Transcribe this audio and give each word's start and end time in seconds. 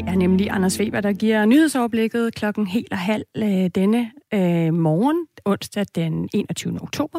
Det 0.00 0.08
er 0.08 0.16
nemlig 0.16 0.50
Anders 0.50 0.80
Weber, 0.80 1.00
der 1.00 1.12
giver 1.12 1.44
nyhedsoverblikket 1.44 2.34
klokken 2.34 2.66
helt 2.66 2.92
og 2.92 2.98
halv 2.98 3.24
øh, 3.36 3.70
denne 3.74 4.10
øh, 4.34 4.74
morgen, 4.74 5.26
onsdag 5.44 5.86
den 5.94 6.28
21. 6.34 6.82
oktober. 6.82 7.18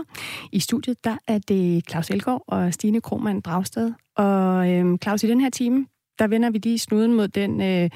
I 0.52 0.60
studiet 0.60 1.04
der 1.04 1.18
er 1.28 1.40
det 1.40 1.90
Claus 1.90 2.10
Elgaard 2.10 2.44
og 2.48 2.74
Stine 2.74 3.02
Krohmann 3.02 3.42
Dragsted. 3.42 3.94
Og 4.16 4.70
øh, 4.70 4.98
Claus, 5.04 5.24
i 5.24 5.28
den 5.28 5.42
her 5.42 5.50
time, 5.50 5.86
der 6.20 6.28
vender 6.28 6.50
vi 6.50 6.58
lige 6.58 6.80
snuden 6.80 7.14
mod 7.14 7.28
den 7.28 7.62
øh, 7.62 7.90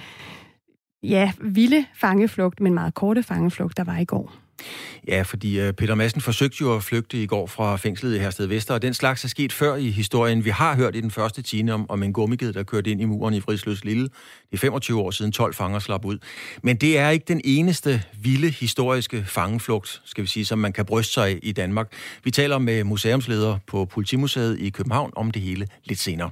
ja, 1.04 1.32
vilde 1.42 1.86
fangeflugt, 1.96 2.60
men 2.60 2.74
meget 2.74 2.94
korte 2.94 3.24
fangeflugt, 3.24 3.78
der 3.78 3.84
var 3.84 3.98
i 3.98 4.06
går. 4.06 4.45
Ja, 5.08 5.22
fordi 5.22 5.60
øh, 5.60 5.74
Peter 5.74 5.96
Madsen 5.96 6.22
forsøgte 6.22 6.58
jo 6.62 6.76
at 6.76 6.84
flygte 6.84 7.24
i 7.24 7.26
går 7.26 7.48
fra 7.48 7.76
fængslet 7.76 8.16
i 8.16 8.20
Hersted 8.20 8.46
Vester, 8.46 8.74
og 8.74 8.82
den 8.82 8.94
slags 8.94 9.24
er 9.24 9.28
sket 9.28 9.54
før 9.54 9.76
i 9.76 9.90
historien. 9.90 10.46
Vi 10.46 10.50
har 10.50 10.76
hørt 10.76 10.96
i 10.96 11.02
den 11.02 11.12
første 11.12 11.42
time 11.42 11.74
om, 11.74 11.90
om 11.90 12.04
en 12.04 12.14
gummiged, 12.14 12.54
der 12.54 12.64
kørte 12.64 12.92
ind 12.92 13.02
i 13.02 13.06
muren 13.06 13.34
i 13.34 13.42
Frisløs 13.42 13.86
Lille. 13.86 14.04
Det 14.04 14.54
er 14.54 14.58
25 14.58 15.00
år 15.00 15.12
siden 15.12 15.32
12 15.32 15.54
fanger 15.54 15.80
slap 15.80 16.06
ud. 16.06 16.18
Men 16.64 16.76
det 16.76 16.98
er 16.98 17.10
ikke 17.10 17.26
den 17.28 17.42
eneste 17.44 18.04
vilde 18.22 18.50
historiske 18.50 19.24
fangeflugt, 19.28 20.02
skal 20.06 20.22
vi 20.22 20.28
sige, 20.28 20.46
som 20.46 20.60
man 20.60 20.74
kan 20.74 20.86
bryste 20.86 21.14
sig 21.14 21.40
i 21.44 21.52
Danmark. 21.52 21.92
Vi 22.24 22.32
taler 22.32 22.58
med 22.58 22.84
museumsleder 22.84 23.58
på 23.68 23.86
Politimuseet 23.86 24.60
i 24.60 24.70
København 24.70 25.12
om 25.16 25.32
det 25.32 25.42
hele 25.42 25.68
lidt 25.84 26.00
senere. 26.00 26.30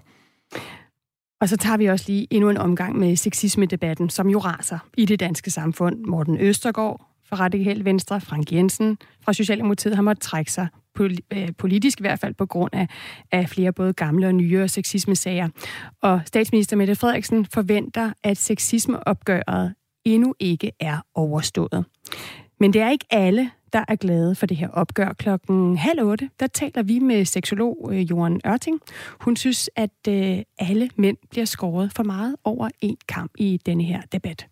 Og 1.41 1.49
så 1.49 1.57
tager 1.57 1.77
vi 1.77 1.85
også 1.85 2.05
lige 2.07 2.27
endnu 2.31 2.49
en 2.49 2.57
omgang 2.57 2.99
med 2.99 3.15
sexisme-debatten, 3.15 4.09
som 4.09 4.29
jo 4.29 4.39
raser 4.39 4.79
i 4.97 5.05
det 5.05 5.19
danske 5.19 5.51
samfund. 5.51 5.99
Morten 6.05 6.37
Østergaard, 6.39 7.12
fra 7.25 7.35
Radikal 7.35 7.85
Venstre, 7.85 8.21
Frank 8.21 8.51
Jensen 8.51 8.97
fra 9.21 9.33
Socialdemokratiet, 9.33 9.95
har 9.95 10.03
måttet 10.03 10.23
trække 10.23 10.51
sig 10.51 10.67
øh, 10.99 11.49
politisk 11.57 11.99
i 11.99 12.03
hvert 12.03 12.19
fald 12.19 12.33
på 12.33 12.45
grund 12.45 12.73
af, 12.73 12.87
af 13.31 13.49
flere 13.49 13.73
både 13.73 13.93
gamle 13.93 14.27
og 14.27 14.35
nye 14.35 14.67
sexisme-sager. 14.67 15.49
Og 16.01 16.21
statsminister 16.25 16.77
Mette 16.77 16.95
Frederiksen 16.95 17.45
forventer, 17.45 18.13
at 18.23 18.37
sexismeopgøret 18.37 19.73
endnu 20.05 20.35
ikke 20.39 20.71
er 20.79 20.97
overstået. 21.15 21.85
Men 22.59 22.73
det 22.73 22.81
er 22.81 22.89
ikke 22.89 23.05
alle, 23.09 23.49
der 23.73 23.85
er 23.87 23.95
glade 23.95 24.35
for 24.35 24.45
det 24.45 24.57
her 24.57 24.69
opgør. 24.69 25.13
Klokken 25.13 25.77
halv 25.77 26.01
otte, 26.01 26.29
der 26.39 26.47
taler 26.47 26.83
vi 26.83 26.99
med 26.99 27.25
seksolog 27.25 27.89
øh, 27.93 27.99
Johan 27.99 28.41
Ørting. 28.47 28.79
Hun 29.19 29.35
synes, 29.35 29.69
at 29.75 30.07
øh, 30.09 30.37
alle 30.59 30.89
mænd 30.95 31.17
bliver 31.29 31.45
skåret 31.45 31.91
for 31.95 32.03
meget 32.03 32.35
over 32.43 32.69
en 32.81 32.97
kamp 33.07 33.31
i 33.37 33.59
denne 33.65 33.83
her 33.83 34.01
debat. 34.11 34.47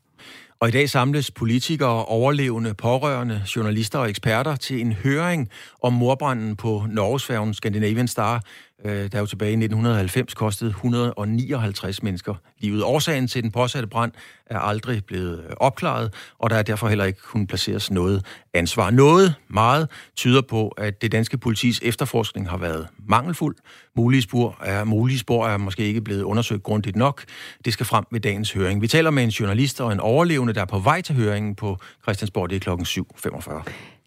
Og 0.61 0.67
i 0.67 0.71
dag 0.71 0.89
samles 0.89 1.31
politikere, 1.31 2.05
overlevende, 2.05 2.73
pårørende, 2.73 3.43
journalister 3.55 3.99
og 3.99 4.09
eksperter 4.09 4.55
til 4.55 4.81
en 4.81 4.93
høring 4.93 5.49
om 5.83 5.93
morbranden 5.93 6.55
på 6.55 6.85
Norgesfærgen 6.89 7.53
Scandinavian 7.53 8.07
Star, 8.07 8.41
øh, 8.85 9.11
der 9.11 9.19
jo 9.19 9.25
tilbage 9.25 9.51
i 9.51 9.53
1990 9.53 10.33
kostede 10.33 10.69
159 10.69 12.03
mennesker 12.03 12.35
livet. 12.59 12.83
Årsagen 12.83 13.27
til 13.27 13.43
den 13.43 13.51
påsatte 13.51 13.87
brand 13.87 14.11
er 14.45 14.59
aldrig 14.59 15.05
blevet 15.05 15.39
øh, 15.39 15.49
opklaret, 15.57 16.13
og 16.39 16.49
der 16.49 16.55
er 16.55 16.63
derfor 16.63 16.87
heller 16.87 17.05
ikke 17.05 17.19
kunnet 17.21 17.47
placeres 17.47 17.91
noget 17.91 18.25
ansvar. 18.53 18.89
Noget 18.89 19.35
meget 19.49 19.89
tyder 20.15 20.41
på, 20.41 20.67
at 20.67 21.01
det 21.01 21.11
danske 21.11 21.37
politis 21.37 21.79
efterforskning 21.83 22.49
har 22.49 22.57
været 22.57 22.87
mangelfuld. 23.07 23.55
Mulige 23.95 24.21
spor 24.21 24.57
er, 24.63 24.83
mulige 24.83 25.19
spor 25.19 25.47
er 25.47 25.57
måske 25.57 25.83
ikke 25.83 26.01
blevet 26.01 26.23
undersøgt 26.23 26.63
grundigt 26.63 26.95
nok. 26.95 27.23
Det 27.65 27.73
skal 27.73 27.85
frem 27.85 28.05
ved 28.11 28.19
dagens 28.19 28.51
høring. 28.51 28.81
Vi 28.81 28.87
taler 28.87 29.11
med 29.11 29.23
en 29.23 29.29
journalist 29.29 29.81
og 29.81 29.91
en 29.91 29.99
overlevende, 29.99 30.53
der 30.53 30.61
er 30.61 30.65
på 30.65 30.79
vej 30.79 31.01
til 31.01 31.15
høringen 31.15 31.55
på 31.55 31.77
Christiansborg. 32.03 32.49
Det 32.49 32.55
er 32.55 32.59
klokken 32.59 32.85
7.45. 32.85 33.63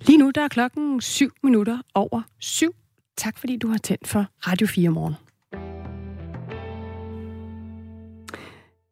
Lige 0.07 0.19
nu 0.19 0.31
der 0.35 0.45
er 0.45 0.49
klokken 0.49 1.01
7 1.01 1.31
minutter 1.43 1.79
over 1.95 2.23
7. 2.39 2.75
Tak 3.17 3.39
fordi 3.39 3.57
du 3.57 3.69
har 3.69 3.79
tændt 3.79 4.09
for 4.09 4.27
Radio 4.41 4.67
4 4.67 4.91
morgen. 4.91 5.15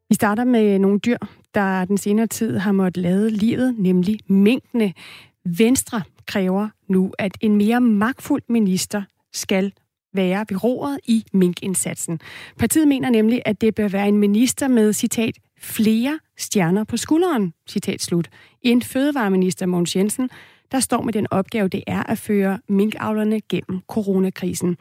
Vi 0.08 0.14
starter 0.14 0.44
med 0.44 0.78
nogle 0.78 0.98
dyr, 0.98 1.16
der 1.54 1.84
den 1.84 1.98
senere 1.98 2.26
tid 2.26 2.58
har 2.58 2.72
måttet 2.72 3.02
lade 3.02 3.30
livet, 3.30 3.74
nemlig 3.78 4.18
minkene. 4.26 4.92
Venstre 5.44 6.02
kræver 6.26 6.68
nu, 6.88 7.12
at 7.18 7.38
en 7.40 7.56
mere 7.56 7.80
magtfuld 7.80 8.42
minister 8.48 9.02
skal 9.32 9.72
være 10.14 10.46
ved 10.48 10.64
roret 10.64 10.98
i 11.04 11.24
minkindsatsen. 11.32 12.20
Partiet 12.58 12.88
mener 12.88 13.10
nemlig, 13.10 13.42
at 13.44 13.60
det 13.60 13.74
bør 13.74 13.88
være 13.88 14.08
en 14.08 14.18
minister 14.18 14.68
med, 14.68 14.92
citat, 14.92 15.38
flere 15.58 16.18
stjerner 16.38 16.84
på 16.84 16.96
skulderen, 16.96 17.54
citat 17.68 18.02
slut. 18.02 18.28
En 18.62 18.82
fødevareminister, 18.82 19.66
Mogens 19.66 19.96
Jensen, 19.96 20.30
der 20.72 20.80
står 20.80 21.02
med 21.02 21.12
den 21.12 21.26
opgave, 21.30 21.68
det 21.68 21.84
er 21.86 22.02
at 22.02 22.18
føre 22.18 22.58
minkavlerne 22.68 23.40
gennem 23.40 23.80
coronakrisen. 23.88 24.76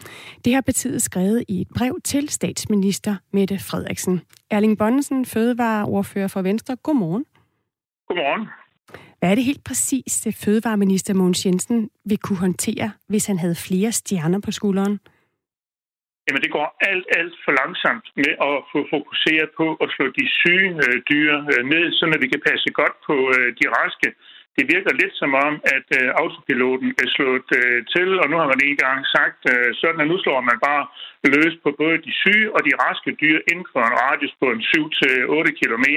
Det 0.46 0.54
har 0.54 0.62
partiet 0.62 1.02
skrevet 1.02 1.44
i 1.48 1.62
et 1.62 1.68
brev 1.78 2.00
til 2.04 2.30
statsminister 2.30 3.16
Mette 3.34 3.60
Frederiksen. 3.60 4.22
Erling 4.52 4.78
Bonnesen, 4.78 5.26
fødevareordfører 5.26 6.28
for 6.28 6.42
Venstre. 6.42 6.76
Godmorgen. 6.76 7.26
Godmorgen. 8.08 8.48
Hvad 9.20 9.32
er 9.32 9.36
det 9.36 9.44
helt 9.44 9.64
præcis, 9.64 10.28
fødevareminister 10.44 11.14
Mogens 11.14 11.46
Jensen 11.46 11.90
vil 12.06 12.18
kunne 12.18 12.38
håndtere, 12.48 12.92
hvis 13.08 13.26
han 13.26 13.40
havde 13.40 13.56
flere 13.56 13.92
stjerner 13.92 14.40
på 14.40 14.52
skulderen? 14.52 15.00
Jamen, 16.26 16.42
det 16.46 16.52
går 16.58 16.68
alt, 16.90 17.08
alt 17.20 17.36
for 17.44 17.54
langsomt 17.62 18.06
med 18.22 18.34
at 18.50 18.56
få 18.72 18.80
fokuseret 18.96 19.50
på 19.60 19.66
at 19.84 19.88
slå 19.96 20.06
de 20.20 20.26
syge 20.40 20.70
øh, 20.86 20.98
dyr 21.12 21.32
øh, 21.52 21.64
ned, 21.74 21.86
så 21.98 22.04
vi 22.24 22.28
kan 22.34 22.42
passe 22.50 22.70
godt 22.82 22.96
på 23.08 23.16
øh, 23.36 23.48
de 23.60 23.66
raske. 23.78 24.08
Det 24.58 24.66
virker 24.74 24.94
lidt 25.02 25.16
som 25.22 25.32
om, 25.48 25.54
at 25.76 25.88
øh, 26.00 26.08
autopiloten 26.22 26.90
er 27.04 27.10
slået 27.16 27.50
øh, 27.60 27.80
til, 27.94 28.10
og 28.22 28.26
nu 28.30 28.36
har 28.42 28.48
man 28.54 28.62
en 28.64 28.78
gang 28.86 29.00
sagt 29.16 29.42
øh, 29.54 29.70
sådan, 29.82 30.02
at 30.04 30.08
nu 30.12 30.18
slår 30.24 30.42
man 30.50 30.60
bare 30.70 30.84
løs 31.36 31.56
på 31.64 31.70
både 31.82 31.98
de 32.08 32.14
syge 32.22 32.48
og 32.56 32.62
de 32.68 32.74
raske 32.84 33.12
dyr 33.22 33.38
inden 33.52 33.68
for 33.74 33.82
en 33.86 33.98
radius 34.04 34.36
på 34.42 34.48
en 34.56 34.62
7-8 34.72 35.60
km. 35.62 35.88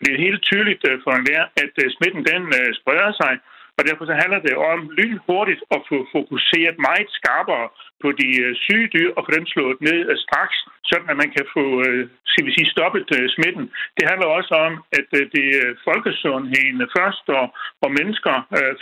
Det 0.00 0.08
er 0.12 0.24
helt 0.26 0.42
tydeligt 0.50 0.82
øh, 0.90 0.96
for 1.04 1.12
enhver, 1.14 1.44
at 1.64 1.74
øh, 1.82 1.86
smitten 1.96 2.22
den 2.32 2.42
øh, 2.60 2.68
spreder 2.80 3.12
sig, 3.22 3.34
og 3.78 3.82
derfor 3.88 4.04
så 4.06 4.14
handler 4.22 4.40
det 4.48 4.54
om 4.72 4.78
lynhurtigt 4.98 5.62
at 5.74 5.80
få 5.88 5.98
fokuseret 6.16 6.76
meget 6.88 7.08
skarpere 7.18 7.66
på 8.02 8.08
de 8.20 8.28
øh, 8.44 8.50
syge 8.64 8.88
dyr 8.94 9.10
og 9.16 9.22
få 9.26 9.30
dem 9.38 9.46
slået 9.54 9.78
ned 9.88 10.00
øh, 10.10 10.16
straks, 10.24 10.58
sådan 10.90 11.10
at 11.12 11.20
man 11.22 11.30
kan 11.36 11.46
få 11.56 11.64
øh, 11.86 12.02
skal 12.32 12.46
vi 12.46 12.52
sige, 12.54 12.72
stoppet 12.74 13.08
øh, 13.18 13.26
smitten. 13.36 13.64
Det 13.96 14.04
handler 14.10 14.28
også 14.38 14.52
om, 14.66 14.72
at 14.98 15.08
øh, 15.18 15.22
det 15.34 15.46
er 15.60 15.68
folkesundheden 15.88 16.78
først 16.96 17.24
og, 17.38 17.46
og 17.84 17.90
mennesker 17.98 18.34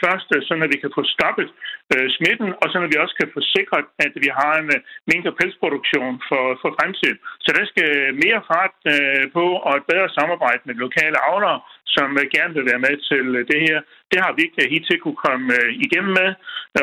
først, 0.05 0.29
sådan 0.47 0.67
at 0.67 0.73
vi 0.75 0.79
kan 0.83 0.93
få 0.97 1.03
stoppet 1.17 1.49
smitten, 2.17 2.49
og 2.61 2.67
sådan 2.69 2.87
at 2.87 2.93
vi 2.93 3.03
også 3.05 3.17
kan 3.21 3.31
få 3.35 3.41
sikret, 3.57 3.87
at 4.07 4.13
vi 4.25 4.31
har 4.41 4.53
en 4.63 4.71
mindre 5.13 5.33
pelsproduktion 5.39 6.15
for, 6.29 6.45
for 6.63 6.71
fremtiden. 6.79 7.19
Så 7.45 7.49
der 7.57 7.65
skal 7.73 7.89
mere 8.25 8.41
fart 8.51 8.75
på 9.37 9.45
og 9.67 9.73
et 9.77 9.89
bedre 9.93 10.09
samarbejde 10.19 10.63
med 10.65 10.75
lokale 10.87 11.19
avlere, 11.31 11.61
som 11.95 12.09
gerne 12.37 12.55
vil 12.57 12.69
være 12.71 12.85
med 12.87 12.95
til 13.11 13.25
det 13.51 13.61
her. 13.67 13.79
Det 14.13 14.19
har 14.25 14.33
vi 14.37 14.41
ikke 14.47 14.73
helt 14.75 14.87
til 14.87 14.99
kunne 15.01 15.25
komme 15.29 15.49
igennem 15.87 16.13
med, 16.21 16.31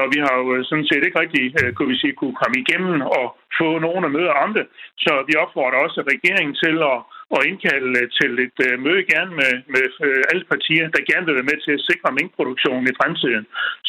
og 0.03 0.07
vi 0.13 0.19
har 0.25 0.33
jo 0.41 0.63
sådan 0.69 0.87
set 0.89 1.03
ikke 1.05 1.19
rigtig, 1.23 1.43
kunne 1.75 1.91
vi 1.93 1.97
sige, 2.01 2.13
kunne 2.13 2.39
komme 2.41 2.57
igennem 2.63 3.01
og 3.01 3.25
få 3.59 3.67
nogen 3.85 4.03
at 4.05 4.11
møde 4.17 4.31
om 4.43 4.49
det. 4.57 4.65
Så 5.05 5.12
vi 5.29 5.33
opfordrer 5.43 5.79
også 5.85 5.99
regeringen 6.13 6.55
til 6.63 6.75
at, 6.93 6.99
at 7.35 7.45
indkalde 7.49 8.01
til 8.19 8.31
et 8.47 8.59
øh, 8.67 8.73
møde 8.85 9.03
gerne 9.13 9.31
med, 9.41 9.53
med 9.75 9.87
øh, 10.07 10.21
alle 10.31 10.45
partier, 10.53 10.85
der 10.95 11.09
gerne 11.11 11.25
vil 11.27 11.37
være 11.39 11.51
med 11.51 11.59
til 11.65 11.73
at 11.77 11.85
sikre 11.89 12.17
minkproduktionen 12.19 12.85
i 12.91 12.97
fremtiden. 12.99 13.45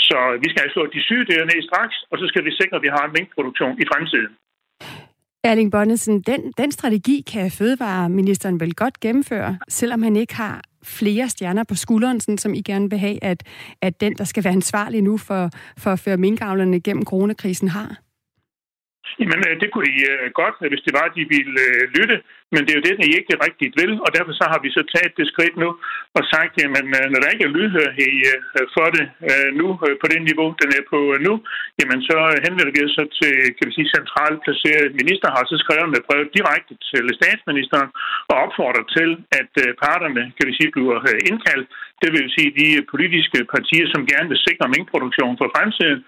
Så 0.06 0.18
vi 0.42 0.46
skal 0.50 0.62
have 0.64 0.74
slået 0.74 0.94
de 0.96 1.06
syge 1.08 1.26
der 1.28 1.50
ned 1.50 1.62
straks, 1.70 1.96
og 2.10 2.16
så 2.20 2.26
skal 2.30 2.44
vi 2.46 2.52
sikre, 2.60 2.76
at 2.78 2.84
vi 2.86 2.94
har 2.96 3.04
en 3.06 3.16
minkproduktion 3.18 3.74
i 3.82 3.84
fremtiden. 3.92 4.32
Erling 5.44 5.70
Bonnesen, 5.72 6.20
den, 6.20 6.52
den 6.58 6.72
strategi 6.72 7.24
kan 7.32 7.50
fødevareministeren 7.50 8.60
vel 8.60 8.74
godt 8.74 9.00
gennemføre, 9.00 9.58
selvom 9.68 10.02
han 10.02 10.16
ikke 10.16 10.34
har 10.34 10.62
flere 10.84 11.28
stjerner 11.28 11.64
på 11.64 11.74
skulderen, 11.74 12.20
sådan 12.20 12.38
som 12.38 12.54
I 12.54 12.60
gerne 12.60 12.90
vil 12.90 12.98
have, 12.98 13.24
at, 13.24 13.42
at 13.82 14.00
den, 14.00 14.14
der 14.14 14.24
skal 14.24 14.44
være 14.44 14.52
ansvarlig 14.52 15.02
nu 15.02 15.16
for, 15.18 15.50
for 15.78 15.90
at 15.90 15.98
føre 15.98 16.16
minkavlerne 16.16 16.80
gennem 16.80 17.04
coronakrisen, 17.04 17.68
har? 17.68 18.03
Jamen, 19.20 19.40
øh, 19.48 19.54
det 19.60 19.68
kunne 19.70 19.86
de 19.90 19.96
øh, 20.12 20.26
godt, 20.40 20.56
øh, 20.62 20.68
hvis 20.70 20.84
det 20.86 20.96
var, 20.98 21.04
at 21.06 21.16
de 21.18 21.24
ville 21.34 21.54
lytte. 21.96 22.18
Men 22.52 22.60
det 22.62 22.70
er 22.72 22.78
jo 22.80 22.86
det, 22.88 22.96
de 23.02 23.18
ikke 23.18 23.42
rigtigt 23.46 23.74
vil, 23.80 23.92
og 24.04 24.10
derfor 24.16 24.32
så 24.40 24.44
har 24.52 24.60
vi 24.64 24.70
så 24.76 24.82
taget 24.94 25.12
det 25.18 25.26
skridt 25.32 25.56
nu 25.64 25.68
og 26.18 26.22
sagt, 26.32 26.52
jamen 26.62 26.86
når 27.12 27.20
der 27.20 27.32
ikke 27.32 27.46
er 27.46 27.56
lydhørhed 27.56 28.66
for 28.74 28.86
det 28.96 29.04
nu 29.60 29.66
på 30.02 30.06
det 30.12 30.20
niveau, 30.28 30.48
den 30.62 30.70
er 30.78 30.84
på 30.92 30.98
nu, 31.26 31.32
jamen 31.78 32.00
så 32.08 32.16
henvender 32.44 32.74
vi 32.74 32.80
så 32.98 33.04
til, 33.20 33.34
kan 33.56 33.66
vi 33.68 33.72
sige, 33.74 33.94
centralt 33.96 34.38
placeret 34.44 34.98
minister 35.00 35.28
har 35.36 35.44
så 35.50 35.56
skrevet 35.64 35.88
med 35.94 36.06
brev 36.08 36.22
direkte 36.36 36.74
til 36.90 37.04
statsministeren 37.18 37.88
og 38.30 38.36
opfordrer 38.44 38.84
til, 38.96 39.10
at 39.40 39.52
parterne, 39.84 40.22
kan 40.36 40.46
vi 40.48 40.54
sige, 40.56 40.70
bliver 40.74 40.98
indkaldt 41.30 41.68
det 42.02 42.10
vil 42.16 42.26
sige 42.36 42.50
de 42.62 42.68
politiske 42.92 43.38
partier, 43.54 43.86
som 43.92 44.02
gerne 44.12 44.28
vil 44.32 44.44
sikre 44.48 44.72
minkproduktion 44.74 45.34
for 45.40 45.48
fremtiden. 45.54 46.00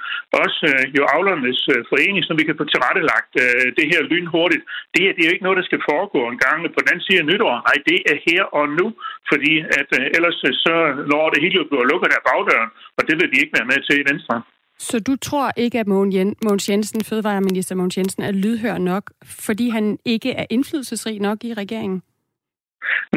Også 0.43 0.59
øh, 0.71 0.83
jo 0.97 1.03
avlernes 1.15 1.61
øh, 1.75 1.79
forening, 1.91 2.23
så 2.25 2.33
vi 2.39 2.45
kan 2.49 2.59
få 2.61 2.65
tilrettelagt 2.73 3.33
øh, 3.45 3.67
det 3.79 3.87
her 3.93 4.01
lynhurtigt. 4.11 4.65
Det, 4.93 5.01
her, 5.05 5.13
det 5.15 5.23
er 5.23 5.29
jo 5.29 5.35
ikke 5.35 5.47
noget, 5.47 5.61
der 5.61 5.69
skal 5.69 5.87
foregå 5.91 6.21
en 6.33 6.39
gang 6.47 6.59
på 6.77 6.83
den 6.89 6.99
side 7.05 7.21
af 7.23 7.27
nytår. 7.31 7.55
Nej, 7.69 7.77
det 7.89 7.99
er 8.11 8.17
her 8.29 8.43
og 8.59 8.65
nu, 8.79 8.87
fordi 9.31 9.53
at 9.81 9.91
øh, 9.99 10.17
ellers 10.17 10.39
øh, 10.49 10.53
så 10.65 10.75
når 11.13 11.25
det 11.33 11.39
hele 11.45 11.59
bliver 11.71 11.87
lukket 11.93 12.11
af 12.19 12.23
bagdøren, 12.29 12.71
og 12.99 13.03
det 13.09 13.15
vil 13.21 13.29
vi 13.33 13.39
ikke 13.43 13.57
være 13.59 13.71
med 13.73 13.81
til 13.87 13.97
i 14.03 14.09
Venstre. 14.11 14.37
Så 14.79 14.97
du 15.01 15.17
tror 15.17 15.51
ikke, 15.57 15.81
at 15.81 15.87
Mogens 15.87 16.69
Jensen, 16.69 17.05
fødevareminister 17.05 17.75
Mogens 17.75 17.99
Jensen, 17.99 18.23
er 18.23 18.33
lydhør 18.33 18.79
nok, 18.79 19.05
fordi 19.47 19.69
han 19.69 19.99
ikke 20.05 20.31
er 20.33 20.47
indflydelsesrig 20.51 21.21
nok 21.21 21.45
i 21.45 21.55
regeringen? 21.55 22.03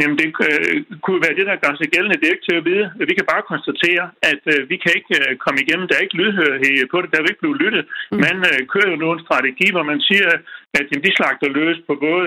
Jamen, 0.01 0.17
det 0.19 0.27
øh, 0.49 0.75
kunne 1.03 1.21
være 1.25 1.37
det, 1.39 1.45
der 1.49 1.63
gør 1.63 1.73
sig 1.75 1.89
gældende. 1.93 2.19
Det 2.19 2.27
er 2.27 2.35
ikke 2.35 2.49
til 2.49 2.59
at 2.59 2.67
vide. 2.69 2.85
Vi 3.09 3.13
kan 3.17 3.29
bare 3.33 3.49
konstatere, 3.51 4.05
at 4.31 4.41
øh, 4.53 4.59
vi 4.71 4.77
kan 4.83 4.91
ikke 4.97 5.13
øh, 5.21 5.31
komme 5.43 5.59
igennem. 5.63 5.87
Der 5.87 5.95
er 5.95 6.05
ikke 6.05 6.19
lydhørighed 6.21 6.87
på 6.91 6.97
det. 7.01 7.11
Der 7.13 7.21
vil 7.21 7.31
ikke 7.31 7.45
blive 7.45 7.61
lyttet. 7.63 7.83
Mm. 7.87 8.17
Man 8.25 8.37
øh, 8.49 8.59
kører 8.73 8.89
jo 8.91 8.97
nu 9.01 9.07
en 9.11 9.25
strategi, 9.27 9.67
hvor 9.75 9.85
man 9.91 9.99
siger, 10.09 10.29
at 10.77 10.85
jamen, 10.89 11.05
de 11.05 11.17
slagter 11.17 11.49
løs 11.59 11.77
på 11.87 11.93
både 12.07 12.25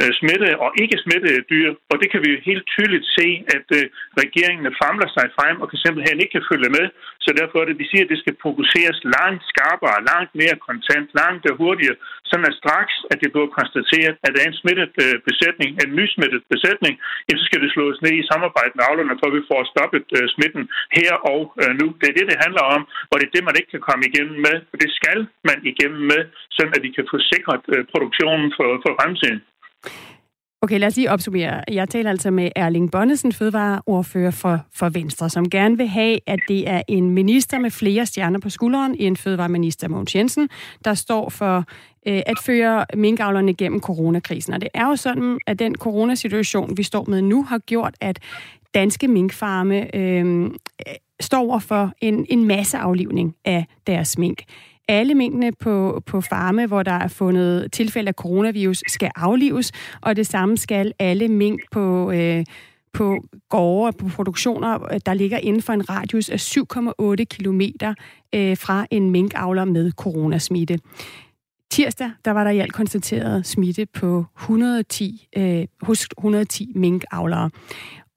øh, 0.00 0.10
smitte 0.20 0.48
og 0.64 0.70
ikke 0.82 0.96
smittede 1.04 1.40
dyr. 1.52 1.68
Og 1.90 1.96
det 2.00 2.08
kan 2.12 2.20
vi 2.24 2.28
jo 2.34 2.38
helt 2.50 2.64
tydeligt 2.74 3.06
se, 3.18 3.28
at 3.56 3.66
øh, 3.78 3.84
regeringen 4.22 4.68
famler 4.82 5.08
sig 5.16 5.26
frem 5.36 5.56
og 5.62 5.66
kan 5.70 5.82
simpelthen 5.84 6.20
ikke 6.20 6.34
kan 6.36 6.48
følge 6.50 6.70
med. 6.78 6.86
Så 7.24 7.30
derfor 7.40 7.56
er 7.60 7.66
det, 7.68 7.82
vi 7.82 7.90
siger, 7.90 8.04
at 8.04 8.12
det 8.12 8.22
skal 8.22 8.34
fokuseres 8.46 8.98
langt 9.16 9.42
skarpere, 9.52 10.06
langt 10.12 10.32
mere 10.40 10.56
kontant, 10.68 11.06
langt 11.22 11.44
hurtigere, 11.60 11.96
sådan 12.30 12.50
at 12.50 12.58
straks, 12.62 12.94
at 13.12 13.18
det 13.22 13.28
bliver 13.32 13.56
konstateret, 13.60 14.14
at 14.24 14.30
der 14.34 14.40
er 14.42 14.48
en 14.50 14.60
smittet 14.62 14.94
øh, 15.04 15.16
besætning, 15.28 15.70
en 15.82 15.92
nysmittet 15.98 16.42
besætning, 16.52 16.94
jamen, 17.26 17.40
så 17.40 17.46
skal 17.48 17.60
det 17.64 17.70
slås 17.74 17.98
ned 18.04 18.14
i 18.20 18.28
samarbejde 18.32 18.72
med 18.76 18.84
avlerne, 18.88 19.18
for 19.20 19.26
at 19.30 19.36
vi 19.38 19.42
får 19.50 19.60
stoppet 19.74 20.06
øh, 20.18 20.26
smitten 20.34 20.64
her 20.98 21.12
og 21.32 21.42
øh, 21.62 21.72
nu. 21.80 21.86
Det 22.00 22.06
er 22.08 22.16
det, 22.18 22.26
det 22.30 22.38
handler 22.44 22.64
om, 22.76 22.82
og 23.10 23.14
det 23.16 23.26
er 23.26 23.34
det, 23.34 23.44
man 23.48 23.58
ikke 23.58 23.72
kan 23.74 23.86
komme 23.88 24.04
igennem 24.10 24.38
med, 24.48 24.56
og 24.72 24.76
det 24.82 24.90
skal 24.98 25.18
man 25.48 25.58
igennem 25.72 26.02
med, 26.12 26.22
sådan 26.56 26.74
at 26.76 26.82
vi 26.86 26.90
kan 26.96 27.06
få 27.12 27.16
sikret 27.32 27.64
Øh, 27.72 27.84
produktionen 27.92 28.52
for, 28.56 28.68
for 28.84 28.92
fremtiden. 29.00 29.40
Okay, 30.62 30.78
lad 30.78 30.88
os 30.88 30.96
lige 30.96 31.10
opsummere. 31.10 31.64
Jeg 31.68 31.88
taler 31.88 32.10
altså 32.10 32.30
med 32.30 32.50
Erling 32.56 32.90
Bonnesen, 32.90 33.32
fødevareordfører 33.32 34.30
for, 34.30 34.58
for 34.74 34.88
Venstre, 34.88 35.30
som 35.30 35.50
gerne 35.50 35.76
vil 35.76 35.88
have, 35.88 36.18
at 36.26 36.40
det 36.48 36.68
er 36.68 36.82
en 36.88 37.10
minister 37.10 37.58
med 37.58 37.70
flere 37.70 38.06
stjerner 38.06 38.38
på 38.38 38.50
skulderen 38.50 38.96
end 38.98 39.16
fødevareminister 39.16 39.88
Mogens 39.88 40.16
Jensen, 40.16 40.48
der 40.84 40.94
står 40.94 41.28
for 41.28 41.56
øh, 42.06 42.22
at 42.26 42.38
føre 42.46 42.84
minkavlerne 42.94 43.54
gennem 43.54 43.80
coronakrisen. 43.80 44.54
Og 44.54 44.60
det 44.60 44.68
er 44.74 44.86
jo 44.86 44.96
sådan, 44.96 45.38
at 45.46 45.58
den 45.58 45.74
coronasituation, 45.74 46.76
vi 46.76 46.82
står 46.82 47.04
med 47.08 47.22
nu, 47.22 47.44
har 47.44 47.58
gjort, 47.58 47.94
at 48.00 48.18
danske 48.74 49.08
minkfarme 49.08 49.96
øh, 49.96 50.50
står 51.20 51.38
over 51.38 51.58
for 51.58 51.92
en, 52.00 52.26
en 52.28 52.44
masse 52.44 52.78
aflivning 52.78 53.34
af 53.44 53.66
deres 53.86 54.18
mink 54.18 54.42
alle 54.90 55.14
minkene 55.14 55.52
på, 55.52 56.02
på 56.06 56.20
farme, 56.20 56.66
hvor 56.66 56.82
der 56.82 56.92
er 56.92 57.08
fundet 57.08 57.72
tilfælde 57.72 58.08
af 58.08 58.14
coronavirus, 58.14 58.82
skal 58.88 59.10
aflives, 59.16 59.72
og 60.00 60.16
det 60.16 60.26
samme 60.26 60.56
skal 60.58 60.92
alle 60.98 61.28
mink 61.28 61.60
på, 61.72 62.10
øh, 62.10 62.44
på 62.92 63.24
gårde 63.48 63.88
og 63.88 63.96
på 63.96 64.08
produktioner, 64.08 64.98
der 65.06 65.14
ligger 65.14 65.38
inden 65.38 65.62
for 65.62 65.72
en 65.72 65.90
radius 65.90 66.28
af 66.30 66.40
7,8 66.40 67.24
km 67.24 67.60
øh, 68.34 68.56
fra 68.56 68.86
en 68.90 69.10
minkavler 69.10 69.64
med 69.64 69.92
coronasmitte. 69.92 70.78
Tirsdag, 71.70 72.10
der 72.24 72.30
var 72.30 72.44
der 72.44 72.50
i 72.50 72.58
alt 72.58 72.72
konstateret 72.72 73.46
smitte 73.46 73.86
på 73.86 74.24
110, 74.38 75.28
øh, 75.36 75.66
hos 75.82 76.08
110 76.18 76.72
minkavlere. 76.74 77.50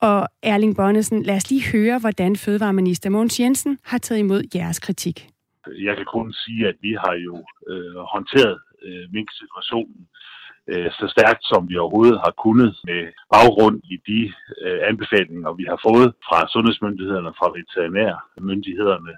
Og 0.01 0.27
Erling 0.43 0.75
Bonnesen, 0.75 1.23
lad 1.23 1.35
os 1.35 1.49
lige 1.49 1.63
høre, 1.63 1.99
hvordan 1.99 2.35
Fødevareminister 2.35 3.09
Mogens 3.09 3.39
Jensen 3.39 3.77
har 3.83 3.97
taget 3.97 4.19
imod 4.19 4.43
jeres 4.55 4.79
kritik. 4.79 5.32
Jeg 5.67 5.95
kan 5.97 6.05
kun 6.05 6.33
sige, 6.33 6.67
at 6.67 6.75
vi 6.81 6.91
har 7.03 7.15
jo 7.27 7.35
øh, 7.71 7.95
håndteret 8.13 8.59
øh, 8.85 9.05
mink-situationen 9.13 10.07
øh, 10.71 10.91
så 10.91 11.05
stærkt, 11.15 11.43
som 11.51 11.69
vi 11.69 11.77
overhovedet 11.77 12.19
har 12.25 12.33
kunnet 12.43 12.71
med 12.83 13.01
baggrund 13.33 13.81
i 13.93 13.95
de 14.09 14.21
øh, 14.63 14.79
anbefalinger, 14.89 15.53
vi 15.53 15.65
har 15.71 15.79
fået 15.87 16.13
fra 16.27 16.47
sundhedsmyndighederne 16.53 17.29
og 17.29 17.35
fra 17.39 17.49
veterinærmyndighederne. 17.57 19.13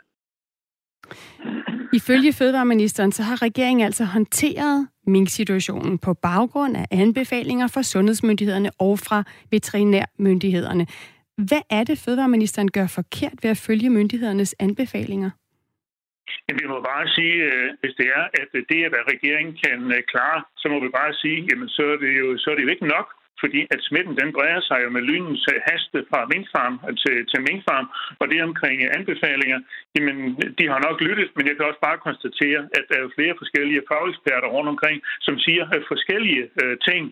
Ifølge 1.94 2.34
Fødevareministeren, 2.34 3.12
så 3.12 3.24
har 3.24 3.42
regeringen 3.42 3.86
altså 3.86 4.04
håndteret 4.06 4.88
mink-situationen 5.08 5.98
på 5.98 6.14
baggrund 6.14 6.78
af 6.78 6.86
anbefalinger 6.92 7.68
fra 7.68 7.84
sundhedsmyndighederne 7.84 8.70
og 8.80 9.00
fra 9.00 9.24
veterinærmyndighederne. 9.52 10.88
Hvad 11.38 11.62
er 11.70 11.84
det, 11.84 11.98
Fødevareministeren 11.98 12.72
gør 12.72 12.88
forkert 12.88 13.34
ved 13.44 13.50
at 13.50 13.58
følge 13.58 13.90
myndighedernes 13.90 14.56
anbefalinger? 14.60 15.30
Men 16.48 16.56
vi 16.62 16.66
må 16.68 16.78
bare 16.92 17.08
sige, 17.16 17.38
øh, 17.50 17.70
hvis 17.80 17.96
det 18.00 18.08
er, 18.18 18.24
at 18.42 18.50
det 18.70 18.78
er, 18.84 18.90
hvad 18.90 19.12
regeringen 19.14 19.56
kan 19.66 19.80
øh, 19.96 20.02
klare, 20.12 20.40
så 20.62 20.66
må 20.72 20.78
vi 20.86 20.90
bare 21.00 21.14
sige, 21.14 21.40
jamen 21.50 21.70
så 21.70 21.84
er 21.94 21.98
det 22.04 22.12
jo, 22.22 22.28
så 22.38 22.48
er 22.52 22.56
det 22.56 22.64
jo 22.64 22.74
ikke 22.76 22.88
nok 22.96 23.08
fordi 23.44 23.62
at 23.74 23.80
smitten 23.88 24.16
den 24.22 24.30
breder 24.38 24.62
sig 24.70 24.80
jo 24.84 24.90
med 24.96 25.02
lynens 25.10 25.44
øh, 25.54 25.60
haste 25.68 26.00
fra 26.10 26.20
minkfarm 26.34 26.76
til, 27.02 27.16
til 27.32 27.40
minkfarm, 27.50 27.88
og 28.20 28.26
det 28.30 28.48
omkring 28.50 28.78
anbefalinger, 28.98 29.60
jamen 29.96 30.18
de 30.60 30.66
har 30.72 30.80
nok 30.88 30.98
lyttet, 31.08 31.30
men 31.36 31.48
jeg 31.48 31.56
kan 31.56 31.66
også 31.70 31.84
bare 31.88 32.06
konstatere, 32.08 32.62
at 32.78 32.84
der 32.90 32.98
er 33.00 33.16
flere 33.18 33.36
forskellige 33.42 33.86
fageksperter 33.92 34.50
rundt 34.56 34.70
omkring, 34.74 34.98
som 35.26 35.36
siger 35.46 35.64
forskellige 35.94 36.44
øh, 36.62 36.76
ting, 36.90 37.04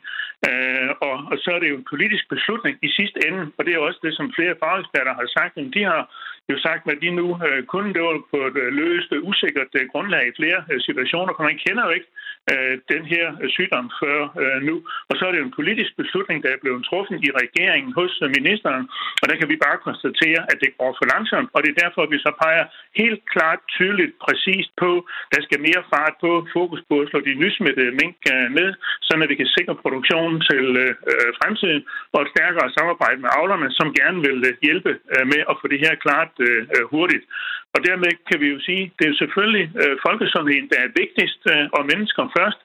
øh, 0.49 0.89
og, 1.07 1.15
og 1.31 1.37
så 1.43 1.49
er 1.55 1.59
det 1.59 1.69
jo 1.69 1.77
en 1.77 1.91
politisk 1.93 2.25
beslutning 2.35 2.75
i 2.87 2.89
sidste 2.97 3.19
ende, 3.27 3.43
og 3.57 3.61
det 3.65 3.73
er 3.73 3.87
også 3.87 3.99
det, 4.05 4.13
som 4.15 4.33
flere 4.37 4.55
fageksperter 4.63 5.13
har 5.19 5.27
sagt, 5.37 5.53
men 5.57 5.67
de 5.75 5.83
har 5.91 6.01
jo 6.49 6.57
sagt, 6.59 6.85
hvad 6.85 6.95
de 6.95 7.09
nu 7.19 7.27
øh, 7.47 7.59
det 7.93 8.01
var 8.07 8.15
på 8.31 8.37
et 8.47 8.73
løst, 8.79 9.11
usikkert 9.29 9.71
øh, 9.79 9.87
grundlag 9.91 10.23
i 10.27 10.37
flere 10.39 10.59
øh, 10.71 10.81
situationer, 10.81 11.33
for 11.35 11.43
man 11.43 11.59
kender 11.65 11.83
jo 11.85 11.91
ikke 11.97 12.09
øh, 12.51 12.75
den 12.93 13.03
her 13.13 13.25
sygdom 13.55 13.87
før 14.01 14.19
øh, 14.43 14.59
nu. 14.69 14.75
Og 15.09 15.13
så 15.15 15.21
er 15.25 15.31
det 15.31 15.39
jo 15.41 15.49
en 15.49 15.59
politisk 15.59 15.91
beslutning, 16.01 16.37
der 16.43 16.51
er 16.53 16.63
blevet 16.63 16.85
truffet 16.89 17.17
i 17.27 17.29
regeringen 17.41 17.91
hos 17.99 18.13
øh, 18.23 18.29
ministeren, 18.37 18.83
og 19.21 19.25
der 19.29 19.35
kan 19.39 19.49
vi 19.51 19.57
bare 19.65 19.83
konstatere, 19.87 20.41
at 20.51 20.57
det 20.63 20.71
går 20.79 20.91
for 20.99 21.05
langsomt, 21.13 21.49
og 21.53 21.59
det 21.63 21.69
er 21.71 21.81
derfor, 21.83 22.01
at 22.03 22.11
vi 22.15 22.19
så 22.25 22.31
peger 22.43 22.65
helt 23.01 23.21
klart, 23.33 23.59
tydeligt, 23.77 24.13
præcist 24.25 24.71
på, 24.83 24.91
der 25.33 25.39
skal 25.45 25.59
mere 25.67 25.83
fart 25.93 26.15
på, 26.23 26.31
fokus 26.57 26.81
på 26.89 26.95
at 27.01 27.09
slå 27.09 27.19
de 27.27 27.33
nysmittede 27.43 27.91
mink 28.01 28.17
øh, 28.33 28.47
ned, 28.59 28.69
så 29.05 29.11
at 29.23 29.29
vi 29.33 29.41
kan 29.41 29.53
sikre 29.57 29.75
produktionen 29.83 30.37
til 30.49 30.65
øh, 30.83 30.93
øh, 31.11 31.29
fremtiden, 31.39 31.81
og 32.13 32.19
et 32.21 32.33
stærkere 32.35 32.73
samarbejde 32.77 33.19
med 33.23 33.29
avlerne, 33.39 33.67
som 33.79 33.87
gerne 33.99 34.19
vil 34.27 34.37
hjælpe 34.67 34.91
øh, 35.13 35.25
med 35.31 35.41
at 35.49 35.55
få 35.61 35.65
det 35.73 35.79
her 35.85 35.95
klart 36.05 36.31
øh 36.47 36.63
hurtigt. 36.93 37.25
Og 37.75 37.79
dermed 37.87 38.11
kan 38.29 38.39
vi 38.41 38.47
jo 38.53 38.59
sige, 38.67 38.83
det 38.99 39.05
er 39.07 39.15
selvfølgelig 39.21 39.65
øh, 39.81 39.95
folkesundheden, 40.07 40.69
der 40.73 40.79
er 40.85 40.95
vigtigst, 41.01 41.41
øh, 41.53 41.65
og 41.77 41.81
mennesker 41.91 42.23
først, 42.37 42.59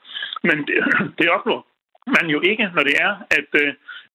men 0.48 0.56
det, 0.68 0.76
det 1.18 1.28
opnår 1.36 1.60
man 2.16 2.26
jo 2.34 2.40
ikke, 2.50 2.64
når 2.74 2.82
det 2.88 2.96
er, 3.06 3.12
at, 3.38 3.50
øh, 3.62 3.72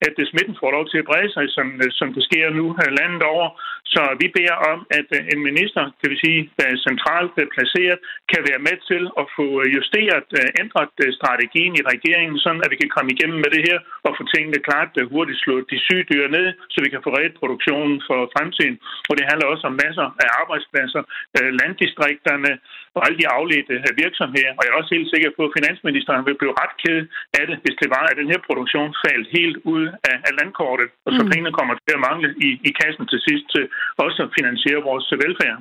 at 0.07 0.15
øh, 0.21 0.25
smitten 0.31 0.55
får 0.61 0.71
lov 0.77 0.85
til 0.91 0.99
at 1.01 1.09
brede 1.09 1.31
sig, 1.35 1.45
som, 1.57 1.67
øh, 1.83 1.89
som 1.99 2.07
det 2.15 2.23
sker 2.29 2.45
nu 2.59 2.65
øh, 2.81 2.89
landet 2.99 3.23
over. 3.33 3.47
Så 3.93 4.01
vi 4.21 4.27
beder 4.37 4.57
om, 4.71 4.79
at 4.99 5.09
en 5.33 5.41
minister, 5.49 5.83
det 5.99 6.07
vil 6.11 6.23
sige, 6.25 6.41
der 6.57 6.65
er 6.71 6.85
centralt 6.89 7.31
placeret, 7.55 7.99
kan 8.31 8.41
være 8.49 8.61
med 8.67 8.77
til 8.89 9.03
at 9.21 9.25
få 9.37 9.47
justeret, 9.77 10.27
ændret 10.61 10.93
strategien 11.19 11.73
i 11.79 11.87
regeringen, 11.93 12.37
sådan 12.45 12.63
at 12.65 12.71
vi 12.73 12.77
kan 12.81 12.93
komme 12.95 13.09
igennem 13.15 13.39
med 13.43 13.51
det 13.55 13.63
her 13.69 13.79
og 14.07 14.11
få 14.17 14.23
tingene 14.33 14.59
klart 14.67 14.89
hurtigt 15.13 15.39
slået 15.43 15.65
de 15.71 15.77
syge 15.85 16.05
dyr 16.11 16.27
ned, 16.35 16.47
så 16.73 16.77
vi 16.85 16.89
kan 16.93 17.03
få 17.05 17.09
reddet 17.17 17.39
produktionen 17.41 17.97
for 18.07 18.19
fremtiden. 18.35 18.75
Og 19.09 19.13
det 19.17 19.25
handler 19.29 19.47
også 19.53 19.65
om 19.71 19.79
masser 19.85 20.07
af 20.23 20.29
arbejdspladser, 20.41 21.01
landdistrikterne 21.61 22.51
og 22.95 23.01
alle 23.05 23.17
de 23.21 23.27
afledte 23.37 23.75
virksomheder. 24.03 24.51
Og 24.57 24.61
jeg 24.63 24.71
er 24.71 24.79
også 24.81 24.93
helt 24.97 25.09
sikker 25.13 25.31
på, 25.37 25.43
at 25.47 25.55
finansministeren 25.57 26.25
vil 26.27 26.39
blive 26.41 26.57
ret 26.61 26.75
ked 26.83 26.99
af 27.39 27.43
det, 27.49 27.57
hvis 27.63 27.77
det 27.81 27.89
var, 27.95 28.03
at 28.11 28.19
den 28.21 28.31
her 28.33 28.41
produktion 28.47 28.89
faldt 29.05 29.27
helt 29.37 29.57
ud 29.75 29.85
af, 30.09 30.15
af 30.27 30.31
landkortet, 30.39 30.87
og 31.05 31.11
så 31.17 31.21
mm. 31.23 31.29
pengene 31.31 31.51
kommer 31.59 31.73
til 31.85 31.93
at 31.97 32.03
mangle 32.07 32.29
i, 32.47 32.49
i 32.69 32.71
kassen 32.81 33.05
til 33.11 33.19
sidst 33.27 33.45
til 33.53 33.63
også 34.05 34.19
at 34.25 34.29
finansiere 34.37 34.79
vores 34.89 35.05
velfærd. 35.23 35.57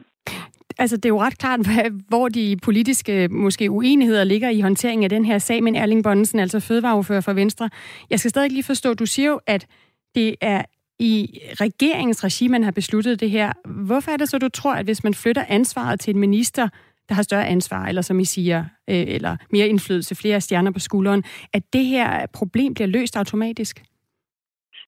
Altså, 0.78 0.96
det 0.96 1.04
er 1.04 1.14
jo 1.16 1.20
ret 1.20 1.38
klart, 1.38 1.60
hvor 2.10 2.28
de 2.28 2.56
politiske 2.62 3.28
måske 3.28 3.70
uenigheder 3.70 4.24
ligger 4.24 4.50
i 4.50 4.60
håndteringen 4.60 5.04
af 5.04 5.10
den 5.10 5.24
her 5.24 5.38
sag, 5.38 5.62
men 5.62 5.76
Erling 5.76 6.04
Bonnesen, 6.04 6.38
altså 6.38 6.60
fødevareordfører 6.60 7.20
for 7.20 7.32
Venstre. 7.32 7.70
Jeg 8.10 8.18
skal 8.18 8.30
stadig 8.30 8.50
lige 8.50 8.62
forstå, 8.62 8.94
du 8.94 9.06
siger 9.06 9.28
jo, 9.28 9.40
at 9.46 9.66
det 10.14 10.34
er 10.40 10.62
i 10.98 11.38
regeringens 11.60 12.24
regi, 12.24 12.48
man 12.48 12.64
har 12.64 12.70
besluttet 12.70 13.20
det 13.20 13.30
her. 13.30 13.52
Hvorfor 13.64 14.10
er 14.10 14.16
det 14.16 14.28
så, 14.28 14.38
du 14.38 14.48
tror, 14.48 14.74
at 14.74 14.84
hvis 14.84 15.04
man 15.04 15.14
flytter 15.14 15.44
ansvaret 15.48 16.00
til 16.00 16.14
en 16.14 16.20
minister, 16.20 16.68
der 17.08 17.14
har 17.14 17.22
større 17.22 17.46
ansvar, 17.46 17.86
eller 17.86 18.02
som 18.02 18.20
I 18.20 18.24
siger, 18.24 18.64
øh, 18.90 19.04
eller 19.08 19.36
mere 19.52 19.68
indflydelse, 19.68 20.14
flere 20.14 20.40
stjerner 20.40 20.70
på 20.70 20.78
skulderen, 20.78 21.24
at 21.52 21.62
det 21.72 21.84
her 21.84 22.26
problem 22.26 22.74
bliver 22.74 22.88
løst 22.88 23.16
automatisk? 23.16 23.82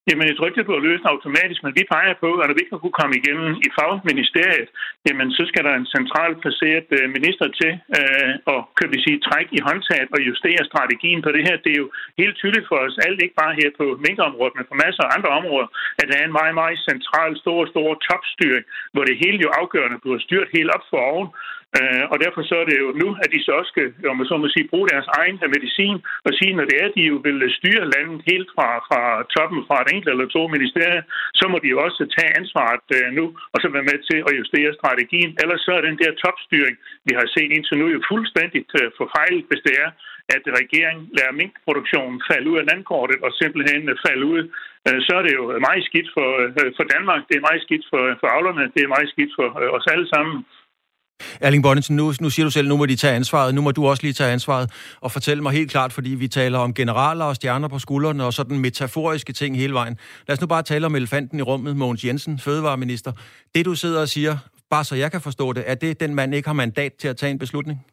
Jamen, 0.09 0.27
jeg 0.29 0.37
tror 0.37 0.47
ikke, 0.47 0.61
det 0.61 0.69
bliver 0.69 0.89
løst 0.89 1.11
automatisk, 1.13 1.61
men 1.63 1.77
vi 1.79 1.91
peger 1.95 2.15
på, 2.25 2.29
at 2.41 2.47
når 2.47 2.55
vi 2.57 2.63
ikke 2.65 2.83
kunne 2.83 3.01
komme 3.01 3.15
igennem 3.21 3.51
i 3.67 3.69
fagministeriet, 3.79 4.69
jamen, 5.07 5.29
så 5.37 5.43
skal 5.51 5.63
der 5.67 5.75
en 5.75 5.93
centralt 5.97 6.37
placeret 6.45 6.89
øh, 6.99 7.07
minister 7.17 7.47
til 7.61 7.73
øh, 7.99 8.33
at, 8.53 8.61
kan 8.79 8.89
vi 8.93 8.99
sige, 9.05 9.25
trække 9.29 9.51
i 9.59 9.65
håndtaget 9.69 10.09
og 10.15 10.21
justere 10.29 10.69
strategien 10.71 11.21
på 11.23 11.31
det 11.35 11.43
her. 11.47 11.57
Det 11.65 11.73
er 11.73 11.81
jo 11.85 11.89
helt 12.21 12.37
tydeligt 12.41 12.69
for 12.71 12.79
os 12.87 12.97
alt, 13.07 13.23
ikke 13.23 13.41
bare 13.43 13.59
her 13.61 13.71
på 13.81 13.87
minkområdet, 14.07 14.55
men 14.57 14.67
på 14.71 14.77
masser 14.85 15.03
af 15.05 15.15
andre 15.17 15.31
områder, 15.41 15.69
at 16.01 16.07
der 16.09 16.17
er 16.19 16.27
en 16.27 16.39
meget, 16.41 16.55
meget 16.61 16.79
central, 16.91 17.31
stor, 17.43 17.61
stor 17.73 17.89
topstyring, 18.09 18.65
hvor 18.95 19.05
det 19.09 19.21
hele 19.23 19.39
jo 19.45 19.49
afgørende 19.61 19.99
bliver 20.05 20.21
styrt 20.27 20.49
helt 20.57 20.71
op 20.77 20.85
for 20.91 21.01
oven. 21.13 21.29
Øh, 21.79 22.05
og 22.13 22.17
derfor 22.25 22.43
så 22.51 22.55
er 22.63 22.67
det 22.71 22.77
jo 22.85 22.89
nu, 23.03 23.09
at 23.23 23.31
de 23.35 23.41
så 23.43 23.53
også 23.61 23.71
skal, 23.75 23.89
om 24.11 24.17
man 24.17 24.27
så 24.31 24.37
må 24.37 24.49
sige, 24.51 24.71
bruge 24.73 24.89
deres 24.93 25.09
egen 25.21 25.37
medicin 25.55 25.99
og 26.27 26.33
sige, 26.39 26.53
når 26.59 26.65
det 26.71 26.77
er, 26.83 26.87
at 26.89 26.97
de 26.99 27.05
jo 27.13 27.17
vil 27.27 27.39
styre 27.59 27.91
landet 27.95 28.21
helt 28.31 28.49
fra, 28.55 28.69
fra 28.89 29.01
toppen, 29.35 29.61
fra 29.69 29.77
et 29.83 29.91
enkelt 29.95 30.11
eller 30.13 30.27
to 30.37 30.43
ministerier, 30.57 31.03
så 31.41 31.45
må 31.51 31.57
de 31.63 31.73
jo 31.75 31.79
også 31.87 32.03
tage 32.17 32.37
ansvaret 32.41 32.87
øh, 32.97 33.09
nu, 33.19 33.25
og 33.53 33.59
så 33.63 33.67
være 33.77 33.89
med 33.91 33.99
til 34.09 34.19
at 34.29 34.37
justere 34.41 34.79
strategien. 34.81 35.31
Ellers 35.43 35.63
så 35.67 35.73
er 35.79 35.83
den 35.89 35.99
der 36.03 36.13
topstyring, 36.25 36.77
vi 37.09 37.13
har 37.19 37.27
set 37.35 37.51
indtil 37.57 37.79
nu, 37.79 37.87
jo 37.97 38.01
fuldstændigt 38.13 38.71
øh, 38.81 38.87
forfejlet, 39.01 39.45
hvis 39.49 39.65
det 39.67 39.75
er, 39.85 39.91
at 40.37 40.43
regeringen 40.61 41.05
lader 41.17 41.39
minkproduktionen 41.41 42.23
falde 42.31 42.51
ud 42.51 42.59
af 42.63 42.69
landkortet 42.71 43.19
og 43.27 43.31
simpelthen 43.41 43.83
øh, 43.93 43.97
falde 44.07 44.27
ud 44.35 44.43
øh, 44.89 44.99
så 45.07 45.13
er 45.19 45.23
det 45.27 45.35
jo 45.41 45.45
meget 45.69 45.85
skidt 45.89 46.09
for, 46.17 46.29
øh, 46.43 46.71
for 46.79 46.85
Danmark, 46.95 47.21
det 47.29 47.37
er 47.37 47.49
meget 47.49 47.63
skidt 47.67 47.85
for, 47.91 48.03
for 48.21 48.29
avlerne, 48.37 48.73
det 48.75 48.83
er 48.83 48.95
meget 48.97 49.09
skidt 49.15 49.33
for 49.39 49.47
os 49.77 49.87
alle 49.95 50.09
sammen. 50.15 50.37
Erling 51.41 51.63
Bonnesen, 51.63 51.97
nu, 51.97 52.15
nu 52.21 52.31
siger 52.31 52.47
du 52.47 52.51
selv, 52.51 52.69
nu 52.69 52.77
må 52.77 52.87
de 52.87 52.97
tage 52.97 53.15
ansvaret. 53.15 53.55
Nu 53.55 53.61
må 53.61 53.71
du 53.71 53.87
også 53.87 54.03
lige 54.03 54.13
tage 54.13 54.33
ansvaret 54.33 54.71
og 55.01 55.13
fortælle 55.13 55.43
mig 55.43 55.53
helt 55.53 55.71
klart, 55.71 55.93
fordi 55.93 56.11
vi 56.11 56.29
taler 56.29 56.59
om 56.59 56.75
generaler 56.75 57.25
og 57.25 57.37
stjerner 57.37 57.69
på 57.69 57.79
skuldrene 57.79 58.25
og 58.25 58.35
sådan 58.35 58.59
metaforiske 58.59 59.33
ting 59.33 59.57
hele 59.57 59.75
vejen. 59.75 59.97
Lad 60.29 60.37
os 60.37 60.41
nu 60.41 60.47
bare 60.47 60.63
tale 60.63 60.87
om 60.87 60.95
elefanten 60.95 61.39
i 61.39 61.43
rummet, 61.43 61.77
Mogens 61.77 62.05
Jensen, 62.05 62.39
fødevareminister. 62.39 63.13
Det 63.55 63.65
du 63.65 63.75
sidder 63.75 64.01
og 64.01 64.09
siger, 64.09 64.37
bare 64.71 64.85
så 64.85 64.95
jeg 64.95 65.11
kan 65.11 65.21
forstå 65.21 65.53
det, 65.53 65.65
er 65.67 65.75
det 65.75 66.01
den 66.01 66.15
mand 66.15 66.35
ikke 66.35 66.49
har 66.49 66.55
mandat 66.55 66.93
til 67.01 67.09
at 67.09 67.17
tage 67.17 67.31
en 67.31 67.39
beslutning? 67.39 67.85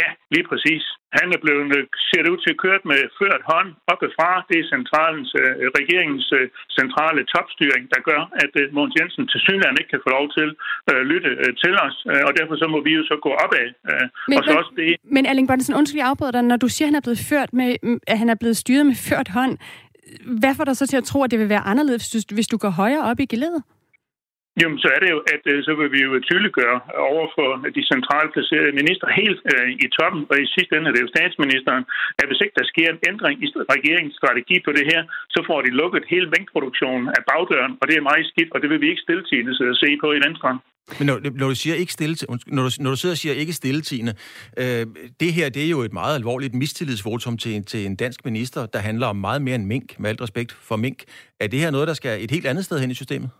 Ja, 0.00 0.08
lige 0.34 0.46
præcis. 0.50 0.84
Han 1.20 1.28
er 1.36 1.40
blevet, 1.44 1.64
øh, 1.78 1.84
ser 2.10 2.20
det 2.22 2.30
ud 2.34 2.40
til, 2.44 2.62
kørt 2.64 2.82
med 2.90 3.00
ført 3.20 3.42
hånd 3.52 3.68
oppefra. 3.92 4.30
Det 4.48 4.56
er 4.60 4.72
centralens, 4.76 5.30
øh, 5.42 5.52
regeringens 5.78 6.26
øh, 6.38 6.46
centrale 6.78 7.20
topstyring, 7.32 7.84
der 7.94 8.00
gør, 8.10 8.22
at 8.42 8.52
Mogens 8.76 8.96
Jensen 8.98 9.24
til 9.30 9.40
synligheden 9.46 9.78
ikke 9.80 9.92
kan 9.94 10.04
få 10.06 10.10
lov 10.18 10.26
til 10.36 10.48
at 10.92 10.96
lytte 11.10 11.30
til 11.62 11.72
os. 11.86 11.96
Og 12.28 12.32
derfor 12.38 12.54
så 12.62 12.66
må 12.74 12.78
vi 12.86 12.92
jo 12.98 13.02
så 13.10 13.16
gå 13.26 13.30
opad. 13.44 13.68
Men, 14.28 14.38
og 14.38 14.42
så 14.44 14.50
også 14.60 14.72
det... 14.76 14.96
men 15.16 15.26
Erling 15.26 15.48
Bonnesen, 15.48 15.74
undskyld, 15.78 16.00
jeg 16.00 16.08
afbryder 16.12 16.34
dig. 16.36 16.44
Når 16.52 16.56
du 16.64 16.68
siger, 16.68 16.86
at 16.86 16.90
han 16.90 17.00
er 17.00 17.04
blevet, 17.06 17.22
ført 17.30 17.50
med, 17.60 17.68
at 18.12 18.18
han 18.22 18.28
er 18.34 18.38
blevet 18.42 18.56
styret 18.56 18.86
med 18.86 18.96
ført 19.08 19.28
hånd, 19.28 19.54
hvad 20.40 20.54
får 20.54 20.64
dig 20.64 20.76
så 20.76 20.86
til 20.86 20.96
at 20.96 21.04
tro, 21.04 21.18
at 21.24 21.30
det 21.30 21.38
vil 21.38 21.48
være 21.48 21.64
anderledes, 21.72 22.24
hvis 22.36 22.46
du, 22.46 22.56
går 22.56 22.68
højere 22.82 23.02
op 23.10 23.20
i 23.20 23.26
geledet? 23.26 23.62
Jamen, 24.60 24.78
så 24.84 24.88
er 24.94 25.00
det 25.04 25.10
jo, 25.14 25.20
at 25.34 25.44
øh, 25.52 25.58
så 25.66 25.72
vil 25.78 25.90
vi 25.94 26.00
jo 26.06 26.10
tydeliggøre 26.28 26.78
over 27.12 27.26
for 27.36 27.48
de 27.76 27.82
centralt 27.92 28.30
placerede 28.34 28.78
minister 28.80 29.06
helt 29.20 29.40
øh, 29.52 29.68
i 29.84 29.86
toppen, 29.96 30.22
og 30.30 30.36
i 30.44 30.46
sidste 30.54 30.72
ende 30.74 30.88
er 30.88 30.94
det 30.94 31.04
jo 31.04 31.14
statsministeren, 31.16 31.84
at 32.20 32.26
hvis 32.28 32.42
ikke 32.44 32.58
der 32.60 32.66
sker 32.72 32.88
en 32.90 33.02
ændring 33.10 33.36
i 33.44 33.46
regeringens 33.74 34.16
strategi 34.20 34.56
på 34.66 34.70
det 34.78 34.84
her, 34.92 35.00
så 35.34 35.40
får 35.48 35.58
de 35.66 35.70
lukket 35.82 36.04
hele 36.12 36.28
mængdproduktionen 36.34 37.06
af 37.16 37.22
bagdøren, 37.30 37.72
og 37.80 37.84
det 37.88 37.96
er 37.96 38.08
meget 38.10 38.26
skidt, 38.32 38.50
og 38.54 38.58
det 38.62 38.68
vil 38.70 38.80
vi 38.82 38.88
ikke 38.92 39.04
stilletidende 39.06 39.54
se 39.82 39.90
på 40.02 40.08
i 40.18 40.20
Venstre. 40.26 40.50
Men 40.98 41.06
når, 41.06 41.16
når 41.40 41.48
du 41.48 41.54
siger 41.54 41.76
ikke 41.82 41.92
stille, 41.92 42.16
når 42.46 42.62
du, 42.66 42.70
når 42.84 42.90
du 42.90 42.96
sidder 42.96 43.14
og 43.14 43.22
siger 43.22 43.34
ikke 43.34 43.52
stilletigende, 43.52 44.12
øh, 44.62 44.86
det 45.20 45.30
her 45.32 45.48
det 45.48 45.64
er 45.64 45.70
jo 45.76 45.80
et 45.80 45.92
meget 45.92 46.14
alvorligt 46.20 46.54
mistillidsvotum 46.54 47.38
til, 47.38 47.64
til 47.64 47.86
en 47.86 47.96
dansk 47.96 48.24
minister, 48.24 48.66
der 48.66 48.78
handler 48.78 49.06
om 49.06 49.16
meget 49.16 49.42
mere 49.42 49.54
end 49.54 49.66
mink, 49.66 50.00
med 50.00 50.10
alt 50.10 50.20
respekt 50.20 50.52
for 50.68 50.76
mink. 50.76 50.98
Er 51.40 51.46
det 51.46 51.58
her 51.60 51.70
noget, 51.70 51.88
der 51.88 51.94
skal 51.94 52.24
et 52.24 52.30
helt 52.30 52.46
andet 52.46 52.64
sted 52.64 52.78
hen 52.80 52.90
i 52.90 52.94
systemet? 52.94 53.30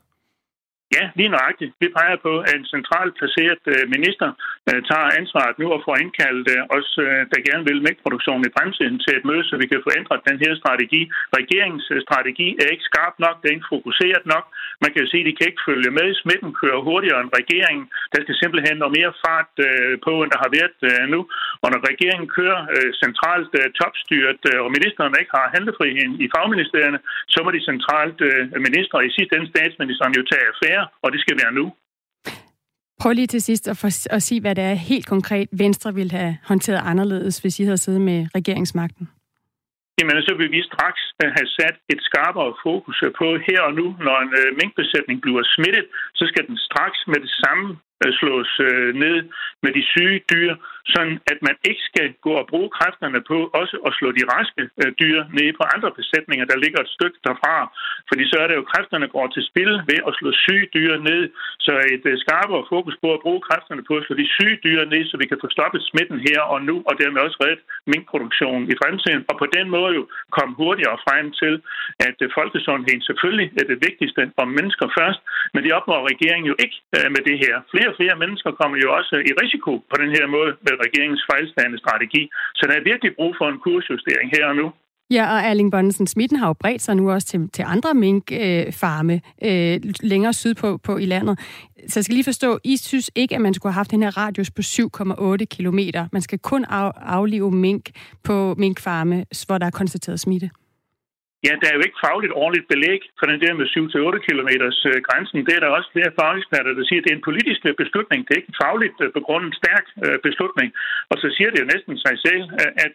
Ja, 0.97 1.05
lige 1.19 1.35
nøjagtigt. 1.37 1.73
Vi 1.83 1.89
peger 1.99 2.19
på, 2.27 2.33
at 2.49 2.57
en 2.61 2.67
centralt 2.75 3.13
placeret 3.21 3.63
øh, 3.75 3.83
minister 3.97 4.29
øh, 4.69 4.81
tager 4.91 5.09
ansvaret 5.21 5.57
nu 5.63 5.67
og 5.75 5.81
får 5.87 5.97
indkaldt 6.03 6.47
øh, 6.55 6.77
os, 6.77 6.89
der 7.33 7.47
gerne 7.49 7.65
vil 7.69 7.85
mælkeproduktionen 7.87 8.45
i 8.47 8.55
fremtiden, 8.57 8.97
til 9.05 9.13
et 9.19 9.25
møde, 9.31 9.45
så 9.49 9.55
vi 9.63 9.67
kan 9.71 9.85
få 9.87 9.91
ændret 9.99 10.29
den 10.29 10.39
her 10.45 10.53
strategi. 10.63 11.03
Regeringens 11.39 11.87
strategi 12.07 12.49
er 12.63 12.69
ikke 12.75 12.89
skarp 12.91 13.15
nok, 13.25 13.37
det 13.41 13.49
er 13.49 13.57
ikke 13.59 13.73
fokuseret 13.77 14.25
nok. 14.35 14.45
Man 14.83 14.91
kan 14.91 15.03
jo 15.03 15.09
se, 15.11 15.19
at 15.23 15.29
de 15.29 15.37
kan 15.37 15.49
ikke 15.51 15.67
følge 15.69 15.91
med. 15.99 16.09
Smitten 16.23 16.53
kører 16.61 16.81
hurtigere 16.89 17.21
end 17.23 17.37
regeringen. 17.41 17.87
Der 18.13 18.21
skal 18.23 18.37
simpelthen 18.43 18.77
noget 18.79 18.97
mere 18.99 19.13
fart 19.25 19.53
på, 20.07 20.13
end 20.23 20.31
der 20.35 20.41
har 20.45 20.51
været 20.59 20.79
nu. 21.15 21.21
Og 21.63 21.69
når 21.73 21.81
regeringen 21.91 22.29
kører 22.39 22.61
centralt 23.03 23.53
topstyret, 23.81 24.43
og 24.65 24.69
ministeren 24.77 25.15
ikke 25.21 25.35
har 25.39 25.47
handlefrihed 25.57 26.11
i 26.25 26.27
fagministerierne, 26.35 26.99
så 27.33 27.39
må 27.45 27.51
de 27.57 27.69
centralt 27.71 28.19
øh, 28.29 28.43
minister, 28.69 28.97
i 29.09 29.15
sidste 29.17 29.33
ende 29.37 29.53
statsministeren, 29.55 30.17
jo 30.19 30.23
tage 30.31 30.49
affære 30.53 30.74
og 31.03 31.13
det 31.13 31.21
skal 31.21 31.37
være 31.43 31.53
nu. 31.53 31.67
Prøv 33.01 33.13
lige 33.13 33.33
til 33.35 33.43
sidst 33.43 33.69
at, 33.69 33.77
for, 33.77 33.91
at 34.17 34.23
sige, 34.23 34.41
hvad 34.41 34.55
det 34.55 34.65
er 34.65 34.75
helt 34.75 35.07
konkret, 35.15 35.49
Venstre 35.53 35.95
ville 35.95 36.13
have 36.19 36.37
håndteret 36.51 36.81
anderledes, 36.93 37.39
hvis 37.39 37.61
I 37.61 37.65
havde 37.65 37.83
siddet 37.85 38.01
med 38.01 38.19
regeringsmagten. 38.39 39.09
Jamen, 39.99 40.23
så 40.29 40.33
vil 40.41 40.51
vi 40.57 40.61
straks 40.71 41.03
øh, 41.23 41.31
have 41.37 41.49
sat 41.59 41.77
et 41.93 42.01
skarpere 42.09 42.51
fokus 42.67 42.97
på 43.21 43.29
her 43.49 43.61
og 43.69 43.73
nu, 43.81 43.87
når 44.07 44.17
en 44.25 44.33
øh, 44.41 44.49
minkbesætning 44.61 45.17
bliver 45.25 45.45
smittet, 45.55 45.87
så 46.19 46.25
skal 46.31 46.47
den 46.49 46.59
straks 46.69 46.99
med 47.13 47.19
det 47.25 47.33
samme 47.43 47.67
Øh, 48.03 48.13
slås 48.21 48.53
øh, 48.69 48.91
ned 49.03 49.17
med 49.65 49.73
de 49.77 49.83
syge 49.93 50.21
dyr, 50.33 50.53
sådan 50.95 51.17
at 51.33 51.39
man 51.49 51.57
ikke 51.71 51.85
skal 51.91 52.09
gå 52.27 52.33
og 52.43 52.47
bruge 52.53 52.71
kræfterne 52.79 53.21
på 53.31 53.39
også 53.61 53.77
at 53.87 53.93
slå 53.99 54.09
de 54.19 54.25
raske 54.35 54.63
øh, 54.83 54.91
dyr 55.01 55.19
ned 55.37 55.49
på 55.59 55.65
andre 55.75 55.91
besætninger, 55.99 56.45
der 56.51 56.63
ligger 56.65 56.81
et 56.83 56.95
stykke 56.97 57.19
derfra. 57.27 57.57
Fordi 58.09 58.25
så 58.31 58.37
er 58.43 58.47
det 58.49 58.57
jo, 58.61 58.71
kræfterne 58.73 59.09
går 59.15 59.27
til 59.35 59.43
spil 59.51 59.73
ved 59.91 60.01
at 60.09 60.13
slå 60.19 60.29
syge 60.45 60.67
dyr 60.77 60.93
ned. 61.09 61.23
Så 61.67 61.73
et 61.95 62.05
skarpere 62.25 62.65
fokus 62.75 62.97
på 63.03 63.09
at 63.17 63.23
bruge 63.25 63.41
kræfterne 63.49 63.83
på 63.89 63.95
at 63.99 64.05
slå 64.07 64.15
de 64.23 64.29
syge 64.37 64.59
dyr 64.67 64.81
ned, 64.93 65.03
så 65.11 65.17
vi 65.23 65.27
kan 65.31 65.43
få 65.45 65.49
stoppet 65.57 65.81
smitten 65.91 66.19
her 66.29 66.41
og 66.53 66.59
nu, 66.69 66.77
og 66.89 66.95
dermed 67.01 67.21
også 67.27 67.39
redde 67.45 67.61
minkproduktionen 67.93 68.65
i 68.73 68.77
fremtiden. 68.83 69.23
Og 69.31 69.35
på 69.43 69.47
den 69.57 69.67
måde 69.77 69.93
jo 69.99 70.05
komme 70.37 70.55
hurtigere 70.61 70.99
frem 71.07 71.27
til, 71.43 71.55
at 72.09 72.17
folkesundheden 72.39 73.03
selvfølgelig 73.09 73.49
er 73.61 73.67
det 73.73 73.79
vigtigste 73.89 74.23
om 74.43 74.49
mennesker 74.59 74.87
først, 74.99 75.21
men 75.55 75.61
det 75.65 75.73
opnår 75.79 76.01
regeringen 76.13 76.47
jo 76.53 76.57
ikke 76.65 76.79
med 77.15 77.23
det 77.29 77.37
her. 77.45 77.55
Flere 77.73 77.84
og 77.91 77.95
flere 78.01 78.17
mennesker 78.23 78.51
kommer 78.61 78.77
jo 78.85 78.89
også 78.99 79.15
i 79.29 79.33
risiko 79.43 79.73
på 79.91 79.97
den 80.03 80.11
her 80.17 80.27
måde 80.37 80.53
med 80.67 80.75
regeringens 80.85 81.25
fejlstande 81.31 81.77
strategi. 81.85 82.23
Så 82.59 82.63
der 82.69 82.75
er 82.77 82.89
virkelig 82.91 83.13
brug 83.19 83.33
for 83.39 83.47
en 83.49 83.59
kursjustering 83.65 84.29
her 84.37 84.45
og 84.51 84.57
nu. 84.61 84.67
Ja, 85.11 85.35
og 85.35 85.41
Erling 85.49 85.71
Bonnesen, 85.71 86.07
smitten 86.07 86.39
har 86.39 86.47
jo 86.47 86.53
bredt 86.53 86.83
sig 86.83 86.97
nu 86.97 87.11
også 87.11 87.27
til, 87.27 87.49
til 87.49 87.65
andre 87.69 87.95
minkfarme 87.95 89.21
øh, 89.45 89.81
længere 90.01 90.33
sydpå 90.33 90.77
på 90.77 90.97
i 90.97 91.05
landet. 91.05 91.39
Så 91.89 91.99
jeg 91.99 92.05
skal 92.05 92.15
lige 92.15 92.25
forstå, 92.25 92.59
I 92.65 92.77
synes 92.77 93.11
ikke, 93.15 93.35
at 93.35 93.41
man 93.41 93.55
skulle 93.55 93.73
have 93.73 93.79
haft 93.79 93.91
den 93.91 94.03
her 94.03 94.19
radius 94.19 94.51
på 94.51 94.63
7,8 94.65 95.45
kilometer. 95.45 96.07
Man 96.13 96.23
skal 96.23 96.39
kun 96.39 96.65
af, 96.65 96.93
aflive 96.97 97.51
mink 97.51 97.91
på 98.25 98.55
minkfarme, 98.59 99.25
hvor 99.47 99.59
der 99.59 99.67
er 99.67 99.71
konstateret 99.71 100.21
smitte. 100.21 100.51
Ja, 101.47 101.53
der 101.61 101.69
er 101.69 101.77
jo 101.79 101.87
ikke 101.87 102.03
fagligt 102.07 102.35
ordentligt 102.43 102.71
belæg 102.73 103.01
for 103.19 103.27
den 103.31 103.39
der 103.45 103.53
med 103.61 103.67
7-8 103.75 104.27
km 104.27 104.51
øh, 104.91 104.99
grænsen. 105.07 105.39
Det 105.47 105.55
er 105.55 105.63
der 105.63 105.77
også 105.79 105.89
flere 105.95 106.17
fageksperter, 106.19 106.73
der 106.79 106.85
siger, 106.87 107.01
at 107.01 107.05
det 107.05 107.13
er 107.13 107.19
en 107.19 107.29
politisk 107.29 107.61
øh, 107.69 107.75
beslutning. 107.83 108.21
Det 108.23 108.33
er 108.33 108.41
ikke 108.41 108.53
en 108.55 108.63
fagligt 108.65 108.99
øh, 109.05 109.09
begrundet 109.19 109.53
stærk 109.61 109.87
beslutning. 110.27 110.69
Og 111.11 111.17
så 111.23 111.27
siger 111.37 111.49
det 111.51 111.61
jo 111.63 111.73
næsten 111.75 111.95
sig 112.07 112.17
selv, 112.27 112.43
at 112.87 112.95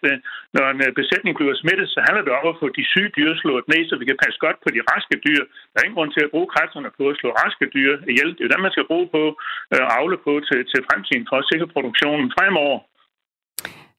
når 0.56 0.66
en 0.74 0.82
besætning 1.00 1.34
bliver 1.36 1.56
smittet, 1.62 1.88
så 1.94 2.00
handler 2.08 2.24
det 2.26 2.34
om 2.40 2.46
at 2.52 2.60
få 2.62 2.68
de 2.78 2.84
syge 2.94 3.12
dyr 3.18 3.32
slået 3.42 3.66
ned, 3.72 3.82
så 3.90 3.96
vi 4.02 4.06
kan 4.10 4.22
passe 4.24 4.38
godt 4.46 4.58
på 4.64 4.70
de 4.76 4.82
raske 4.92 5.16
dyr. 5.26 5.42
Der 5.72 5.78
er 5.78 5.86
ingen 5.86 6.00
grund 6.00 6.12
til 6.14 6.24
at 6.26 6.34
bruge 6.34 6.54
kræfterne 6.54 6.90
på 6.98 7.04
at 7.12 7.18
slå 7.20 7.30
raske 7.44 7.66
dyr 7.76 7.92
ihjel. 8.12 8.30
Det 8.34 8.42
er 8.42 8.48
jo 8.48 8.54
dem, 8.54 8.66
man 8.66 8.76
skal 8.76 8.90
bruge 8.92 9.08
på 9.18 9.24
at 9.78 9.86
avle 10.00 10.18
på 10.26 10.34
til, 10.48 10.60
til 10.72 10.86
fremtiden 10.88 11.26
for 11.30 11.38
at 11.40 11.48
sikre 11.52 11.68
produktionen 11.76 12.28
fremover. 12.38 12.80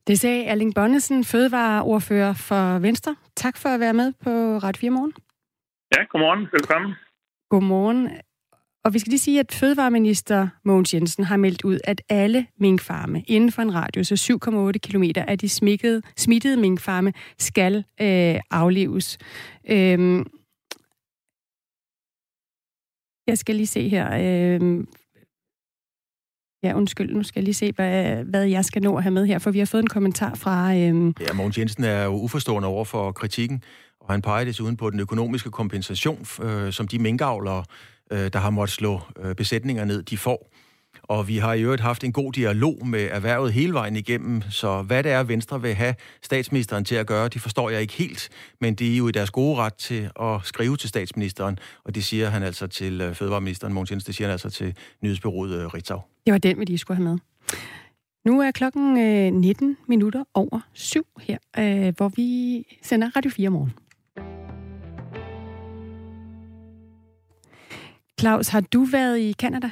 Det 0.06 0.20
sagde 0.20 0.44
Erling 0.44 0.74
Bonnesen, 0.74 1.24
fødevareordfører 1.24 2.32
for 2.32 2.78
Venstre. 2.78 3.16
Tak 3.36 3.56
for 3.56 3.68
at 3.68 3.80
være 3.80 3.94
med 3.94 4.12
på 4.12 4.30
Ret 4.58 4.76
4 4.76 4.90
Morgen. 4.90 5.12
Ja, 5.96 6.02
godmorgen. 6.04 6.48
Velkommen. 6.52 6.92
Godmorgen. 7.50 8.10
Og 8.84 8.94
vi 8.94 8.98
skal 8.98 9.10
lige 9.10 9.18
sige, 9.18 9.40
at 9.40 9.52
Fødevareminister 9.52 10.48
Mogens 10.64 10.94
Jensen 10.94 11.24
har 11.24 11.36
meldt 11.36 11.64
ud, 11.64 11.78
at 11.84 12.02
alle 12.08 12.46
minkfarme 12.56 13.22
inden 13.26 13.52
for 13.52 13.62
en 13.62 13.74
radius 13.74 14.12
af 14.12 14.30
7,8 14.30 14.72
km 14.78 15.04
af 15.16 15.38
de 15.38 15.48
smittede, 15.48 16.02
smittede 16.16 16.56
minkfarme 16.56 17.12
skal 17.38 17.76
øh, 17.76 18.40
afleves. 18.50 19.18
Øhm, 19.70 20.26
jeg 23.26 23.38
skal 23.38 23.54
lige 23.54 23.66
se 23.66 23.88
her. 23.88 24.06
Øh, 24.12 24.84
Ja, 26.62 26.74
undskyld, 26.74 27.14
nu 27.14 27.22
skal 27.22 27.40
jeg 27.40 27.44
lige 27.44 27.54
se, 27.54 27.72
hvad, 27.72 28.24
hvad 28.24 28.44
jeg 28.44 28.64
skal 28.64 28.82
nå 28.82 28.96
at 28.96 29.02
have 29.02 29.12
med 29.12 29.26
her, 29.26 29.38
for 29.38 29.50
vi 29.50 29.58
har 29.58 29.66
fået 29.66 29.82
en 29.82 29.88
kommentar 29.88 30.34
fra... 30.34 30.76
Øhm... 30.76 31.14
Ja, 31.20 31.32
Mogens 31.32 31.58
Jensen 31.58 31.84
er 31.84 32.04
jo 32.04 32.10
uforstående 32.10 32.68
over 32.68 32.84
for 32.84 33.12
kritikken, 33.12 33.62
og 34.00 34.12
han 34.12 34.22
peger 34.22 34.44
desuden 34.44 34.76
på 34.76 34.90
den 34.90 35.00
økonomiske 35.00 35.50
kompensation, 35.50 36.26
øh, 36.42 36.72
som 36.72 36.88
de 36.88 36.98
minkavlere, 36.98 37.64
øh, 38.12 38.30
der 38.32 38.38
har 38.38 38.50
måttet 38.50 38.74
slå 38.74 39.00
øh, 39.22 39.34
besætninger 39.34 39.84
ned, 39.84 40.02
de 40.02 40.18
får. 40.18 40.52
Og 41.10 41.28
vi 41.28 41.38
har 41.38 41.54
i 41.54 41.62
øvrigt 41.62 41.82
haft 41.82 42.04
en 42.04 42.12
god 42.12 42.32
dialog 42.32 42.86
med 42.86 43.08
erhvervet 43.10 43.52
hele 43.52 43.72
vejen 43.72 43.96
igennem, 43.96 44.42
så 44.50 44.82
hvad 44.82 45.02
det 45.02 45.12
er, 45.12 45.22
Venstre 45.22 45.62
vil 45.62 45.74
have 45.74 45.94
statsministeren 46.22 46.84
til 46.84 46.94
at 46.94 47.06
gøre, 47.06 47.28
det 47.28 47.40
forstår 47.40 47.70
jeg 47.70 47.80
ikke 47.80 47.92
helt, 47.94 48.28
men 48.60 48.74
det 48.74 48.92
er 48.92 48.96
jo 48.96 49.08
i 49.08 49.12
deres 49.12 49.30
gode 49.30 49.56
ret 49.56 49.74
til 49.74 50.10
at 50.20 50.40
skrive 50.44 50.76
til 50.76 50.88
statsministeren, 50.88 51.58
og 51.84 51.94
det 51.94 52.04
siger 52.04 52.28
han 52.28 52.42
altså 52.42 52.66
til 52.66 53.00
øh, 53.00 53.14
fødevareministeren 53.14 53.72
Mogens 53.72 53.90
Jensen, 53.90 54.06
det 54.06 54.14
siger 54.14 54.28
han 54.28 54.32
altså 54.32 54.50
til 54.50 54.76
nyhedsbyrået 55.02 55.60
øh, 55.60 55.66
Ritzau. 55.66 56.00
Det 56.26 56.32
var 56.32 56.38
den, 56.38 56.58
vi 56.58 56.64
lige 56.64 56.78
skulle 56.78 56.96
have 56.96 57.08
med. 57.08 57.18
Nu 58.24 58.40
er 58.40 58.50
klokken 58.50 58.98
øh, 58.98 59.32
19 59.32 59.76
minutter 59.88 60.24
over 60.34 60.60
syv 60.72 61.06
her, 61.20 61.38
hvor 61.90 62.08
vi 62.08 62.62
sender 62.82 63.10
Radio 63.16 63.30
4 63.30 63.50
morgen. 63.50 63.72
Claus, 68.20 68.48
har 68.48 68.60
du 68.60 68.84
været 68.84 69.18
i 69.18 69.34
Kanada? 69.38 69.70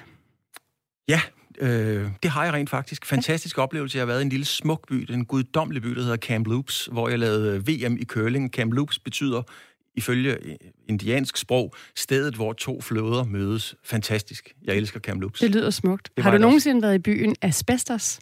Ja, 1.08 1.20
øh, 1.58 2.10
det 2.22 2.30
har 2.30 2.44
jeg 2.44 2.52
rent 2.52 2.70
faktisk. 2.70 3.06
Fantastisk 3.06 3.58
oplevelse. 3.58 3.98
Jeg 3.98 4.02
har 4.02 4.06
været 4.06 4.20
i 4.20 4.22
en 4.22 4.28
lille 4.28 4.46
smuk 4.46 4.88
by, 4.88 5.10
en 5.10 5.24
guddommelig 5.24 5.82
by, 5.82 5.88
der 5.88 6.02
hedder 6.02 6.16
Camp 6.16 6.46
Loops, 6.46 6.88
hvor 6.92 7.08
jeg 7.08 7.18
lavede 7.18 7.56
øh, 7.56 7.68
VM 7.68 7.96
i 7.96 8.04
curling. 8.04 8.50
Camp 8.50 8.72
Loops 8.72 8.98
betyder 8.98 9.42
ifølge 9.96 10.32
øh, 10.32 10.54
indiansk 10.88 11.36
sprog, 11.36 11.74
stedet, 11.96 12.34
hvor 12.34 12.52
to 12.52 12.80
flåder 12.80 13.24
mødes. 13.24 13.74
Fantastisk. 13.84 14.54
Jeg 14.64 14.76
elsker 14.76 15.00
Camp 15.00 15.20
Loops. 15.20 15.40
Det 15.40 15.50
lyder 15.50 15.70
smukt. 15.70 16.10
Det 16.16 16.24
har 16.24 16.30
du 16.30 16.38
nogensinde 16.38 16.78
også. 16.78 16.86
været 16.86 16.94
i 16.94 16.98
byen 16.98 17.36
Asbestos? 17.42 18.20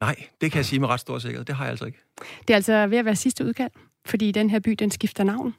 Nej, 0.00 0.16
det 0.40 0.52
kan 0.52 0.56
jeg 0.56 0.64
sige 0.64 0.80
med 0.80 0.88
ret 0.88 1.00
stor 1.00 1.18
sikkerhed. 1.18 1.44
Det 1.44 1.54
har 1.54 1.64
jeg 1.64 1.70
altså 1.70 1.84
ikke. 1.84 1.98
Det 2.40 2.50
er 2.50 2.54
altså 2.54 2.86
ved 2.86 2.98
at 2.98 3.04
være 3.04 3.16
sidste 3.16 3.44
udkald, 3.44 3.70
fordi 4.06 4.32
den 4.32 4.50
her 4.50 4.60
by, 4.60 4.70
den 4.70 4.90
skifter 4.90 5.24
navn. 5.24 5.54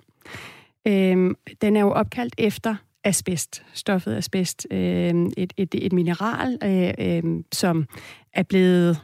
Øhm, 0.88 1.36
den 1.62 1.76
er 1.76 1.82
jo 1.82 1.92
opkaldt 1.92 2.36
efter 2.38 2.76
asbest, 3.04 3.64
stoffet 3.74 4.16
asbest, 4.16 4.68
øh, 4.72 5.14
et, 5.38 5.54
et, 5.58 5.76
et 5.76 5.94
mineral, 5.94 6.58
øh, 6.64 6.94
øh, 7.00 7.44
som 7.52 7.86
er 8.34 8.44
blevet 8.44 9.02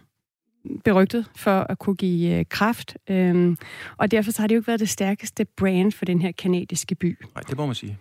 berygtet 0.84 1.26
for 1.36 1.60
at 1.70 1.80
kunne 1.80 1.96
give 1.96 2.40
øh, 2.40 2.46
kraft. 2.50 2.98
Øh, 3.10 3.56
og 3.98 4.12
derfor 4.12 4.32
så 4.32 4.42
har 4.42 4.48
det 4.48 4.56
jo 4.56 4.60
ikke 4.60 4.68
været 4.68 4.80
det 4.80 4.90
stærkeste 4.90 5.46
brand 5.58 5.92
for 5.92 6.06
den 6.06 6.22
her 6.22 6.32
kanadiske 6.32 6.96
by. 6.96 7.18
Nej, 7.36 7.44
det 7.50 7.58
må 7.58 7.66
man 7.66 7.76
sige. 7.76 7.98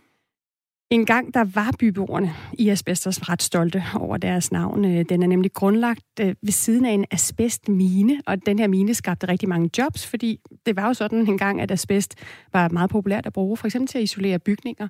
En 0.94 1.04
gang 1.04 1.34
der 1.34 1.44
var 1.44 1.74
byboerne 1.78 2.34
i 2.58 2.68
Asbestos 2.68 3.28
ret 3.28 3.42
stolte 3.42 3.82
over 3.94 4.16
deres 4.16 4.52
navn. 4.52 4.84
Øh, 4.84 5.04
den 5.08 5.22
er 5.22 5.26
nemlig 5.26 5.52
grundlagt 5.52 6.20
øh, 6.20 6.34
ved 6.42 6.52
siden 6.52 6.84
af 6.84 6.90
en 6.90 7.04
asbestmine, 7.10 8.20
og 8.26 8.46
den 8.46 8.58
her 8.58 8.68
mine 8.68 8.94
skabte 8.94 9.28
rigtig 9.28 9.48
mange 9.48 9.70
jobs, 9.78 10.06
fordi 10.06 10.40
det 10.66 10.76
var 10.76 10.86
jo 10.86 10.94
sådan 10.94 11.18
en 11.18 11.38
gang, 11.38 11.60
at 11.60 11.70
asbest 11.70 12.14
var 12.52 12.68
meget 12.68 12.90
populært 12.90 13.26
at 13.26 13.32
bruge, 13.32 13.56
for 13.56 13.66
eksempel 13.66 13.88
til 13.88 13.98
at 13.98 14.04
isolere 14.04 14.38
bygninger. 14.38 14.88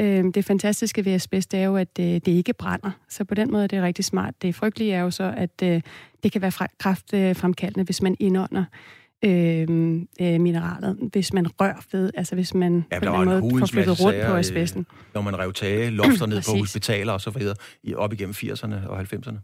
Øh, 0.00 0.24
det 0.34 0.44
fantastiske 0.44 1.04
ved 1.04 1.12
asbest 1.12 1.54
er 1.54 1.64
jo, 1.64 1.76
at 1.76 1.96
det 1.96 2.28
ikke 2.28 2.52
brænder, 2.52 2.90
så 3.08 3.24
på 3.24 3.34
den 3.34 3.52
måde 3.52 3.62
er 3.62 3.68
det 3.68 3.82
rigtig 3.82 4.04
smart. 4.04 4.42
Det 4.42 4.54
frygtelige 4.54 4.92
er 4.92 5.00
jo 5.00 5.10
så, 5.10 5.34
at 5.36 5.60
det 6.22 6.32
kan 6.32 6.42
være 6.42 6.68
kraftfremkaldende, 6.78 7.84
hvis 7.84 8.02
man 8.02 8.16
indånder 8.20 8.64
øh, 9.24 9.66
øh, 10.20 10.40
mineralet, 10.40 11.08
hvis 11.12 11.32
man 11.32 11.46
rører 11.60 11.86
ved, 11.92 12.10
altså 12.14 12.34
hvis 12.34 12.54
man 12.54 12.84
ja, 12.92 12.98
på 12.98 13.22
en 13.22 13.24
måde 13.24 13.58
får 13.58 13.66
flyttet 13.66 14.00
rundt 14.00 14.26
på 14.26 14.34
asbesten. 14.34 14.80
Øh, 14.80 14.96
når 15.14 15.20
man 15.20 15.38
rev 15.38 15.52
tage, 15.52 15.90
lofter 15.90 16.26
ned 16.26 16.42
på 16.48 16.58
hospitaler 16.58 17.12
og 17.12 17.20
så 17.20 17.30
videre, 17.30 17.56
op 17.94 18.12
igennem 18.12 18.34
80'erne 18.38 18.88
og 18.88 19.00
90'erne. 19.00 19.38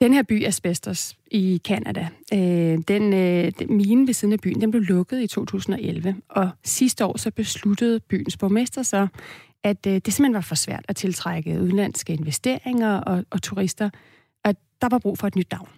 Den 0.00 0.14
her 0.14 0.22
by, 0.22 0.46
Asbestos 0.46 1.16
i 1.30 1.60
Kanada, 1.64 2.08
øh, 2.32 2.78
den, 2.88 3.12
øh, 3.12 3.52
mine 3.68 4.06
ved 4.06 4.14
siden 4.14 4.32
af 4.32 4.40
byen, 4.40 4.60
den 4.60 4.70
blev 4.70 4.82
lukket 4.82 5.22
i 5.22 5.26
2011, 5.26 6.16
og 6.28 6.50
sidste 6.64 7.04
år 7.04 7.18
så 7.18 7.30
besluttede 7.30 8.00
byens 8.00 8.36
borgmester 8.36 8.82
så, 8.82 9.06
at 9.64 9.86
øh, 9.86 9.92
det 9.92 10.12
simpelthen 10.12 10.34
var 10.34 10.40
for 10.40 10.54
svært 10.54 10.84
at 10.88 10.96
tiltrække 10.96 11.60
udenlandske 11.60 12.12
investeringer 12.12 12.96
og, 12.96 13.24
og 13.30 13.42
turister, 13.42 13.90
at 14.44 14.56
der 14.80 14.88
var 14.90 14.98
brug 14.98 15.18
for 15.18 15.26
et 15.26 15.36
nyt 15.36 15.50
navn. 15.52 15.68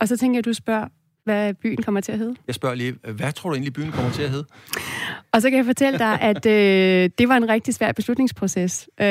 Og 0.00 0.08
så 0.08 0.16
tænker 0.16 0.36
jeg, 0.36 0.38
at 0.38 0.44
du 0.44 0.52
spørger, 0.52 0.88
hvad 1.24 1.54
byen 1.54 1.82
kommer 1.82 2.00
til 2.00 2.12
at 2.12 2.18
hedde. 2.18 2.34
Jeg 2.46 2.54
spørger 2.54 2.74
lige, 2.74 2.92
hvad 2.92 3.32
tror 3.32 3.50
du 3.50 3.54
egentlig, 3.54 3.72
byen 3.72 3.92
kommer 3.92 4.12
til 4.12 4.22
at 4.22 4.30
hedde? 4.30 4.44
Og 5.32 5.42
så 5.42 5.50
kan 5.50 5.56
jeg 5.56 5.64
fortælle 5.66 5.98
dig, 5.98 6.20
at 6.20 6.46
øh, 6.46 7.10
det 7.18 7.28
var 7.28 7.36
en 7.36 7.48
rigtig 7.48 7.74
svær 7.74 7.92
beslutningsproces. 7.92 8.88
Øh, 9.00 9.06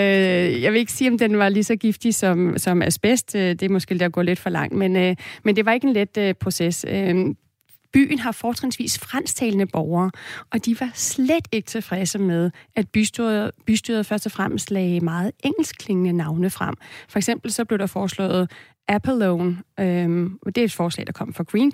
jeg 0.62 0.72
vil 0.74 0.80
ikke 0.80 0.92
sige, 0.92 1.12
om 1.12 1.18
den 1.18 1.38
var 1.38 1.50
lige 1.50 1.64
så 1.64 1.76
giftig 1.76 2.16
som, 2.16 2.58
som 2.58 2.82
asbest. 2.82 3.36
Øh, 3.36 3.42
det 3.42 3.62
er 3.62 3.70
måske 3.70 4.00
der 4.00 4.10
går 4.10 4.22
lidt 4.22 4.40
for 4.40 4.50
langt, 4.50 4.76
men, 4.76 4.96
øh, 4.96 5.16
men 5.44 5.56
det 5.56 5.66
var 5.66 5.74
ikke 5.74 5.88
en 5.88 5.94
let 5.94 6.18
øh, 6.18 6.34
proces. 6.34 6.86
Øh, 6.90 7.36
byen 7.94 8.20
har 8.20 8.32
fortrinsvis 8.32 9.00
fransktalende 9.00 9.66
borgere, 9.66 10.12
og 10.52 10.66
de 10.66 10.80
var 10.80 10.92
slet 10.94 11.48
ikke 11.52 11.66
tilfredse 11.66 12.20
med, 12.20 12.52
at 12.76 12.90
bystyret, 12.90 13.52
bystyret 13.66 14.06
først 14.06 14.26
og 14.26 14.32
fremmest 14.32 14.72
lagde 14.72 15.00
meget 15.00 15.32
engelskklingende 15.44 16.14
navne 16.14 16.50
frem. 16.50 16.76
For 17.10 17.18
eksempel 17.18 17.52
så 17.52 17.66
blev 17.66 17.80
der 17.80 17.86
foreslået 17.86 18.52
Apollone, 18.88 19.58
øhm, 19.80 20.38
og 20.42 20.56
det 20.56 20.62
er 20.62 20.66
et 20.66 20.74
forslag, 20.74 21.08
der 21.08 21.14
kom 21.14 21.34
fra 21.34 21.44
Green, 21.44 21.72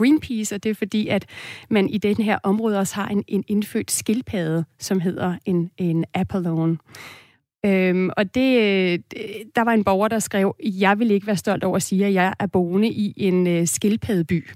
Greenpeace, 0.00 0.54
og 0.54 0.62
det 0.62 0.70
er 0.70 0.74
fordi, 0.74 1.08
at 1.08 1.26
man 1.70 1.88
i 1.88 1.98
den 1.98 2.16
her 2.16 2.38
område 2.42 2.78
også 2.78 2.94
har 2.94 3.08
en, 3.08 3.24
en 3.28 3.44
indfødt 3.48 3.90
skildpadde, 3.90 4.64
som 4.78 5.00
hedder 5.00 5.36
en, 5.44 5.70
en 5.78 6.04
Apollon. 6.14 6.78
Øhm, 7.66 8.10
og 8.16 8.34
det, 8.34 8.52
der 9.56 9.64
var 9.64 9.72
en 9.72 9.84
borger, 9.84 10.08
der 10.08 10.18
skrev, 10.18 10.56
jeg 10.62 10.98
vil 10.98 11.10
ikke 11.10 11.26
være 11.26 11.36
stolt 11.36 11.64
over 11.64 11.76
at 11.76 11.82
sige, 11.82 12.06
at 12.06 12.14
jeg 12.14 12.34
er 12.38 12.46
boende 12.46 12.88
i 12.88 13.14
en 13.16 13.60
uh, 13.60 13.66
skildpaddeby. 13.66 14.50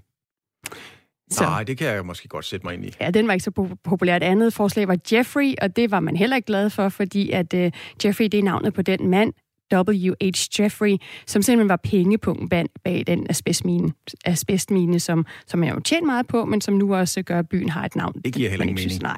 Så. 1.31 1.45
Nej, 1.45 1.63
det 1.63 1.79
kan 1.79 1.87
jeg 1.87 2.07
måske 2.07 2.29
godt 2.29 2.45
sætte 2.45 2.67
mig 2.67 2.75
ind 2.75 2.85
i. 2.85 2.91
Ja, 3.01 3.11
den 3.11 3.27
var 3.27 3.33
ikke 3.33 3.45
så 3.45 3.77
populær. 3.85 4.17
Et 4.17 4.23
andet 4.23 4.53
forslag 4.53 4.89
var 4.89 4.99
Jeffrey, 5.13 5.55
og 5.63 5.77
det 5.77 5.91
var 5.91 6.01
man 6.01 6.17
heller 6.17 6.37
ikke 6.37 6.47
glad 6.47 6.71
for, 6.71 6.89
fordi 6.89 7.31
at 7.31 7.55
uh, 7.55 7.71
Jeffrey, 8.05 8.25
det 8.25 8.39
er 8.39 8.43
navnet 8.43 8.75
på 8.75 8.83
den 8.83 9.09
mand, 9.09 9.33
W.H. 9.73 10.61
Jeffrey, 10.61 10.97
som 11.27 11.43
simpelthen 11.43 11.69
var 11.69 11.77
pengepunkten 11.77 12.49
bag, 12.49 12.67
bag 12.85 13.05
den 13.07 13.27
asbestmine, 13.31 13.93
asbestmine 14.25 15.01
som, 15.01 15.27
som 15.47 15.65
jeg 15.65 15.75
jo 15.75 15.81
tjent 15.81 16.07
meget 16.07 16.27
på, 16.27 16.45
men 16.45 16.61
som 16.61 16.75
nu 16.75 16.95
også 16.95 17.23
gør, 17.23 17.39
at 17.39 17.49
byen 17.49 17.69
har 17.69 17.85
et 17.85 17.97
navn. 17.97 18.21
Det 18.25 18.35
giver 18.35 18.51
heller 18.51 18.67
ikke 18.67 18.75
mening. 18.75 19.03
nej. 19.03 19.17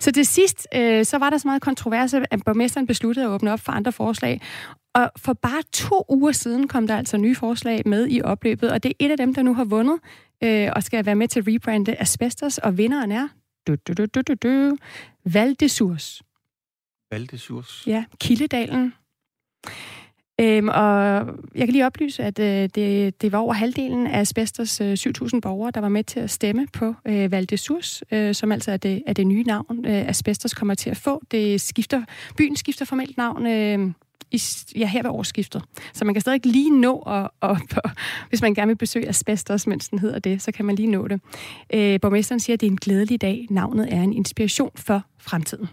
Så 0.00 0.12
til 0.12 0.26
sidst, 0.26 0.68
øh, 0.74 1.04
så 1.04 1.18
var 1.18 1.30
der 1.30 1.38
så 1.38 1.48
meget 1.48 1.62
kontroverse, 1.62 2.22
at 2.30 2.40
borgmesteren 2.46 2.86
besluttede 2.86 3.26
at 3.26 3.30
åbne 3.30 3.52
op 3.52 3.60
for 3.60 3.72
andre 3.72 3.92
forslag, 3.92 4.40
og 4.94 5.10
for 5.16 5.32
bare 5.32 5.62
to 5.72 6.04
uger 6.08 6.32
siden 6.32 6.68
kom 6.68 6.86
der 6.86 6.96
altså 6.96 7.16
nye 7.16 7.34
forslag 7.34 7.82
med 7.86 8.08
i 8.10 8.22
opløbet, 8.22 8.70
og 8.70 8.82
det 8.82 8.88
er 8.88 9.06
et 9.06 9.10
af 9.10 9.16
dem, 9.16 9.34
der 9.34 9.42
nu 9.42 9.54
har 9.54 9.64
vundet 9.64 9.98
øh, 10.44 10.68
og 10.76 10.82
skal 10.82 11.06
være 11.06 11.14
med 11.14 11.28
til 11.28 11.40
at 11.40 11.46
rebrande 11.48 11.96
asbestos, 11.98 12.58
og 12.58 12.78
vinderen 12.78 13.12
er 13.12 13.28
du, 13.66 13.74
du, 13.88 13.92
du, 13.92 14.06
du, 14.14 14.22
du, 14.22 14.34
du, 14.34 14.76
Val 15.24 15.56
de 15.60 15.68
Surs. 15.68 16.22
Val 17.10 17.26
de 17.30 17.38
Surs? 17.38 17.84
Ja, 17.86 18.04
Kildedalen. 18.20 18.94
Øhm, 20.40 20.68
og 20.68 21.26
jeg 21.54 21.66
kan 21.66 21.68
lige 21.68 21.86
oplyse, 21.86 22.22
at 22.22 22.38
øh, 22.38 22.68
det, 22.74 23.22
det 23.22 23.32
var 23.32 23.38
over 23.38 23.52
halvdelen 23.54 24.06
af 24.06 24.20
Asbestos 24.20 24.80
øh, 24.80 24.92
7.000 24.92 25.40
borgere, 25.40 25.70
der 25.70 25.80
var 25.80 25.88
med 25.88 26.04
til 26.04 26.20
at 26.20 26.30
stemme 26.30 26.66
på 26.72 26.94
øh, 27.04 27.32
Val 27.32 27.50
de 27.50 27.56
Surs, 27.56 28.02
øh, 28.10 28.34
som 28.34 28.52
altså 28.52 28.72
er 28.72 28.76
det, 28.76 29.02
er 29.06 29.12
det 29.12 29.26
nye 29.26 29.42
navn, 29.42 29.84
øh, 29.86 30.08
Asbestos 30.08 30.54
kommer 30.54 30.74
til 30.74 30.90
at 30.90 30.96
få. 30.96 31.22
Det 31.30 31.60
skifter, 31.60 32.02
byen 32.36 32.56
skifter 32.56 32.84
formelt 32.84 33.16
navn 33.16 33.46
øh, 33.46 33.90
i, 34.30 34.42
ja, 34.76 34.86
her 34.86 35.02
ved 35.02 35.10
årsskiftet. 35.10 35.62
Så 35.92 36.04
man 36.04 36.14
kan 36.14 36.20
stadig 36.20 36.46
lige 36.46 36.80
nå, 36.80 36.98
at, 36.98 37.30
at, 37.42 37.56
at, 37.84 37.90
hvis 38.28 38.42
man 38.42 38.54
gerne 38.54 38.68
vil 38.68 38.76
besøge 38.76 39.08
Asbestos, 39.08 39.66
mens 39.66 39.88
den 39.88 39.98
hedder 39.98 40.18
det, 40.18 40.42
så 40.42 40.52
kan 40.52 40.64
man 40.64 40.74
lige 40.74 40.90
nå 40.90 41.08
det. 41.08 41.20
Øh, 41.74 42.00
borgmesteren 42.00 42.40
siger, 42.40 42.54
at 42.54 42.60
det 42.60 42.66
er 42.66 42.70
en 42.70 42.76
glædelig 42.76 43.20
dag. 43.20 43.46
Navnet 43.50 43.94
er 43.94 44.02
en 44.02 44.12
inspiration 44.12 44.70
for 44.74 45.02
fremtiden. 45.18 45.68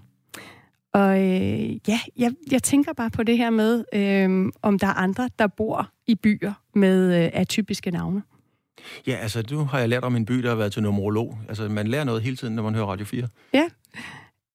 Og 0.94 1.18
øh, 1.18 1.90
ja, 1.90 2.00
jeg, 2.18 2.32
jeg 2.52 2.64
tænker 2.64 2.94
bare 2.94 3.10
på 3.10 3.24
det 3.24 3.38
her 3.38 3.50
med, 3.50 3.84
øh, 3.94 4.52
om 4.62 4.80
der 4.80 4.88
er 4.88 4.94
andre, 4.94 5.30
der 5.40 5.48
bor 5.48 5.90
i 6.08 6.16
byer 6.16 6.54
med 6.76 7.24
øh, 7.24 7.30
atypiske 7.34 7.92
navne. 7.92 8.24
Ja, 9.08 9.16
altså 9.16 9.44
nu 9.52 9.66
har 9.66 9.80
jeg 9.80 9.90
lært 9.90 10.04
om 10.04 10.16
en 10.16 10.26
by, 10.26 10.34
der 10.34 10.50
har 10.50 10.56
været 10.56 10.74
til 10.74 10.84
numerolog. 10.84 11.38
Altså 11.50 11.70
man 11.70 11.88
lærer 11.88 12.04
noget 12.04 12.22
hele 12.22 12.36
tiden, 12.36 12.56
når 12.56 12.64
man 12.64 12.76
hører 12.76 12.86
Radio 12.86 13.06
4. 13.06 13.28
Ja. 13.54 13.66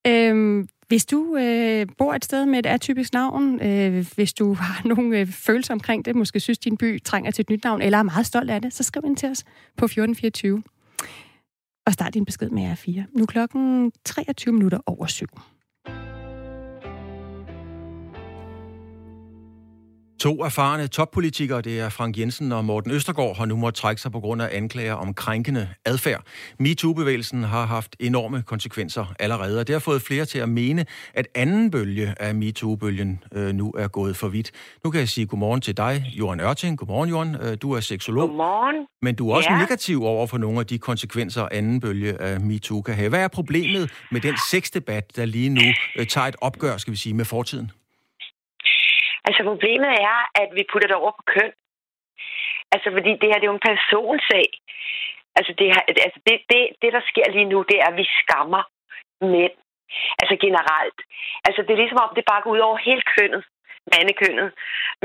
Øh, 0.07 0.64
hvis 0.88 1.07
du 1.07 1.37
øh, 1.37 1.87
bor 1.98 2.14
et 2.14 2.24
sted 2.24 2.46
med 2.46 2.59
et 2.59 2.66
atypisk 2.66 3.12
navn, 3.12 3.62
øh, 3.62 4.07
hvis 4.14 4.33
du 4.33 4.55
har 4.55 4.83
nogle 4.88 5.18
øh, 5.18 5.27
følelser 5.27 5.74
omkring 5.74 6.05
det, 6.05 6.16
måske 6.16 6.40
synes, 6.40 6.59
din 6.59 6.77
by 6.77 7.03
trænger 7.03 7.31
til 7.31 7.42
et 7.42 7.51
nyt 7.51 7.64
navn, 7.64 7.83
eller 7.83 7.98
er 7.98 8.03
meget 8.03 8.27
stolt 8.27 8.51
af 8.51 8.62
det, 8.62 8.72
så 8.72 8.83
skriv 8.83 9.03
ind 9.07 9.16
til 9.16 9.29
os 9.29 9.44
på 9.77 9.85
1424. 9.85 10.62
Og 11.87 11.92
start 11.92 12.14
din 12.14 12.24
besked 12.24 12.51
med 12.51 12.72
R4. 12.72 13.03
Nu 13.16 13.22
er 13.22 13.27
klokken 13.27 13.92
23 14.05 14.53
minutter 14.55 14.79
over 14.87 15.07
syv. 15.07 15.29
To 20.20 20.44
erfarne 20.44 20.87
toppolitikere, 20.87 21.61
det 21.61 21.81
er 21.81 21.88
Frank 21.88 22.18
Jensen 22.18 22.52
og 22.52 22.64
Morten 22.64 22.90
Østergaard, 22.90 23.37
har 23.37 23.44
nu 23.44 23.57
måttet 23.57 23.81
trække 23.81 24.02
sig 24.02 24.12
på 24.12 24.20
grund 24.20 24.42
af 24.42 24.48
anklager 24.52 24.94
om 24.94 25.14
krænkende 25.14 25.68
adfærd. 25.85 26.22
MeToo-bevægelsen 26.59 27.42
har 27.42 27.66
haft 27.66 27.96
enorme 28.00 28.42
konsekvenser 28.42 29.14
allerede, 29.18 29.61
og 29.61 29.66
det 29.66 29.74
har 29.74 29.81
fået 29.81 30.02
flere 30.02 30.24
til 30.24 30.38
at 30.38 30.48
mene, 30.48 30.87
at 31.14 31.26
anden 31.35 31.70
bølge 31.70 32.14
af 32.20 32.35
MeToo-bølgen 32.35 33.22
øh, 33.35 33.54
nu 33.54 33.70
er 33.70 33.88
gået 33.88 34.16
for 34.16 34.28
vidt. 34.28 34.50
Nu 34.85 34.90
kan 34.90 35.00
jeg 35.00 35.09
sige 35.09 35.26
godmorgen 35.26 35.61
til 35.61 35.76
dig, 35.76 36.04
Johan 36.18 36.40
Ørting. 36.40 36.78
Godmorgen, 36.78 37.11
Johan. 37.11 37.37
Øh, 37.42 37.57
du 37.62 37.72
er 37.72 37.81
seksolog. 37.81 38.28
Godmorgen. 38.28 38.87
Men 39.02 39.14
du 39.14 39.31
er 39.31 39.37
også 39.37 39.52
ja. 39.52 39.59
negativ 39.59 40.04
over 40.04 40.26
for 40.26 40.38
nogle 40.38 40.61
af 40.61 40.66
de 40.66 40.78
konsekvenser, 40.78 41.48
anden 41.52 41.81
bølge 41.81 42.20
af 42.20 42.40
MeToo 42.40 42.83
kan 42.83 42.94
have. 42.94 43.09
Hvad 43.09 43.20
er 43.20 43.28
problemet 43.28 43.90
med 44.12 44.20
den 44.20 44.35
sexdebat, 44.50 45.16
der 45.16 45.24
lige 45.24 45.48
nu 45.48 45.62
øh, 45.98 46.07
tager 46.07 46.26
et 46.26 46.37
opgør, 46.40 46.76
skal 46.76 46.90
vi 46.92 46.96
sige, 46.96 47.14
med 47.14 47.24
fortiden? 47.24 47.70
Altså 49.28 49.42
problemet 49.50 49.92
er, 50.10 50.18
at 50.42 50.50
vi 50.56 50.70
putter 50.70 50.88
det 50.88 50.96
over 51.02 51.12
på 51.18 51.24
køn. 51.34 51.52
Altså 52.74 52.88
fordi 52.96 53.10
det 53.20 53.28
her 53.28 53.38
det 53.40 53.46
er 53.46 53.52
jo 53.52 53.58
en 53.58 53.68
personsag. 53.70 54.48
Altså 55.38 55.52
det, 55.58 55.66
her, 55.72 55.82
altså 56.06 56.20
det, 56.26 56.36
det, 56.50 56.60
det, 56.82 56.90
der 56.96 57.02
sker 57.10 57.26
lige 57.30 57.50
nu, 57.52 57.58
det 57.70 57.76
er, 57.80 57.88
at 57.90 57.96
vi 58.00 58.06
skammer 58.20 58.62
mænd. 59.34 59.56
Altså 60.20 60.34
generelt. 60.46 60.98
Altså 61.46 61.60
det 61.62 61.72
er 61.72 61.82
ligesom 61.82 62.02
om, 62.04 62.14
det 62.14 62.30
bare 62.30 62.42
går 62.42 62.50
ud 62.50 62.66
over 62.68 62.76
hele 62.88 63.02
kønnet. 63.16 63.44
Mandekønnet. 63.92 64.48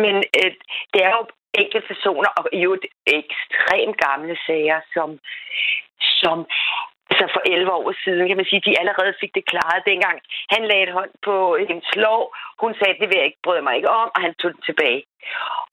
Men 0.03 0.15
øh, 0.39 0.51
det 0.93 0.99
er 1.07 1.11
jo 1.17 1.23
enkelte 1.61 1.87
personer, 1.87 2.29
og 2.37 2.45
jo 2.53 2.71
ekstremt 3.19 3.97
gamle 4.05 4.35
sager, 4.45 4.79
som, 4.93 5.19
som 6.21 6.37
altså 7.13 7.27
for 7.35 7.41
11 7.45 7.71
år 7.77 7.93
siden, 8.03 8.27
kan 8.27 8.37
man 8.37 8.49
sige, 8.49 8.65
de 8.67 8.79
allerede 8.81 9.13
fik 9.21 9.31
det 9.35 9.49
klaret 9.51 9.87
dengang. 9.91 10.17
Han 10.53 10.63
lagde 10.69 10.85
et 10.87 10.97
hånd 10.97 11.13
på 11.27 11.35
hendes 11.69 11.91
lov, 12.05 12.21
hun 12.63 12.73
sagde, 12.75 12.99
det 12.99 13.07
vil 13.09 13.19
jeg 13.19 13.25
ikke, 13.29 13.45
bryde 13.45 13.65
mig 13.65 13.75
ikke 13.75 13.89
om, 14.01 14.09
og 14.15 14.21
han 14.25 14.33
tog 14.35 14.51
det 14.55 14.63
tilbage. 14.69 15.01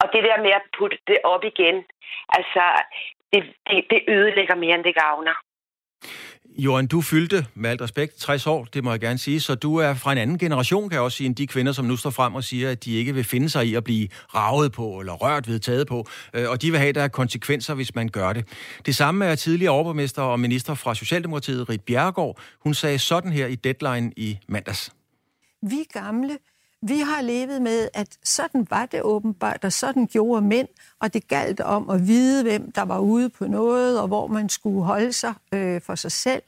Og 0.01 0.05
det 0.13 0.21
der 0.27 0.37
med 0.45 0.53
at 0.59 0.69
putte 0.77 0.97
det 1.07 1.17
op 1.33 1.43
igen, 1.51 1.77
altså, 2.37 2.63
det, 3.33 3.41
det, 3.67 3.77
det 3.91 4.01
ødelægger 4.15 4.55
mere, 4.55 4.75
end 4.75 4.83
det 4.83 4.95
gavner. 5.03 5.35
Johan, 6.57 6.87
du 6.87 7.01
fyldte 7.01 7.45
med 7.55 7.69
alt 7.69 7.81
respekt 7.81 8.17
60 8.17 8.47
år, 8.47 8.67
det 8.73 8.83
må 8.83 8.91
jeg 8.91 8.99
gerne 8.99 9.17
sige, 9.19 9.39
så 9.39 9.55
du 9.55 9.75
er 9.75 9.93
fra 9.93 10.11
en 10.11 10.17
anden 10.17 10.37
generation, 10.37 10.89
kan 10.89 10.95
jeg 10.95 11.01
også 11.01 11.17
sige, 11.17 11.25
end 11.25 11.35
de 11.35 11.47
kvinder, 11.47 11.71
som 11.71 11.85
nu 11.85 11.95
står 11.97 12.09
frem 12.09 12.35
og 12.35 12.43
siger, 12.43 12.71
at 12.71 12.85
de 12.85 12.93
ikke 12.93 13.13
vil 13.13 13.23
finde 13.23 13.49
sig 13.49 13.67
i 13.67 13.75
at 13.75 13.83
blive 13.83 14.07
ravet 14.35 14.71
på 14.71 14.99
eller 14.99 15.13
rørt 15.13 15.47
ved 15.47 15.59
taget 15.59 15.87
på, 15.87 16.07
øh, 16.33 16.49
og 16.49 16.61
de 16.61 16.71
vil 16.71 16.79
have, 16.79 16.93
der 16.93 17.03
er 17.03 17.07
konsekvenser, 17.07 17.73
hvis 17.73 17.95
man 17.95 18.09
gør 18.09 18.33
det. 18.33 18.45
Det 18.85 18.95
samme 18.95 19.25
er 19.25 19.35
tidligere 19.35 19.71
overborgmester 19.71 20.21
og 20.21 20.39
minister 20.39 20.73
fra 20.73 20.95
Socialdemokratiet, 20.95 21.69
Rit 21.69 21.81
Bjergård. 21.81 22.39
Hun 22.59 22.73
sagde 22.73 22.99
sådan 22.99 23.31
her 23.31 23.47
i 23.47 23.55
Deadline 23.55 24.11
i 24.17 24.37
mandags. 24.47 24.91
Vi 25.61 25.85
gamle 25.93 26.37
vi 26.81 26.99
har 26.99 27.21
levet 27.21 27.61
med, 27.61 27.89
at 27.93 28.17
sådan 28.23 28.67
var 28.69 28.85
det 28.85 29.01
åbenbart, 29.01 29.65
og 29.65 29.73
sådan 29.73 30.07
gjorde 30.07 30.41
mænd, 30.41 30.67
og 30.99 31.13
det 31.13 31.27
galt 31.27 31.59
om 31.59 31.89
at 31.89 32.07
vide, 32.07 32.43
hvem 32.43 32.71
der 32.71 32.81
var 32.81 32.99
ude 32.99 33.29
på 33.29 33.47
noget, 33.47 33.99
og 33.99 34.07
hvor 34.07 34.27
man 34.27 34.49
skulle 34.49 34.83
holde 34.83 35.13
sig 35.13 35.33
øh, 35.53 35.81
for 35.81 35.95
sig 35.95 36.11
selv. 36.11 36.41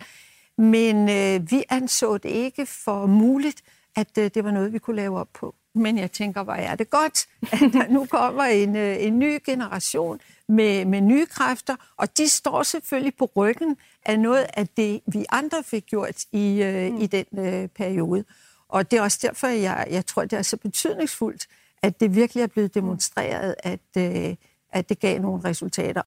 Men 0.58 1.10
øh, 1.10 1.52
vi 1.52 1.63
anså 1.69 2.17
det 2.17 2.30
ikke 2.30 2.65
for 2.65 3.06
muligt, 3.06 3.63
at 3.96 4.17
øh, 4.17 4.32
det 4.34 4.43
var 4.43 4.52
noget, 4.52 4.74
vi 4.74 4.80
kunne 4.80 4.96
lave 4.96 5.19
op 5.19 5.30
på. 5.34 5.56
Men 5.76 5.98
jeg 5.98 6.12
tænker, 6.12 6.43
hvor 6.43 6.54
er 6.54 6.76
det 6.76 6.89
godt, 6.89 7.28
at 7.41 7.60
der 7.74 7.88
nu 7.89 8.06
kommer 8.06 8.43
en, 8.43 8.76
øh, 8.76 8.96
en 9.00 9.19
ny 9.19 9.39
generation 9.46 10.19
med, 10.48 10.86
med 10.86 11.02
nye 11.02 11.26
kræfter, 11.26 11.76
og 11.98 12.17
de 12.17 12.28
står 12.28 12.63
selvfølgelig 12.63 13.15
på 13.15 13.32
ryggen 13.36 13.78
af 14.06 14.19
noget 14.19 14.46
af 14.54 14.67
det, 14.67 15.02
vi 15.08 15.26
andre 15.30 15.63
fik 15.63 15.86
gjort 15.86 16.26
i, 16.32 16.63
øh, 16.63 17.02
i 17.02 17.08
den 17.08 17.26
øh, 17.39 17.67
periode. 17.67 18.24
Og 18.73 18.91
det 18.91 18.97
er 18.97 19.01
også 19.01 19.19
derfor, 19.21 19.47
jeg, 19.47 19.88
jeg 19.89 20.05
tror, 20.05 20.21
det 20.25 20.33
er 20.33 20.41
så 20.41 20.57
betydningsfuldt, 20.57 21.47
at 21.83 21.99
det 21.99 22.15
virkelig 22.15 22.43
er 22.43 22.47
blevet 22.47 22.75
demonstreret, 22.75 23.55
at, 23.59 23.79
øh, 23.97 24.36
at 24.73 24.89
det 24.89 24.99
gav 24.99 25.19
nogle 25.19 25.43
resultater. 25.45 26.01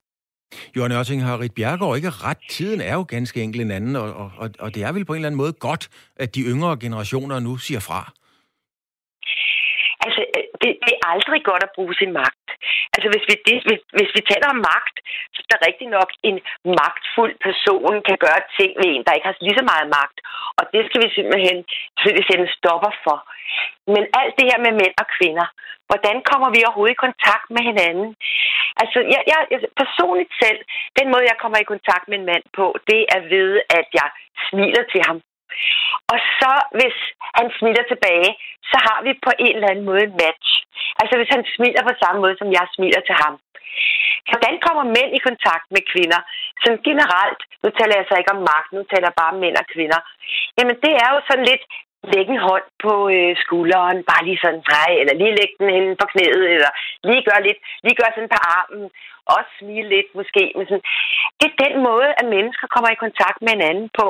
Johan 0.77 0.93
Ørting 0.93 1.25
har 1.25 1.41
Rit 1.41 1.55
Bjergård 1.55 1.97
ikke 1.97 2.11
ret. 2.11 2.39
Tiden 2.51 2.81
er 2.81 2.95
jo 2.95 3.05
ganske 3.09 3.43
enkelt 3.43 3.63
en 3.63 3.71
anden, 3.71 3.97
og, 3.97 4.33
og, 4.39 4.51
og 4.59 4.75
det 4.75 4.83
er 4.83 4.93
vel 4.93 5.05
på 5.05 5.13
en 5.13 5.17
eller 5.17 5.29
anden 5.29 5.37
måde 5.37 5.53
godt, 5.53 5.89
at 6.17 6.35
de 6.35 6.43
yngre 6.43 6.77
generationer 6.77 7.41
nu 7.41 7.57
siger 7.57 7.81
fra. 7.81 8.13
Det, 10.87 10.95
det 10.95 10.95
er 11.03 11.13
aldrig 11.15 11.41
godt 11.51 11.63
at 11.67 11.75
bruge 11.77 11.95
sin 12.01 12.13
magt. 12.21 12.49
Altså, 12.95 13.09
hvis 13.13 13.25
vi, 13.29 13.35
det, 13.47 13.57
hvis, 13.69 13.83
hvis 13.97 14.13
vi 14.17 14.23
taler 14.31 14.49
om 14.55 14.61
magt, 14.73 14.97
så 15.35 15.39
er 15.43 15.49
der 15.53 15.67
rigtig 15.69 15.89
nok 15.97 16.11
en 16.29 16.37
magtfuld 16.81 17.35
person 17.49 17.95
kan 18.09 18.19
gøre 18.25 18.43
ting 18.59 18.71
ved 18.79 18.89
en, 18.91 19.05
der 19.05 19.15
ikke 19.15 19.29
har 19.29 19.37
lige 19.47 19.61
så 19.61 19.67
meget 19.73 19.89
magt. 19.99 20.17
Og 20.59 20.65
det 20.73 20.83
skal 20.87 21.01
vi 21.05 21.09
simpelthen 21.17 21.59
selvfølgelig 21.97 22.29
sætte 22.29 22.45
en 22.47 22.57
stopper 22.59 22.93
for. 23.05 23.19
Men 23.95 24.05
alt 24.21 24.35
det 24.39 24.49
her 24.51 24.61
med 24.67 24.73
mænd 24.81 24.95
og 25.03 25.07
kvinder, 25.17 25.47
hvordan 25.91 26.17
kommer 26.31 26.49
vi 26.55 26.61
overhovedet 26.67 26.97
i 26.97 27.05
kontakt 27.07 27.47
med 27.57 27.63
hinanden? 27.71 28.09
Altså, 28.83 28.99
jeg, 29.15 29.23
jeg, 29.33 29.41
personligt 29.83 30.33
selv, 30.43 30.61
den 30.99 31.07
måde, 31.13 31.31
jeg 31.31 31.41
kommer 31.43 31.59
i 31.61 31.71
kontakt 31.73 32.05
med 32.09 32.17
en 32.19 32.29
mand 32.33 32.45
på, 32.59 32.67
det 32.91 33.01
er 33.17 33.21
ved, 33.35 33.51
at 33.79 33.89
jeg 33.99 34.09
smiler 34.49 34.85
til 34.93 35.03
ham. 35.09 35.19
Og 36.13 36.19
så, 36.39 36.53
hvis 36.79 36.97
han 37.39 37.47
smiler 37.59 37.85
tilbage, 37.93 38.31
så 38.71 38.77
har 38.87 38.99
vi 39.07 39.13
på 39.27 39.33
en 39.45 39.55
eller 39.57 39.71
anden 39.71 39.89
måde 39.91 40.03
en 40.05 40.19
match. 40.25 40.49
Altså, 41.01 41.15
hvis 41.19 41.35
han 41.35 41.45
smiler 41.55 41.83
på 41.89 41.95
samme 42.03 42.19
måde, 42.23 42.37
som 42.39 42.49
jeg 42.57 42.67
smiler 42.77 43.03
til 43.05 43.17
ham. 43.23 43.35
Hvordan 44.31 44.55
kommer 44.67 44.85
mænd 44.97 45.11
i 45.19 45.27
kontakt 45.29 45.67
med 45.75 45.83
kvinder? 45.93 46.21
Sådan 46.63 46.81
generelt, 46.89 47.41
nu 47.63 47.69
taler 47.79 47.95
jeg 47.97 48.07
så 48.09 48.15
ikke 48.19 48.35
om 48.37 48.43
magt, 48.53 48.71
nu 48.77 48.83
taler 48.91 49.07
jeg 49.09 49.21
bare 49.21 49.33
om 49.35 49.41
mænd 49.45 49.57
og 49.63 49.67
kvinder. 49.75 50.01
Jamen, 50.57 50.77
det 50.85 50.93
er 51.05 51.09
jo 51.15 51.19
sådan 51.29 51.49
lidt, 51.51 51.65
lægge 52.15 52.33
en 52.35 52.45
hånd 52.49 52.67
på 52.85 52.93
øh, 53.17 53.33
skulderen, 53.43 53.99
bare 54.11 54.25
lige 54.29 54.43
sådan, 54.45 54.63
nej, 54.77 54.91
eller 55.01 55.15
lige 55.21 55.39
lægge 55.39 55.57
den 55.61 55.71
hen 55.77 55.87
på 56.01 56.07
knæet, 56.13 56.45
eller 56.55 56.71
lige 57.09 57.27
gøre 57.29 57.43
lidt, 57.49 57.61
lige 57.85 57.99
gøre 58.01 58.15
sådan 58.15 58.35
på 58.35 58.41
armen, 58.59 58.85
også 59.35 59.51
smile 59.61 59.89
lidt 59.95 60.11
måske. 60.19 60.43
Men 60.57 60.65
sådan, 60.67 60.87
det 61.41 61.47
er 61.49 61.63
den 61.67 61.75
måde, 61.89 62.09
at 62.21 62.27
mennesker 62.37 62.67
kommer 62.75 62.91
i 62.91 63.03
kontakt 63.05 63.39
med 63.43 63.53
hinanden 63.57 63.89
på. 64.01 64.07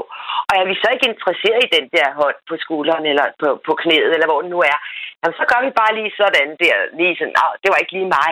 Og 0.49 0.53
er 0.61 0.67
vi 0.71 0.75
så 0.83 0.89
ikke 0.91 1.11
interesseret 1.13 1.61
i 1.65 1.75
den 1.77 1.87
der 1.97 2.07
hånd 2.21 2.39
på 2.49 2.55
skulderen, 2.65 3.05
eller 3.11 3.27
på, 3.43 3.49
på 3.67 3.73
knæet, 3.83 4.13
eller 4.15 4.29
hvor 4.29 4.41
den 4.43 4.51
nu 4.55 4.61
er, 4.73 4.79
jamen, 5.21 5.37
så 5.41 5.45
gør 5.51 5.61
vi 5.67 5.71
bare 5.81 5.97
lige 5.99 6.13
sådan 6.21 6.51
der, 6.63 6.77
lige 6.99 7.17
sådan, 7.19 7.37
det 7.63 7.69
var 7.71 7.79
ikke 7.81 7.97
lige 7.97 8.15
mig. 8.19 8.31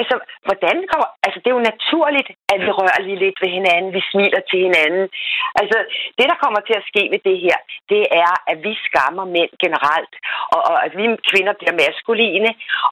Altså, 0.00 0.14
hvordan 0.46 0.76
kommer... 0.90 1.08
Altså, 1.26 1.38
det 1.40 1.48
er 1.48 1.58
jo 1.58 1.70
naturligt, 1.72 2.28
at 2.52 2.60
vi 2.66 2.70
rører 2.78 3.00
lige 3.06 3.22
lidt 3.24 3.38
ved 3.42 3.50
hinanden, 3.58 3.90
vi 3.96 4.02
smiler 4.10 4.42
til 4.50 4.58
hinanden. 4.66 5.04
Altså, 5.60 5.78
det, 6.18 6.26
der 6.30 6.42
kommer 6.44 6.60
til 6.64 6.76
at 6.80 6.88
ske 6.90 7.02
ved 7.12 7.20
det 7.28 7.38
her, 7.44 7.58
det 7.92 8.02
er, 8.24 8.32
at 8.50 8.58
vi 8.66 8.72
skammer 8.86 9.24
mænd 9.36 9.52
generelt, 9.64 10.14
og, 10.54 10.60
og 10.70 10.76
at 10.86 10.92
vi 10.98 11.04
kvinder 11.30 11.54
bliver 11.60 11.74
maskuline, 11.82 12.50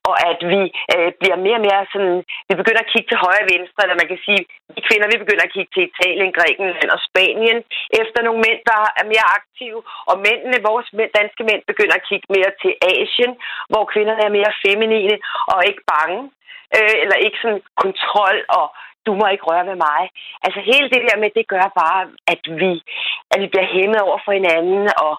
og 0.08 0.14
at 0.30 0.40
vi 0.52 0.62
øh, 0.94 1.10
bliver 1.20 1.38
mere 1.46 1.58
og 1.60 1.64
mere 1.68 1.82
sådan... 1.92 2.16
Vi 2.48 2.54
begynder 2.60 2.82
at 2.82 2.92
kigge 2.92 3.08
til 3.08 3.22
højre 3.24 3.44
og 3.46 3.50
venstre, 3.54 3.80
eller 3.82 4.00
man 4.00 4.10
kan 4.12 4.20
sige, 4.26 4.42
vi 4.76 4.80
kvinder, 4.88 5.06
vi 5.12 5.22
begynder 5.22 5.44
at 5.46 5.54
kigge 5.56 5.72
til 5.74 5.84
Italien, 5.90 6.36
Grækenland 6.36 6.90
og 6.96 7.00
Spanien, 7.08 7.58
efter 8.02 8.18
nogle 8.26 8.40
mænd, 8.46 8.60
der 8.70 8.80
er 9.00 9.04
mere 9.12 9.26
aktive, 9.38 9.80
og 10.10 10.16
mændene, 10.26 10.66
vores 10.70 10.88
mænd, 10.98 11.10
danske 11.20 11.42
mænd, 11.48 11.62
begynder 11.70 11.96
at 11.96 12.06
kigge 12.08 12.26
mere 12.36 12.50
til 12.62 12.72
Asien, 12.92 13.32
hvor 13.70 13.84
kvinderne 13.92 14.22
er 14.28 14.36
mere 14.38 14.52
feminine 14.64 15.14
og 15.52 15.58
ikke 15.68 15.84
bange 15.94 16.20
øh, 16.76 16.94
eller 17.02 17.16
ikke 17.26 17.38
sådan 17.42 17.62
kontrol 17.82 18.38
og 18.58 18.66
du 19.06 19.12
må 19.20 19.26
ikke 19.34 19.48
røre 19.50 19.66
ved 19.70 19.78
mig. 19.88 20.02
Altså 20.44 20.60
hele 20.70 20.86
det 20.94 21.02
der 21.08 21.16
med, 21.22 21.30
det 21.38 21.46
gør 21.54 21.66
bare, 21.82 22.00
at 22.32 22.42
vi, 22.60 22.72
at 23.32 23.38
vi 23.42 23.46
bliver 23.52 23.68
hæmmet 23.74 24.00
over 24.06 24.18
for 24.24 24.32
hinanden, 24.38 24.84
og 25.06 25.14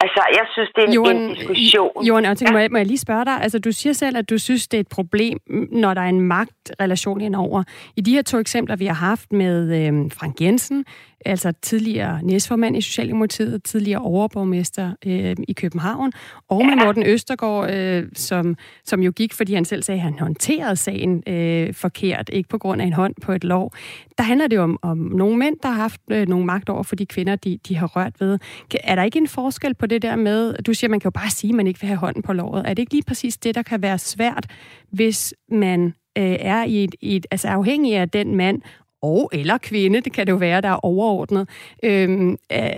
Altså, 0.00 0.22
jeg 0.38 0.46
synes, 0.54 0.70
det 0.76 0.82
er 0.82 0.86
en, 0.86 0.92
Johan, 0.92 1.16
en 1.16 1.34
diskussion. 1.34 2.04
Johan, 2.04 2.24
jeg 2.24 2.36
tænker, 2.36 2.52
ja. 2.52 2.56
må, 2.56 2.58
jeg, 2.58 2.70
må 2.70 2.78
jeg 2.78 2.86
lige 2.86 2.98
spørge 2.98 3.24
dig? 3.24 3.42
Altså, 3.42 3.58
du 3.58 3.72
siger 3.72 3.92
selv, 3.92 4.16
at 4.16 4.30
du 4.30 4.38
synes, 4.38 4.68
det 4.68 4.76
er 4.76 4.80
et 4.80 4.88
problem, 4.88 5.38
når 5.72 5.94
der 5.94 6.00
er 6.00 6.08
en 6.08 6.20
magtrelation 6.20 7.20
indover. 7.20 7.62
I 7.96 8.00
de 8.00 8.14
her 8.14 8.22
to 8.22 8.38
eksempler, 8.38 8.76
vi 8.76 8.86
har 8.86 8.94
haft 8.94 9.32
med 9.32 9.56
øh, 9.78 10.10
Frank 10.18 10.40
Jensen, 10.40 10.84
altså 11.24 11.52
tidligere 11.62 12.22
næstformand 12.22 12.76
i 12.76 12.80
Socialdemokratiet, 12.80 13.62
tidligere 13.62 14.00
overborgmester 14.00 14.92
øh, 15.06 15.36
i 15.48 15.52
København, 15.52 16.12
og 16.48 16.66
med 16.66 16.76
Morten 16.84 17.06
Østergaard, 17.06 17.70
øh, 17.70 18.04
som, 18.14 18.56
som 18.84 19.02
jo 19.02 19.12
gik, 19.16 19.34
fordi 19.34 19.54
han 19.54 19.64
selv 19.64 19.82
sagde, 19.82 19.98
at 19.98 20.04
han 20.04 20.18
håndterede 20.18 20.76
sagen 20.76 21.22
øh, 21.26 21.74
forkert, 21.74 22.30
ikke 22.32 22.48
på 22.48 22.58
grund 22.58 22.82
af 22.82 22.86
en 22.86 22.92
hånd 22.92 23.14
på 23.22 23.32
et 23.32 23.44
lov. 23.44 23.72
Der 24.18 24.24
handler 24.24 24.46
det 24.46 24.58
om, 24.58 24.78
om 24.82 24.98
nogle 24.98 25.36
mænd, 25.36 25.56
der 25.62 25.68
har 25.68 25.80
haft 25.80 26.00
øh, 26.10 26.28
nogle 26.28 26.46
magt 26.46 26.68
over 26.68 26.82
for 26.82 26.96
de 26.96 27.06
kvinder, 27.06 27.36
de, 27.36 27.58
de 27.68 27.76
har 27.76 27.86
rørt 27.86 28.20
ved. 28.20 28.38
Er 28.84 28.94
der 28.94 29.02
ikke 29.02 29.18
en 29.18 29.28
forskel 29.28 29.74
på 29.74 29.86
det 29.86 30.02
der 30.02 30.16
med, 30.16 30.54
du 30.54 30.74
siger, 30.74 30.90
man 30.90 31.00
kan 31.00 31.08
jo 31.08 31.20
bare 31.20 31.30
sige, 31.30 31.50
at 31.50 31.54
man 31.54 31.66
ikke 31.66 31.80
vil 31.80 31.88
have 31.88 31.98
hånden 31.98 32.22
på 32.22 32.32
lovet. 32.32 32.62
Er 32.66 32.74
det 32.74 32.78
ikke 32.78 32.92
lige 32.92 33.04
præcis 33.06 33.36
det, 33.36 33.54
der 33.54 33.62
kan 33.62 33.82
være 33.82 33.98
svært, 33.98 34.46
hvis 34.90 35.34
man 35.50 35.94
øh, 36.18 36.36
er 36.40 36.64
i 36.64 36.84
et, 36.84 36.94
i 37.00 37.16
et, 37.16 37.26
altså 37.30 37.48
afhængig 37.48 37.96
af 37.96 38.10
den 38.10 38.34
mand 38.34 38.62
og 39.06 39.20
eller 39.40 39.58
kvinde, 39.70 40.00
det 40.06 40.12
kan 40.14 40.26
det 40.26 40.32
jo 40.32 40.42
være, 40.48 40.60
der 40.66 40.72
er 40.76 40.84
overordnet, 40.90 41.44
øhm, 41.88 42.32
øh, 42.56 42.76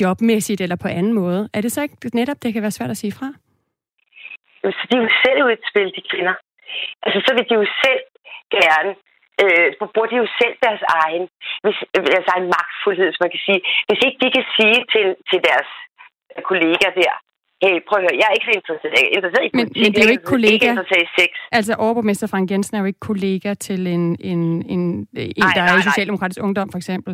jobmæssigt 0.00 0.60
eller 0.60 0.78
på 0.84 0.88
anden 0.98 1.14
måde. 1.22 1.42
Er 1.54 1.60
det 1.60 1.72
så 1.72 1.80
ikke 1.82 2.16
netop, 2.20 2.42
det 2.42 2.52
kan 2.52 2.62
være 2.62 2.76
svært 2.78 2.90
at 2.90 3.00
sige 3.02 3.12
fra? 3.18 3.28
Så 4.76 4.82
de 4.90 4.94
er 4.96 5.02
jo 5.06 5.10
selv 5.24 5.40
ud 5.44 5.52
et 5.52 5.64
spil, 5.70 5.88
de 5.96 6.02
kvinder. 6.10 6.36
Altså, 7.04 7.18
så 7.26 7.30
vil 7.36 7.44
de 7.48 7.54
jo 7.60 7.66
selv 7.84 8.02
gerne 8.58 8.92
øh, 9.42 9.68
bruger 9.94 10.08
de 10.10 10.16
jo 10.22 10.28
selv 10.40 10.54
deres 10.66 10.82
egen, 11.02 11.24
hvis, 11.62 11.78
altså, 11.94 12.08
deres 12.14 12.28
egen 12.34 12.46
magtfuldhed, 12.56 13.08
som 13.10 13.22
man 13.24 13.34
kan 13.34 13.44
sige. 13.48 13.60
Hvis 13.88 14.00
ikke 14.06 14.18
de 14.22 14.28
kan 14.36 14.46
sige 14.56 14.78
til, 14.92 15.06
til 15.30 15.38
deres 15.48 15.70
kollegaer 16.48 16.92
der, 17.02 17.14
hey, 17.62 17.74
prøv 17.88 17.96
at 17.98 18.04
høre, 18.06 18.16
jeg 18.20 18.26
er 18.30 18.34
ikke 18.36 18.48
så 18.50 18.54
interesseret, 18.60 18.94
jeg 18.96 19.08
er 19.08 19.16
interesseret 19.18 19.44
i 19.48 19.50
politik, 19.58 19.74
men, 19.74 19.82
men 19.84 19.90
det 19.92 20.00
er 20.02 20.08
jo 20.08 20.14
ikke 20.16 20.30
kollega. 20.34 20.54
ikke 20.56 20.70
interesseret 20.72 21.04
i 21.08 21.10
sex. 21.20 21.30
Altså, 21.58 21.72
overborgmester 21.84 22.26
Frank 22.32 22.46
Jensen 22.50 22.74
er 22.76 22.80
jo 22.84 22.88
ikke 22.92 23.04
kollega 23.10 23.50
til 23.68 23.80
en, 23.96 24.04
en, 24.30 24.42
en, 24.74 24.82
en 25.36 25.44
ej, 25.46 25.52
der 25.56 25.62
nej, 25.64 25.74
er 25.74 25.78
i 25.82 25.88
Socialdemokratisk 25.90 26.40
Ungdom, 26.46 26.68
for 26.74 26.78
eksempel. 26.82 27.12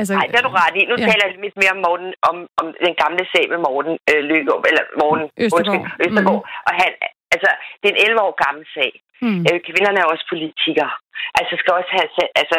Altså, 0.00 0.12
Nej, 0.18 0.26
det 0.30 0.36
er 0.40 0.44
du 0.48 0.52
ret 0.62 0.76
i. 0.80 0.82
Nu 0.90 0.94
ja. 0.98 1.04
taler 1.08 1.24
jeg 1.24 1.32
lidt 1.44 1.56
mere 1.62 1.72
om, 1.76 1.80
Morten, 1.86 2.10
om, 2.30 2.36
om 2.60 2.66
den 2.86 2.94
gamle 3.02 3.24
sag 3.32 3.44
med 3.52 3.58
Morten 3.66 3.94
øh, 4.10 4.20
Løgaard, 4.30 4.62
eller 4.70 4.84
Morten 5.02 5.26
Østergaard. 5.44 5.80
Undskyld, 5.80 6.06
Østergaard. 6.06 6.42
Mm. 6.44 6.66
Og 6.66 6.72
han, 6.80 6.90
altså, 7.34 7.50
det 7.80 7.86
er 7.88 7.94
en 7.96 8.02
11 8.06 8.26
år 8.26 8.32
gammel 8.44 8.64
sag. 8.76 8.92
Mm. 9.24 9.40
Øh, 9.48 9.58
kvinderne 9.66 9.98
er 10.02 10.06
også 10.12 10.24
politikere. 10.32 10.92
Altså, 11.38 11.52
skal 11.60 11.72
også 11.80 11.92
have... 11.96 12.08
Altså, 12.42 12.58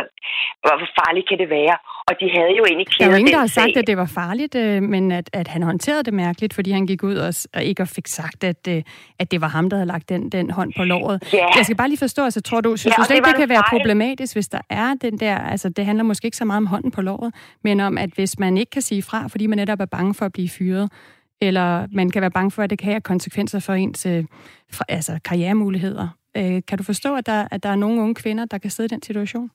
hvor 0.64 0.78
farligt 1.00 1.26
kan 1.30 1.38
det 1.44 1.50
være? 1.60 1.76
Og 2.08 2.14
de 2.22 2.28
havde 2.38 2.54
jo 2.60 2.64
egentlig 2.70 2.88
kædet 2.88 3.00
Der 3.00 3.06
er 3.06 3.12
jo 3.12 3.20
ingen, 3.22 3.34
der 3.34 3.40
har 3.40 3.54
sagt, 3.60 3.78
at 3.82 3.88
det 3.88 3.98
var 3.98 4.10
farligt, 4.22 4.56
øh, 4.56 4.84
men 4.94 5.12
at, 5.12 5.30
at 5.34 5.48
han 5.48 5.64
håndterede 5.64 6.04
det 6.04 6.14
mærkeligt, 6.14 6.54
fordi 6.54 6.72
han 6.72 6.86
gik 6.88 7.04
ud 7.04 7.16
og, 7.16 7.34
og 7.54 7.64
ikke 7.64 7.86
fik 7.86 8.08
sagt, 8.08 8.44
at, 8.44 8.68
øh, 8.70 8.84
at 9.20 9.32
det 9.32 9.42
var 9.42 9.48
ham, 9.48 9.70
der 9.70 9.78
havde 9.78 9.88
lagt 9.88 10.10
den, 10.10 10.30
den 10.30 10.50
hånd 10.50 10.74
på 10.78 10.84
låret. 10.84 11.34
Ja. 11.34 11.48
Jeg 11.58 11.66
skal 11.66 11.78
bare 11.78 11.88
lige 11.88 12.00
forstå, 12.00 12.24
altså 12.24 12.42
tror 12.42 12.62
du, 12.62 12.78
synes 12.78 12.94
ja, 12.98 13.02
du 13.02 13.06
slet 13.06 13.16
ikke, 13.16 13.26
det, 13.26 13.36
det 13.36 13.40
kan 13.40 13.50
være 13.50 13.64
fejl. 13.70 13.80
problematisk, 13.80 14.36
hvis 14.36 14.48
der 14.48 14.62
er 14.70 14.94
den 15.02 15.20
der... 15.20 15.38
Altså, 15.38 15.70
det 15.70 15.86
handler 15.86 16.04
måske 16.04 16.26
ikke 16.26 16.38
så 16.38 16.46
meget 16.46 16.58
om 16.58 16.68
hånden 16.68 16.92
på 16.92 17.02
låret, 17.02 17.36
men 17.64 17.80
om, 17.80 17.98
at 17.98 18.10
hvis 18.10 18.40
man 18.40 18.58
ikke 18.58 18.70
kan 18.70 18.82
sige 18.82 19.04
fra, 19.04 19.28
fordi 19.28 19.48
man 19.48 19.58
netop 19.58 19.80
er 19.80 19.86
bange 19.86 20.14
for 20.14 20.26
at 20.26 20.34
blive 20.34 20.50
fyret, 20.50 20.92
eller 21.42 21.88
man 21.92 22.10
kan 22.10 22.22
være 22.22 22.32
bange 22.32 22.52
for, 22.52 22.64
at 22.64 22.70
det 22.70 22.80
kan 22.80 22.92
have 22.92 23.02
konsekvenser 23.02 23.60
for 23.60 23.74
ens 23.74 24.06
øh, 24.06 24.24
altså, 24.90 25.20
karrieremuligheder. 25.26 26.08
Øh, 26.38 26.62
kan 26.68 26.78
du 26.78 26.84
forstå, 26.84 27.16
at 27.16 27.26
der, 27.26 27.48
at 27.52 27.64
der 27.64 27.70
er 27.70 27.76
nogle 27.76 28.02
unge 28.02 28.16
kvinder, 28.16 28.46
der 28.46 28.58
kan 28.58 28.72
sidde 28.72 28.88
i 28.88 28.94
den 28.96 29.02
situation? 29.02 29.52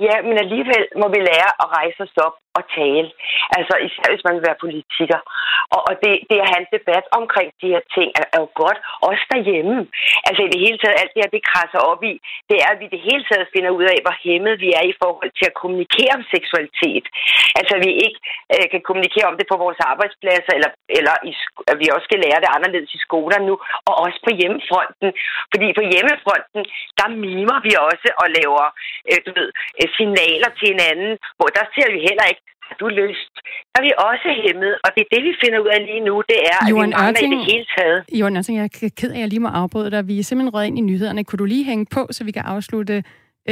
Ja, 0.00 0.16
men 0.22 0.36
alligevel 0.44 0.84
må 1.00 1.06
vi 1.14 1.20
lære 1.30 1.50
at 1.62 1.66
rejse 1.76 2.00
os 2.06 2.16
op 2.26 2.36
at 2.60 2.70
tale. 2.80 3.08
Altså 3.56 3.74
især 3.86 4.06
hvis 4.10 4.26
man 4.26 4.34
vil 4.36 4.46
være 4.48 4.62
politiker. 4.64 5.20
Og, 5.74 5.80
og 5.88 5.94
det, 6.02 6.12
det 6.28 6.36
at 6.44 6.50
have 6.52 6.62
en 6.64 6.72
debat 6.76 7.04
omkring 7.20 7.48
de 7.60 7.72
her 7.74 7.84
ting 7.96 8.08
er, 8.20 8.26
er 8.34 8.40
jo 8.44 8.48
godt, 8.62 8.78
også 9.08 9.24
derhjemme. 9.32 9.76
Altså 10.28 10.40
i 10.44 10.50
det 10.54 10.60
hele 10.64 10.78
taget, 10.78 11.00
alt 11.00 11.12
det 11.14 11.22
her, 11.22 11.34
det 11.36 11.48
krasser 11.50 11.80
op 11.92 12.02
i, 12.12 12.14
det 12.50 12.56
er, 12.64 12.68
at 12.72 12.80
vi 12.80 12.86
i 12.88 12.94
det 12.96 13.02
hele 13.08 13.24
taget 13.30 13.52
finder 13.54 13.70
ud 13.78 13.86
af, 13.94 13.98
hvor 14.04 14.16
hæmmet 14.24 14.54
vi 14.64 14.68
er 14.80 14.84
i 14.92 14.94
forhold 15.02 15.30
til 15.38 15.46
at 15.50 15.58
kommunikere 15.62 16.12
om 16.18 16.24
seksualitet. 16.34 17.06
Altså 17.58 17.74
vi 17.84 17.90
ikke 18.06 18.20
øh, 18.54 18.66
kan 18.72 18.82
kommunikere 18.88 19.30
om 19.30 19.36
det 19.38 19.46
på 19.50 19.56
vores 19.64 19.80
arbejdspladser, 19.92 20.52
eller, 20.58 20.70
eller 20.98 21.14
i, 21.30 21.32
at 21.72 21.76
vi 21.82 21.86
også 21.94 22.06
skal 22.08 22.22
lære 22.24 22.42
det 22.44 22.54
anderledes 22.56 22.90
i 22.98 23.04
skoler 23.06 23.38
nu, 23.48 23.54
og 23.88 23.94
også 24.04 24.18
på 24.26 24.32
hjemmefronten. 24.40 25.08
Fordi 25.52 25.68
på 25.78 25.84
hjemmefronten, 25.92 26.62
der 27.00 27.08
mimer 27.24 27.58
vi 27.66 27.72
også 27.88 28.08
og 28.22 28.26
laver 28.38 28.66
øh, 29.10 29.18
du 29.26 29.30
ved, 29.38 29.48
øh, 29.78 29.88
signaler 29.96 30.50
til 30.58 30.66
hinanden, 30.72 31.12
hvor 31.38 31.50
der 31.56 31.64
ser 31.74 31.88
vi 31.94 31.98
heller 32.08 32.26
ikke, 32.32 32.44
har 32.66 32.74
du 32.82 32.86
lyst? 33.02 33.34
Der 33.70 33.76
er 33.80 33.84
vi 33.88 33.92
også 34.10 34.28
hæmmet, 34.42 34.72
og 34.84 34.88
det 34.94 35.00
er 35.04 35.10
det, 35.14 35.22
vi 35.28 35.32
finder 35.42 35.58
ud 35.64 35.70
af 35.76 35.80
lige 35.88 36.02
nu, 36.08 36.14
det 36.30 36.38
er, 36.52 36.58
at 36.64 36.70
Johan 36.70 36.88
vi 36.88 36.94
mangler 36.94 37.08
Ørting, 37.10 37.32
i 37.34 37.36
det 37.36 37.44
hele 37.52 37.66
taget. 37.76 37.98
Johan 38.20 38.36
Ørting, 38.38 38.56
jeg 38.58 38.64
er 38.64 38.90
ked 39.00 39.10
af, 39.12 39.14
at 39.16 39.20
jeg 39.20 39.28
lige 39.28 39.44
må 39.46 39.50
afbryde 39.62 39.90
dig. 39.94 40.08
Vi 40.10 40.14
er 40.18 40.22
simpelthen 40.28 40.54
røget 40.54 40.66
ind 40.70 40.78
i 40.78 40.84
nyhederne. 40.90 41.24
Kunne 41.24 41.40
du 41.42 41.48
lige 41.54 41.64
hænge 41.70 41.86
på, 41.96 42.02
så 42.10 42.20
vi 42.24 42.32
kan 42.36 42.42
afslutte 42.54 42.96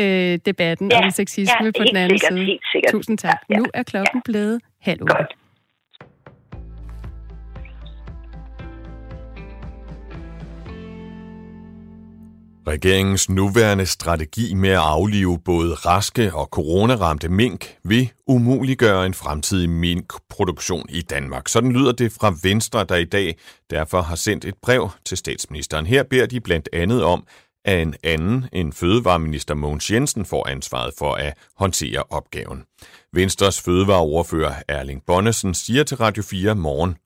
øh, 0.01 0.33
debatten 0.49 0.87
Ja, 0.93 0.99
om 1.05 1.11
sexisme 1.11 1.65
ja, 1.67 1.71
på 1.79 1.83
den 1.91 1.97
anden 2.03 2.19
sikkert, 2.19 2.33
side? 2.39 2.45
helt 2.51 2.65
sikkert. 2.73 2.91
Tusind 2.93 3.19
tak. 3.19 3.39
Ja, 3.51 3.55
ja, 3.55 3.59
nu 3.59 3.65
er 3.75 3.83
klokken 3.83 4.23
blevet 4.29 4.61
halv. 4.89 5.01
Godt. 5.01 5.31
Regeringens 12.69 13.29
nuværende 13.31 13.87
strategi 13.87 14.55
med 14.55 14.71
at 14.71 14.77
aflive 14.77 15.39
både 15.45 15.75
raske 15.75 16.35
og 16.35 16.47
coronaramte 16.47 17.29
mink 17.29 17.77
vil 17.85 18.11
umuliggøre 18.27 19.07
en 19.07 19.15
fremtidig 19.15 19.71
minkproduktion 19.71 20.87
i 20.89 21.03
Danmark. 21.03 21.49
Sådan 21.49 21.73
lyder 21.73 21.93
det 21.93 22.13
fra 22.13 22.35
Venstre, 22.43 22.85
der 22.85 22.97
i 22.97 23.05
dag 23.05 23.37
derfor 23.71 24.01
har 24.01 24.17
sendt 24.17 24.45
et 24.45 24.55
brev 24.63 24.91
til 25.05 25.17
statsministeren. 25.17 25.87
Her 25.87 26.03
beder 26.03 26.27
de 26.27 26.41
blandt 26.41 26.69
andet 26.73 27.05
om, 27.05 27.27
at 27.65 27.83
en 27.83 27.95
anden 28.05 28.49
end 28.53 28.73
fødevareminister 28.73 29.55
Mogens 29.55 29.91
Jensen 29.91 30.25
får 30.25 30.49
ansvaret 30.49 30.95
for 30.99 31.15
at 31.15 31.35
håndtere 31.57 32.03
opgaven. 32.11 32.63
Venstres 33.13 33.61
fødevareordfører 33.61 34.55
Erling 34.69 35.03
Bonnesen 35.07 35.55
siger 35.55 35.85
til 35.85 35.97
Radio 35.97 36.23
4 36.23 36.55
morgen, 36.55 36.97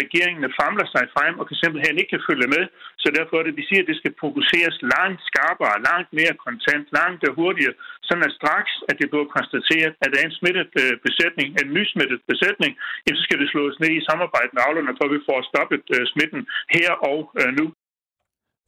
regeringen 0.00 0.44
famler 0.60 0.86
sig 0.94 1.04
frem 1.14 1.34
og 1.40 1.44
kan 1.48 1.58
simpelthen 1.62 1.94
ikke 2.00 2.12
kan 2.14 2.26
følge 2.30 2.48
med. 2.54 2.64
Så 3.02 3.08
derfor 3.18 3.34
er 3.36 3.44
det, 3.46 3.58
vi 3.60 3.64
siger, 3.68 3.82
at 3.82 3.90
det 3.90 3.98
skal 4.00 4.12
fokuseres 4.24 4.76
langt 4.94 5.20
skarpere, 5.30 5.84
langt 5.90 6.10
mere 6.18 6.34
kontant, 6.46 6.86
langt 6.98 7.22
hurtigere, 7.38 7.74
sådan 8.08 8.26
at 8.28 8.36
straks, 8.40 8.72
at 8.88 8.96
det 9.00 9.06
bliver 9.10 9.34
konstateret, 9.36 9.92
at 10.02 10.08
der 10.10 10.18
er 10.20 10.26
en 10.28 10.38
smittet 10.40 10.70
øh, 10.82 10.92
besætning, 11.06 11.48
en 11.62 11.70
nysmittet 11.76 12.20
besætning, 12.30 12.72
jamen, 13.04 13.18
så 13.18 13.22
skal 13.26 13.38
det 13.42 13.48
slås 13.52 13.76
ned 13.82 13.92
i 13.98 14.06
samarbejde 14.10 14.50
med 14.54 14.62
avlerne, 14.68 14.96
for 14.98 15.04
at 15.06 15.14
vi 15.16 15.20
får 15.28 15.38
stoppet 15.50 15.84
øh, 15.96 16.02
smitten 16.12 16.42
her 16.76 16.90
og 17.10 17.18
øh, 17.40 17.52
nu. 17.60 17.66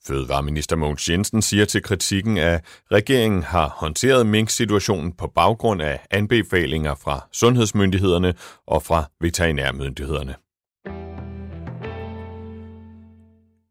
Fødevareminister 0.07 0.77
Mogens 0.77 1.11
Jensen 1.11 1.43
siger 1.43 1.65
til 1.65 1.83
kritikken, 1.83 2.39
at 2.39 2.83
regeringen 2.93 3.43
har 3.43 3.69
håndteret 3.69 4.27
mink-situationen 4.27 5.12
på 5.12 5.27
baggrund 5.27 5.83
af 5.83 6.01
anbefalinger 6.11 6.95
fra 7.05 7.29
sundhedsmyndighederne 7.33 8.35
og 8.67 8.83
fra 8.83 9.05
veterinærmyndighederne. 9.21 10.35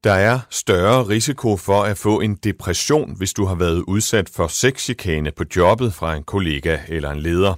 Der 0.05 0.13
er 0.13 0.39
større 0.49 1.07
risiko 1.07 1.57
for 1.57 1.83
at 1.83 1.97
få 1.97 2.19
en 2.19 2.35
depression, 2.35 3.17
hvis 3.17 3.33
du 3.33 3.45
har 3.45 3.55
været 3.55 3.83
udsat 3.87 4.29
for 4.29 4.47
sexchikane 4.47 5.31
på 5.31 5.43
jobbet 5.55 5.93
fra 5.93 6.15
en 6.15 6.23
kollega 6.23 6.77
eller 6.87 7.11
en 7.11 7.19
leder. 7.19 7.53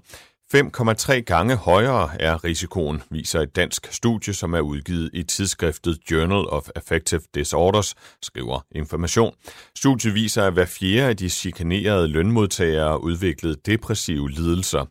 5,3 0.56 1.20
gange 1.20 1.56
højere 1.56 2.22
er 2.22 2.44
risikoen, 2.44 3.02
viser 3.10 3.40
et 3.42 3.56
dansk 3.56 3.88
studie, 3.92 4.34
som 4.34 4.54
er 4.54 4.60
udgivet 4.60 5.10
i 5.14 5.24
tidsskriftet 5.24 5.98
Journal 6.12 6.50
of 6.50 6.70
Affective 6.76 7.22
Disorders, 7.36 7.96
skriver 8.22 8.66
Information. 8.76 9.34
Studiet 9.78 10.14
viser, 10.14 10.44
at 10.44 10.54
hver 10.54 10.66
fjerde 10.66 11.10
af 11.10 11.18
de 11.18 11.30
chikanerede 11.30 12.08
lønmodtagere 12.08 13.04
udviklede 13.04 13.56
depressive 13.66 14.30
lidelser. 14.30 14.86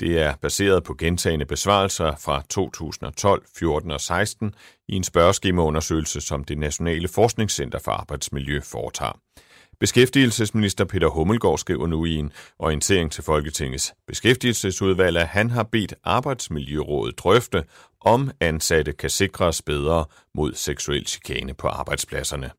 Det 0.00 0.20
er 0.20 0.34
baseret 0.42 0.84
på 0.84 0.94
gentagende 0.94 1.46
besvarelser 1.46 2.16
fra 2.16 2.42
2012, 2.50 3.46
14 3.58 3.90
og 3.90 4.00
16 4.00 4.54
i 4.88 4.96
en 4.96 5.04
spørgeskemaundersøgelse, 5.04 6.20
som 6.20 6.44
det 6.44 6.58
Nationale 6.58 7.08
Forskningscenter 7.08 7.78
for 7.78 7.90
Arbejdsmiljø 7.90 8.60
foretager. 8.60 9.20
Beskæftigelsesminister 9.80 10.84
Peter 10.84 11.08
Hummelgaard 11.08 11.58
skriver 11.58 11.86
nu 11.86 12.04
i 12.04 12.14
en 12.14 12.32
orientering 12.58 13.12
til 13.12 13.24
Folketingets 13.24 13.94
beskæftigelsesudvalg, 14.06 15.16
at 15.16 15.26
han 15.26 15.50
har 15.50 15.62
bedt 15.62 15.94
Arbejdsmiljørådet 16.04 17.18
drøfte, 17.18 17.64
om 18.00 18.30
ansatte 18.40 18.92
kan 18.92 19.10
sikres 19.10 19.62
bedre 19.62 20.04
mod 20.34 20.54
seksuel 20.54 21.06
chikane 21.06 21.54
på 21.54 21.68
arbejdspladserne. 21.68 22.50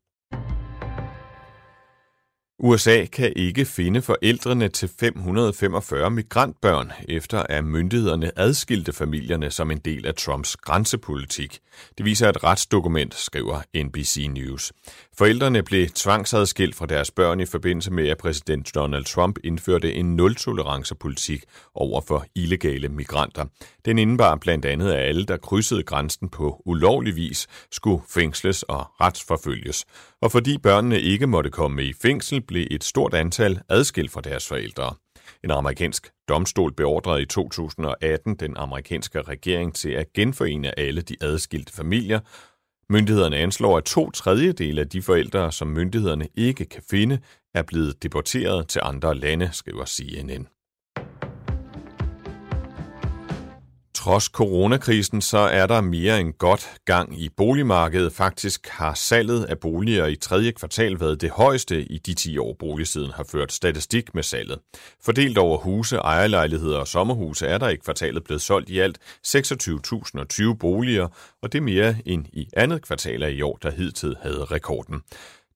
USA 2.58 3.04
kan 3.04 3.32
ikke 3.36 3.64
finde 3.64 4.02
forældrene 4.02 4.68
til 4.68 4.90
545 5.00 6.10
migrantbørn, 6.10 6.92
efter 7.08 7.42
at 7.42 7.64
myndighederne 7.64 8.38
adskilte 8.38 8.92
familierne 8.92 9.50
som 9.50 9.70
en 9.70 9.78
del 9.78 10.06
af 10.06 10.14
Trumps 10.14 10.56
grænsepolitik. 10.56 11.58
Det 11.98 12.06
viser 12.06 12.28
et 12.28 12.44
retsdokument, 12.44 13.14
skriver 13.14 13.60
NBC 13.84 14.26
News. 14.30 14.72
Forældrene 15.18 15.62
blev 15.62 15.88
tvangsadskilt 15.88 16.74
fra 16.74 16.86
deres 16.86 17.10
børn 17.10 17.40
i 17.40 17.46
forbindelse 17.46 17.90
med, 17.92 18.08
at 18.08 18.18
præsident 18.18 18.74
Donald 18.74 19.04
Trump 19.04 19.38
indførte 19.44 19.94
en 19.94 20.16
nul-tolerance-politik 20.16 21.42
over 21.74 22.00
for 22.00 22.24
illegale 22.34 22.88
migranter. 22.88 23.44
Den 23.84 23.98
indebar 23.98 24.36
blandt 24.36 24.64
andet, 24.64 24.92
at 24.92 25.08
alle, 25.08 25.24
der 25.24 25.36
krydsede 25.36 25.82
grænsen 25.82 26.28
på 26.28 26.62
ulovlig 26.66 27.16
vis, 27.16 27.46
skulle 27.72 28.02
fængsles 28.08 28.62
og 28.62 28.86
retsforfølges. 29.00 29.84
Og 30.22 30.32
fordi 30.32 30.58
børnene 30.58 31.00
ikke 31.00 31.26
måtte 31.26 31.50
komme 31.50 31.84
i 31.84 31.92
fængsel, 32.02 32.45
blev 32.46 32.66
et 32.70 32.84
stort 32.84 33.14
antal 33.14 33.60
adskilt 33.68 34.10
fra 34.10 34.20
deres 34.20 34.48
forældre. 34.48 34.94
En 35.44 35.50
amerikansk 35.50 36.10
domstol 36.28 36.72
beordrede 36.72 37.22
i 37.22 37.26
2018 37.26 38.34
den 38.34 38.56
amerikanske 38.56 39.22
regering 39.22 39.74
til 39.74 39.90
at 39.90 40.12
genforene 40.12 40.78
alle 40.78 41.02
de 41.02 41.16
adskilte 41.20 41.72
familier. 41.72 42.20
Myndighederne 42.90 43.36
anslår, 43.36 43.78
at 43.78 43.84
to 43.84 44.10
tredjedele 44.10 44.80
af 44.80 44.88
de 44.88 45.02
forældre, 45.02 45.52
som 45.52 45.68
myndighederne 45.68 46.28
ikke 46.34 46.64
kan 46.64 46.82
finde, 46.90 47.18
er 47.54 47.62
blevet 47.62 48.02
deporteret 48.02 48.68
til 48.68 48.80
andre 48.84 49.14
lande, 49.14 49.50
skriver 49.52 49.84
CNN. 49.84 50.48
Trods 54.06 54.24
coronakrisen, 54.24 55.20
så 55.20 55.38
er 55.38 55.66
der 55.66 55.80
mere 55.80 56.20
end 56.20 56.32
godt 56.32 56.70
gang 56.84 57.20
i 57.20 57.28
boligmarkedet. 57.36 58.12
Faktisk 58.12 58.68
har 58.68 58.94
salget 58.94 59.44
af 59.44 59.58
boliger 59.58 60.06
i 60.06 60.16
tredje 60.16 60.52
kvartal 60.52 61.00
været 61.00 61.20
det 61.20 61.30
højeste 61.30 61.82
i 61.82 61.98
de 61.98 62.14
10 62.14 62.38
år, 62.38 62.56
boligsiden 62.58 63.10
har 63.10 63.24
ført 63.32 63.52
statistik 63.52 64.14
med 64.14 64.22
salget. 64.22 64.58
Fordelt 65.04 65.38
over 65.38 65.58
huse, 65.58 65.96
ejerlejligheder 65.96 66.78
og 66.78 66.88
sommerhuse 66.88 67.46
er 67.46 67.58
der 67.58 67.68
i 67.68 67.76
kvartalet 67.76 68.24
blevet 68.24 68.42
solgt 68.42 68.70
i 68.70 68.78
alt 68.78 68.98
26.020 69.26 70.54
boliger, 70.60 71.08
og 71.42 71.52
det 71.52 71.58
er 71.58 71.62
mere 71.62 71.94
end 72.04 72.26
i 72.32 72.48
andet 72.56 72.82
kvartal 72.82 73.22
af 73.22 73.30
i 73.30 73.42
år, 73.42 73.58
der 73.62 73.70
hidtil 73.70 74.16
havde 74.22 74.44
rekorden. 74.44 75.00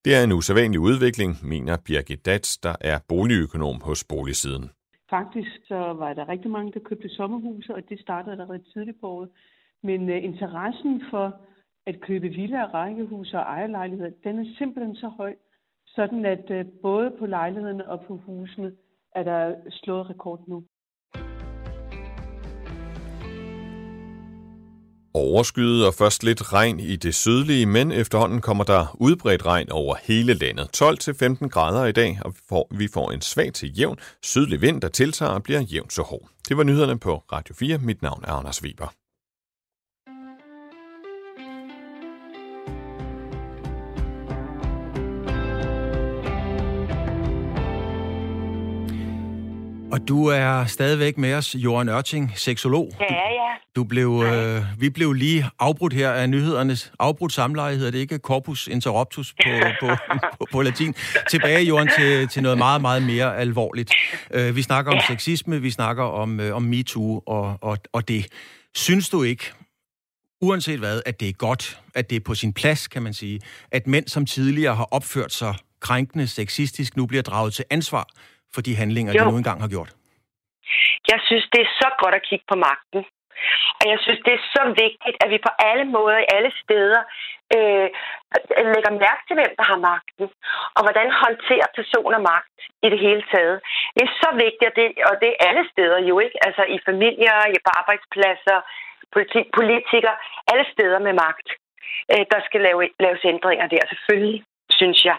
Det 0.05 0.15
er 0.15 0.23
en 0.23 0.31
usædvanlig 0.31 0.79
udvikling, 0.79 1.39
mener 1.43 1.77
Birgit 1.85 2.25
Dats, 2.25 2.57
der 2.57 2.75
er 2.81 2.99
boligøkonom 3.07 3.81
hos 3.81 4.03
boligsiden. 4.03 4.69
Faktisk 5.11 5.51
så 5.67 5.75
var 5.75 6.13
der 6.13 6.29
rigtig 6.29 6.51
mange, 6.51 6.71
der 6.71 6.79
købte 6.79 7.09
sommerhuse, 7.09 7.75
og 7.75 7.89
det 7.89 7.99
startede 7.99 8.31
allerede 8.31 8.63
tidligt 8.73 8.99
på 9.01 9.07
året. 9.09 9.29
Men 9.83 10.09
øh, 10.09 10.23
interessen 10.23 11.01
for 11.09 11.41
at 11.85 12.01
købe 12.01 12.27
villaer, 12.27 12.73
rækkehuse 12.73 13.37
og 13.37 13.43
ejerlejligheder, 13.43 14.11
den 14.23 14.39
er 14.39 14.55
simpelthen 14.57 14.95
så 14.95 15.07
høj, 15.07 15.35
sådan 15.87 16.25
at 16.25 16.51
øh, 16.51 16.65
både 16.81 17.11
på 17.19 17.25
lejlighederne 17.25 17.89
og 17.89 18.01
på 18.07 18.17
husene 18.17 18.71
er 19.15 19.23
der 19.23 19.55
slået 19.69 20.09
rekord 20.09 20.43
nu. 20.47 20.63
Overskyet 25.13 25.87
og 25.87 25.93
først 25.93 26.23
lidt 26.23 26.53
regn 26.53 26.79
i 26.79 26.95
det 26.95 27.15
sydlige, 27.15 27.65
men 27.65 27.91
efterhånden 27.91 28.41
kommer 28.41 28.63
der 28.63 28.95
udbredt 28.99 29.45
regn 29.45 29.71
over 29.71 29.95
hele 30.03 30.33
landet. 30.33 30.81
12-15 30.81 31.47
grader 31.47 31.85
i 31.85 31.91
dag, 31.91 32.19
og 32.25 32.33
vi 32.33 32.39
får, 32.49 32.67
vi 32.71 32.87
får 32.93 33.11
en 33.11 33.21
svag 33.21 33.53
til 33.53 33.79
jævn 33.79 33.97
sydlig 34.23 34.61
vind, 34.61 34.81
der 34.81 34.89
tiltager 34.89 35.31
og 35.31 35.43
bliver 35.43 35.61
jævnt 35.61 35.93
så 35.93 36.01
hård. 36.01 36.29
Det 36.49 36.57
var 36.57 36.63
nyhederne 36.63 36.99
på 36.99 37.23
Radio 37.31 37.55
4. 37.55 37.77
Mit 37.77 38.01
navn 38.01 38.23
er 38.27 38.31
Anders 38.31 38.63
Weber. 38.63 39.00
Og 49.91 50.07
du 50.07 50.25
er 50.25 50.65
stadigvæk 50.65 51.17
med 51.17 51.33
os, 51.33 51.55
Johan 51.55 51.89
Ørting, 51.89 52.31
seksolog. 52.35 52.91
Ja, 52.99 53.05
ja. 53.13 53.51
Du 53.75 53.83
blev, 53.83 54.23
øh, 54.25 54.63
vi 54.79 54.89
blev 54.89 55.13
lige 55.13 55.45
afbrudt 55.59 55.93
her 55.93 56.11
af 56.11 56.29
nyhedernes 56.29 56.91
afbrudt 56.99 57.33
samleje, 57.33 57.75
hedder 57.75 57.91
det 57.91 57.99
ikke? 57.99 58.17
Corpus 58.17 58.67
interruptus 58.67 59.33
på, 59.33 59.49
på, 59.79 59.87
på, 60.39 60.47
på 60.51 60.61
latin. 60.61 60.95
Tilbage, 61.29 61.63
Johan, 61.63 61.89
til, 61.99 62.27
til 62.27 62.43
noget 62.43 62.57
meget, 62.57 62.81
meget 62.81 63.03
mere 63.03 63.37
alvorligt. 63.37 63.91
Øh, 64.33 64.55
vi 64.55 64.61
snakker 64.61 64.91
om 64.91 64.97
ja. 64.97 65.13
sexisme, 65.13 65.61
vi 65.61 65.71
snakker 65.71 66.03
om, 66.03 66.39
øh, 66.39 66.55
om 66.55 66.63
MeToo 66.63 67.23
og, 67.27 67.57
og, 67.61 67.77
og 67.93 68.07
det. 68.07 68.27
Synes 68.75 69.09
du 69.09 69.23
ikke, 69.23 69.43
uanset 70.41 70.79
hvad, 70.79 71.01
at 71.05 71.19
det 71.19 71.29
er 71.29 71.33
godt, 71.33 71.79
at 71.95 72.09
det 72.09 72.15
er 72.15 72.19
på 72.25 72.35
sin 72.35 72.53
plads, 72.53 72.87
kan 72.87 73.01
man 73.01 73.13
sige, 73.13 73.41
at 73.71 73.87
mænd, 73.87 74.07
som 74.07 74.25
tidligere 74.25 74.75
har 74.75 74.87
opført 74.91 75.33
sig 75.33 75.55
krænkende, 75.79 76.27
sexistisk, 76.27 76.97
nu 76.97 77.05
bliver 77.05 77.23
draget 77.23 77.53
til 77.53 77.65
ansvar 77.69 78.07
for 78.53 78.61
de 78.61 78.75
handlinger, 78.81 79.13
jo. 79.13 79.19
de 79.19 79.31
nu 79.31 79.37
engang 79.37 79.61
har 79.61 79.71
gjort? 79.75 79.91
Jeg 81.11 81.19
synes, 81.27 81.45
det 81.53 81.61
er 81.61 81.71
så 81.81 81.89
godt 82.01 82.15
at 82.15 82.23
kigge 82.29 82.45
på 82.51 82.55
magten. 82.67 83.01
Og 83.79 83.85
jeg 83.91 83.99
synes, 84.03 84.19
det 84.27 84.33
er 84.35 84.43
så 84.57 84.63
vigtigt, 84.83 85.15
at 85.23 85.29
vi 85.33 85.37
på 85.47 85.51
alle 85.69 85.85
måder, 85.95 86.17
i 86.21 86.31
alle 86.35 86.51
steder, 86.63 87.01
øh, 87.55 87.87
lægger 88.73 88.91
mærke 89.05 89.21
til, 89.25 89.35
hvem 89.39 89.53
der 89.59 89.65
har 89.71 89.79
magten, 89.91 90.25
og 90.75 90.81
hvordan 90.85 91.09
håndterer 91.23 91.67
personer 91.79 92.19
magt 92.31 92.57
i 92.85 92.87
det 92.93 92.99
hele 93.05 93.23
taget. 93.33 93.57
Det 93.95 94.03
er 94.05 94.13
så 94.23 94.29
vigtigt, 94.43 94.69
og 94.71 94.75
det, 94.79 94.85
og 95.09 95.15
det 95.21 95.29
er 95.29 95.37
alle 95.49 95.65
steder 95.73 95.99
jo 96.09 96.15
ikke, 96.25 96.37
altså 96.47 96.63
i 96.75 96.77
familier, 96.89 97.37
i 97.53 97.57
på 97.65 97.71
arbejdspladser, 97.81 98.57
politik, 99.15 99.45
politikere, 99.59 100.15
alle 100.51 100.65
steder 100.73 100.99
med 101.07 101.13
magt. 101.25 101.47
Øh, 102.11 102.23
der 102.33 102.39
skal 102.47 102.61
lave, 102.67 102.81
laves 103.05 103.23
ændringer 103.33 103.67
der, 103.73 103.83
selvfølgelig, 103.91 104.39
synes 104.79 104.99
jeg, 105.09 105.17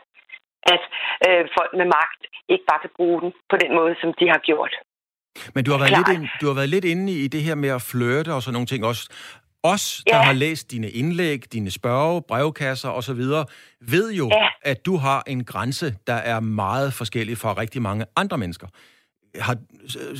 at 0.74 0.82
øh, 1.26 1.42
folk 1.56 1.70
med 1.80 1.86
magt 1.98 2.22
ikke 2.48 2.64
bare 2.70 2.80
kan 2.84 2.92
bruge 2.96 3.20
den 3.22 3.30
på 3.50 3.56
den 3.62 3.70
måde, 3.78 3.94
som 4.00 4.08
de 4.20 4.26
har 4.34 4.40
gjort. 4.48 4.74
Men 5.54 5.64
du 5.64 5.70
har, 5.70 5.78
været 5.78 5.96
lidt 5.98 6.18
ind, 6.18 6.28
du 6.40 6.46
har 6.46 6.54
været 6.54 6.68
lidt 6.68 6.84
inde 6.84 7.12
i 7.12 7.28
det 7.28 7.42
her 7.42 7.54
med 7.54 7.68
at 7.68 7.82
flirte 7.82 8.34
og 8.34 8.42
sådan 8.42 8.52
nogle 8.52 8.66
ting 8.66 8.84
også. 8.84 9.10
Os, 9.64 10.02
der 10.06 10.16
ja. 10.16 10.22
har 10.22 10.32
læst 10.32 10.70
dine 10.70 10.90
indlæg, 10.90 11.52
dine 11.52 11.70
spørge, 11.70 12.22
brevkasser 12.22 12.88
osv., 12.88 13.20
ved 13.80 14.12
jo, 14.12 14.28
ja. 14.32 14.48
at 14.62 14.86
du 14.86 14.96
har 14.96 15.22
en 15.26 15.44
grænse, 15.44 15.94
der 16.06 16.14
er 16.14 16.40
meget 16.40 16.92
forskellig 16.92 17.38
fra 17.38 17.52
rigtig 17.52 17.82
mange 17.82 18.04
andre 18.16 18.38
mennesker. 18.38 18.66
Har, 19.40 19.56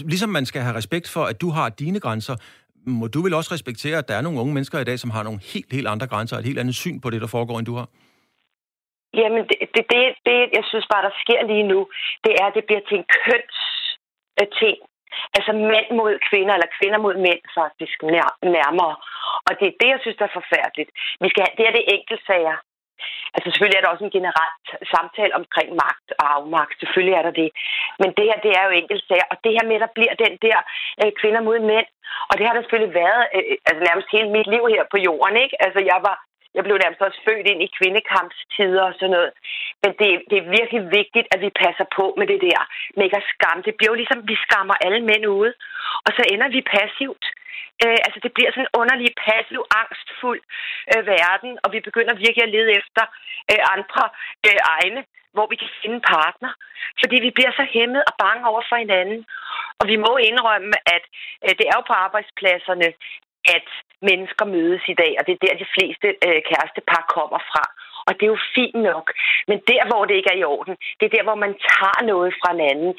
ligesom 0.05 0.29
man 0.29 0.47
skal 0.47 0.63
have 0.63 0.75
respekt 0.75 1.09
for, 1.09 1.25
at 1.25 1.41
du 1.41 1.51
har 1.51 1.69
dine 1.69 2.01
grænser, 2.01 2.37
må 2.87 3.07
du 3.07 3.23
vel 3.23 3.35
også 3.35 3.55
respektere, 3.55 3.99
at 3.99 4.09
der 4.09 4.15
er 4.15 4.21
nogle 4.21 4.41
unge 4.41 4.55
mennesker 4.55 4.79
i 4.79 4.85
dag, 4.85 4.99
som 4.99 5.11
har 5.11 5.23
nogle 5.23 5.41
helt, 5.55 5.73
helt 5.73 5.89
andre 5.89 6.07
grænser, 6.07 6.37
og 6.37 6.41
et 6.41 6.47
helt 6.47 6.59
andet 6.59 6.75
syn 6.75 7.01
på 7.01 7.11
det, 7.11 7.21
der 7.21 7.27
foregår, 7.27 7.59
end 7.59 7.67
du 7.67 7.75
har? 7.75 7.89
Jamen, 9.21 9.43
det, 9.49 9.59
det, 9.75 9.85
det, 9.93 10.03
det 10.27 10.39
jeg 10.59 10.65
synes 10.71 10.87
bare, 10.93 11.07
der 11.09 11.15
sker 11.23 11.41
lige 11.47 11.67
nu, 11.73 11.81
det 12.25 12.33
er, 12.41 12.47
at 12.47 12.55
det 12.57 12.65
bliver 12.65 12.81
til 12.89 12.99
en 12.99 13.09
køns 13.25 13.59
ting. 14.61 14.79
Altså 15.37 15.53
mænd 15.53 15.89
mod 16.01 16.13
kvinder, 16.29 16.55
eller 16.55 16.77
kvinder 16.79 16.99
mod 17.07 17.15
mænd 17.27 17.43
faktisk 17.61 17.97
nærmere. 18.57 18.95
Og 19.47 19.53
det 19.59 19.67
er 19.69 19.79
det, 19.81 19.89
jeg 19.95 20.01
synes, 20.03 20.19
der 20.19 20.27
er 20.29 20.39
forfærdeligt. 20.41 20.91
Vi 21.23 21.29
skal 21.29 21.43
have, 21.45 21.57
det 21.59 21.65
er 21.67 21.75
det 21.77 21.85
enkeltsager. 21.97 22.57
Altså 23.35 23.47
selvfølgelig 23.51 23.79
er 23.79 23.85
der 23.85 23.95
også 23.95 24.05
en 24.05 24.17
generelt 24.19 24.69
samtale 24.95 25.33
omkring 25.41 25.69
magt 25.85 26.09
og 26.21 26.27
afmagt. 26.37 26.81
Selvfølgelig 26.83 27.15
er 27.17 27.25
der 27.29 27.35
det. 27.43 27.51
Men 28.01 28.11
det 28.17 28.25
her, 28.29 28.39
det 28.47 28.53
er 28.59 28.65
jo 28.67 28.73
enkeltsager. 28.83 29.27
Og 29.33 29.37
det 29.45 29.53
her 29.57 29.65
med, 29.71 29.79
der 29.85 29.91
bliver 29.97 30.15
den 30.25 30.35
der 30.47 30.59
øh, 31.01 31.13
kvinder 31.21 31.43
mod 31.49 31.59
mænd. 31.73 31.89
Og 32.29 32.35
det 32.37 32.47
har 32.47 32.55
der 32.55 32.63
selvfølgelig 32.63 32.95
været 33.03 33.23
øh, 33.37 33.57
altså 33.69 33.83
nærmest 33.89 34.09
hele 34.15 34.29
mit 34.37 34.49
liv 34.55 34.63
her 34.75 34.85
på 34.93 34.99
jorden. 35.07 35.37
Ikke? 35.45 35.57
Altså 35.65 35.81
jeg 35.93 35.99
var 36.09 36.17
jeg 36.57 36.63
blev 36.65 36.77
nærmest 36.79 37.03
også 37.07 37.21
født 37.29 37.47
ind 37.53 37.61
i 37.63 37.75
kvindekampstider 37.79 38.83
og 38.91 38.95
sådan 38.99 39.15
noget. 39.17 39.33
Men 39.83 39.91
det, 40.01 40.09
det 40.31 40.37
er 40.39 40.53
virkelig 40.59 40.83
vigtigt, 40.99 41.27
at 41.35 41.41
vi 41.45 41.51
passer 41.65 41.87
på 41.97 42.05
med 42.19 42.27
det 42.33 42.41
der 42.49 42.61
med 42.97 43.05
ikke 43.05 43.21
at 43.23 43.31
skamme. 43.35 43.63
Det 43.67 43.75
bliver 43.77 43.93
jo 43.93 44.01
ligesom, 44.01 44.29
vi 44.31 44.37
skammer 44.47 44.77
alle 44.85 45.01
mænd 45.11 45.25
ude, 45.39 45.53
og 46.07 46.11
så 46.17 46.23
ender 46.33 46.49
vi 46.57 46.71
passivt. 46.77 47.25
Øh, 47.85 47.99
altså 48.07 48.19
det 48.25 48.33
bliver 48.37 48.51
sådan 48.51 48.67
en 48.67 48.77
underlig, 48.81 49.11
passiv, 49.29 49.61
angstfuld 49.83 50.43
øh, 50.93 51.03
verden, 51.15 51.53
og 51.63 51.69
vi 51.75 51.81
begynder 51.89 52.23
virkelig 52.25 52.45
at 52.47 52.55
lede 52.57 52.71
efter 52.81 53.05
øh, 53.51 53.63
andre 53.77 54.03
øh, 54.47 54.61
egne, 54.77 55.01
hvor 55.35 55.47
vi 55.53 55.57
kan 55.63 55.71
finde 55.83 56.01
partner. 56.15 56.51
Fordi 57.01 57.17
vi 57.27 57.31
bliver 57.37 57.53
så 57.59 57.65
hæmmet 57.75 58.03
og 58.09 58.15
bange 58.25 58.43
over 58.51 58.63
for 58.69 58.77
hinanden. 58.85 59.21
Og 59.81 59.85
vi 59.93 59.97
må 60.07 60.13
indrømme, 60.29 60.73
at 60.97 61.05
øh, 61.45 61.53
det 61.59 61.65
er 61.67 61.77
jo 61.79 61.85
på 61.91 61.97
arbejdspladserne, 62.07 62.89
at 63.57 63.69
mennesker 64.11 64.45
mødes 64.57 64.85
i 64.93 64.99
dag, 65.03 65.13
og 65.19 65.23
det 65.27 65.33
er 65.35 65.43
der, 65.45 65.63
de 65.63 65.73
fleste 65.77 66.09
øh, 66.27 66.41
kærestepar 66.49 67.03
kommer 67.17 67.41
fra. 67.51 67.65
Og 68.07 68.13
det 68.15 68.25
er 68.25 68.35
jo 68.35 68.47
fint 68.57 68.79
nok. 68.91 69.07
Men 69.49 69.59
der, 69.71 69.83
hvor 69.91 70.03
det 70.05 70.15
ikke 70.15 70.33
er 70.35 70.41
i 70.41 70.49
orden, 70.57 70.75
det 70.99 71.05
er 71.07 71.17
der, 71.17 71.25
hvor 71.29 71.39
man 71.45 71.53
tager 71.73 72.01
noget 72.13 72.31
fra 72.41 72.51
en 72.55 72.63
anden. 72.73 72.93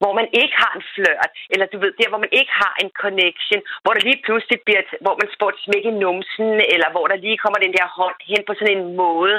Hvor 0.00 0.12
man 0.18 0.28
ikke 0.40 0.56
har 0.62 0.72
en 0.76 0.84
flørt, 0.94 1.30
eller 1.52 1.66
du 1.66 1.78
ved, 1.82 1.92
der, 2.00 2.08
hvor 2.10 2.22
man 2.24 2.34
ikke 2.40 2.54
har 2.62 2.74
en 2.82 2.90
connection, 3.02 3.60
hvor 3.82 3.92
der 3.94 4.02
lige 4.08 4.22
pludselig 4.26 4.58
bliver, 4.66 4.82
hvor 5.04 5.16
man 5.20 5.28
får 5.38 5.48
et 5.50 5.62
smæk 5.64 5.84
i 5.90 5.98
numsen, 6.04 6.50
eller 6.74 6.88
hvor 6.94 7.06
der 7.10 7.22
lige 7.24 7.42
kommer 7.42 7.58
den 7.62 7.74
der 7.78 7.86
hånd 7.98 8.18
hen 8.30 8.42
på 8.46 8.52
sådan 8.54 8.76
en 8.76 8.96
måde, 9.04 9.36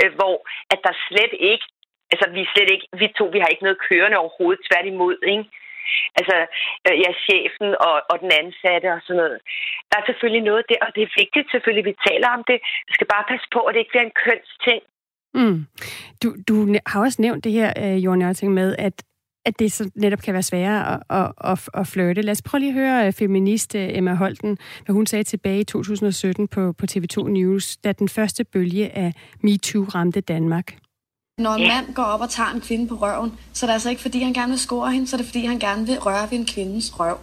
øh, 0.00 0.10
hvor 0.18 0.36
at 0.72 0.80
der 0.86 0.94
slet 1.08 1.34
ikke, 1.52 1.66
altså 2.12 2.26
vi 2.36 2.42
slet 2.54 2.70
ikke, 2.74 2.86
vi 3.00 3.06
to, 3.18 3.24
vi 3.34 3.40
har 3.40 3.50
ikke 3.50 3.66
noget 3.68 3.84
kørende 3.88 4.20
overhovedet, 4.22 4.66
tværtimod, 4.68 5.16
ikke? 5.34 5.44
Altså, 6.18 6.36
øh, 6.86 6.96
ja, 7.04 7.10
chefen 7.26 7.68
og, 7.88 7.96
og 8.10 8.16
den 8.22 8.30
ansatte 8.42 8.88
og 8.96 9.00
sådan 9.06 9.20
noget. 9.22 9.38
Der 9.90 9.96
er 9.98 10.06
selvfølgelig 10.06 10.44
noget 10.50 10.64
der, 10.70 10.78
og 10.86 10.90
det 10.94 11.02
er 11.02 11.18
vigtigt 11.22 11.46
selvfølgelig, 11.52 11.84
at 11.84 11.90
vi 11.90 12.04
taler 12.08 12.28
om 12.36 12.42
det. 12.50 12.58
Vi 12.88 12.92
skal 12.96 13.08
bare 13.14 13.28
passe 13.32 13.46
på, 13.54 13.60
at 13.66 13.72
det 13.72 13.80
ikke 13.80 13.94
bliver 13.94 14.08
en 14.10 14.18
kønsting. 14.26 14.82
Mm. 15.38 15.58
Du, 16.22 16.28
du 16.48 16.54
har 16.90 17.00
også 17.06 17.18
nævnt 17.22 17.44
det 17.46 17.52
her, 17.58 17.68
øh, 17.82 17.96
Jørgen 18.04 18.20
Jørgensen, 18.22 18.54
med, 18.60 18.70
at 18.78 18.96
at 19.46 19.58
det 19.58 19.72
så 19.72 19.90
netop 19.94 20.18
kan 20.18 20.34
være 20.34 20.42
sværere 20.42 20.94
at, 20.94 21.02
at, 21.10 21.32
at, 21.50 21.68
at 21.74 21.86
flirte. 21.86 22.22
Lad 22.22 22.32
os 22.32 22.42
prøve 22.42 22.58
lige 22.58 22.68
at 22.68 22.74
høre 22.74 23.06
øh, 23.06 23.12
feminist 23.12 23.74
øh, 23.74 23.88
Emma 23.92 24.14
Holten, 24.14 24.58
hvad 24.84 24.94
hun 24.94 25.06
sagde 25.06 25.24
tilbage 25.24 25.60
i 25.60 25.64
2017 25.64 26.48
på, 26.48 26.72
på 26.72 26.86
TV2 26.90 27.28
News, 27.28 27.76
da 27.76 27.92
den 27.92 28.08
første 28.08 28.44
bølge 28.44 28.96
af 28.96 29.12
MeToo 29.42 29.84
ramte 29.84 30.20
Danmark. 30.20 30.76
Når 31.38 31.54
en 31.54 31.68
mand 31.68 31.94
går 31.94 32.02
op 32.02 32.20
og 32.20 32.30
tager 32.30 32.50
en 32.50 32.60
kvinde 32.60 32.88
på 32.88 32.94
røven, 32.94 33.32
så 33.52 33.66
er 33.66 33.68
det 33.68 33.72
altså 33.72 33.90
ikke 33.90 34.02
fordi, 34.02 34.22
han 34.22 34.32
gerne 34.32 34.50
vil 34.50 34.58
score 34.58 34.92
hende, 34.92 35.06
så 35.06 35.16
er 35.16 35.18
det 35.18 35.26
fordi, 35.26 35.44
han 35.46 35.58
gerne 35.58 35.86
vil 35.86 35.98
røre 35.98 36.30
ved 36.30 36.38
en 36.38 36.46
kvindes 36.46 37.00
røv. 37.00 37.18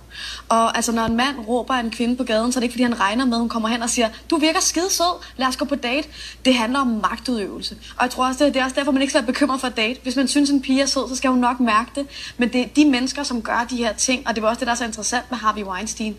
Og 0.49 0.75
altså, 0.75 0.91
når 0.91 1.05
en 1.05 1.15
mand 1.15 1.35
råber 1.47 1.73
en 1.73 1.91
kvinde 1.91 2.15
på 2.15 2.23
gaden, 2.23 2.51
så 2.51 2.59
er 2.59 2.61
det 2.61 2.63
ikke 2.63 2.73
fordi, 2.73 2.83
han 2.83 2.99
regner 2.99 3.25
med, 3.25 3.33
at 3.33 3.39
hun 3.39 3.49
kommer 3.49 3.69
hen 3.69 3.81
og 3.81 3.89
siger, 3.89 4.09
du 4.29 4.37
virker 4.37 4.59
skide 4.59 4.91
sød, 4.93 5.23
lad 5.37 5.47
os 5.47 5.57
gå 5.57 5.65
på 5.65 5.75
date. 5.75 6.07
Det 6.45 6.55
handler 6.55 6.79
om 6.79 6.87
magtudøvelse. 6.87 7.77
Og 7.97 8.03
jeg 8.03 8.09
tror 8.09 8.27
også, 8.27 8.45
det 8.45 8.55
er 8.55 8.63
også 8.63 8.75
derfor, 8.75 8.91
man 8.91 9.01
ikke 9.01 9.11
skal 9.11 9.21
være 9.21 9.33
bekymret 9.33 9.59
for 9.59 9.67
at 9.67 9.77
date. 9.77 9.99
Hvis 10.03 10.15
man 10.15 10.27
synes, 10.27 10.49
en 10.49 10.61
pige 10.61 10.81
er 10.81 10.85
sød, 10.85 11.09
så 11.09 11.15
skal 11.15 11.29
hun 11.29 11.39
nok 11.39 11.59
mærke 11.59 11.91
det. 11.95 12.07
Men 12.37 12.53
det 12.53 12.61
er 12.61 12.67
de 12.67 12.85
mennesker, 12.85 13.23
som 13.23 13.41
gør 13.41 13.65
de 13.69 13.77
her 13.77 13.93
ting, 13.93 14.27
og 14.27 14.35
det 14.35 14.43
var 14.43 14.49
også 14.49 14.59
det, 14.59 14.67
der 14.67 14.73
er 14.73 14.77
så 14.77 14.85
interessant 14.85 15.25
med 15.31 15.37
Harvey 15.37 15.63
Weinstein, 15.63 16.17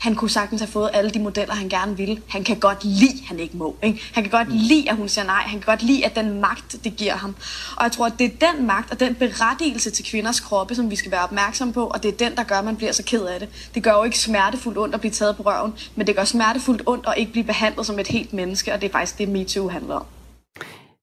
han 0.00 0.14
kunne 0.14 0.30
sagtens 0.30 0.60
have 0.60 0.70
fået 0.70 0.90
alle 0.92 1.10
de 1.10 1.18
modeller, 1.18 1.54
han 1.54 1.68
gerne 1.68 1.96
ville. 1.96 2.22
Han 2.28 2.44
kan 2.44 2.56
godt 2.60 2.84
lide, 2.84 3.18
at 3.22 3.28
han 3.28 3.38
ikke 3.38 3.56
må. 3.56 3.76
Ikke? 3.82 4.00
Han 4.12 4.22
kan 4.22 4.30
godt 4.30 4.48
mm. 4.48 4.54
lide, 4.56 4.90
at 4.90 4.96
hun 4.96 5.08
siger 5.08 5.24
nej. 5.24 5.42
Han 5.42 5.60
kan 5.60 5.66
godt 5.66 5.82
lide, 5.82 6.06
at 6.06 6.16
den 6.16 6.40
magt, 6.40 6.76
det 6.84 6.96
giver 6.96 7.14
ham. 7.14 7.36
Og 7.76 7.84
jeg 7.84 7.92
tror, 7.92 8.06
at 8.06 8.12
det 8.18 8.26
er 8.26 8.52
den 8.52 8.66
magt 8.66 8.90
og 8.92 9.00
den 9.00 9.14
berettigelse 9.14 9.90
til 9.90 10.04
kvinders 10.04 10.40
kroppe, 10.40 10.74
som 10.74 10.90
vi 10.90 10.96
skal 10.96 11.12
være 11.12 11.22
opmærksom 11.22 11.72
på, 11.72 11.86
og 11.86 12.02
det 12.02 12.08
er 12.08 12.28
den, 12.28 12.36
der 12.36 12.42
gør, 12.42 12.54
at 12.54 12.64
man 12.64 12.76
bliver 12.76 12.92
så 12.92 13.02
ked 13.04 13.24
af 13.24 13.40
det. 13.40 13.48
Det 13.74 13.82
gør 13.82 13.92
jo 13.92 14.02
ikke 14.04 14.18
smertefuldt 14.18 14.78
ondt 14.78 14.94
at 14.94 15.00
blive 15.00 15.12
taget 15.12 15.36
på 15.36 15.42
røven, 15.42 15.72
men 15.96 16.06
det 16.06 16.16
gør 16.16 16.24
smertefuldt 16.24 16.82
ondt 16.86 17.06
at 17.06 17.14
ikke 17.16 17.32
blive 17.32 17.44
behandlet 17.44 17.86
som 17.86 17.98
et 17.98 18.08
helt 18.08 18.32
menneske, 18.32 18.72
og 18.72 18.80
det 18.80 18.88
er 18.88 18.92
faktisk 18.92 19.18
det, 19.18 19.28
MeToo 19.28 19.68
handler 19.68 19.94
om. 19.94 20.04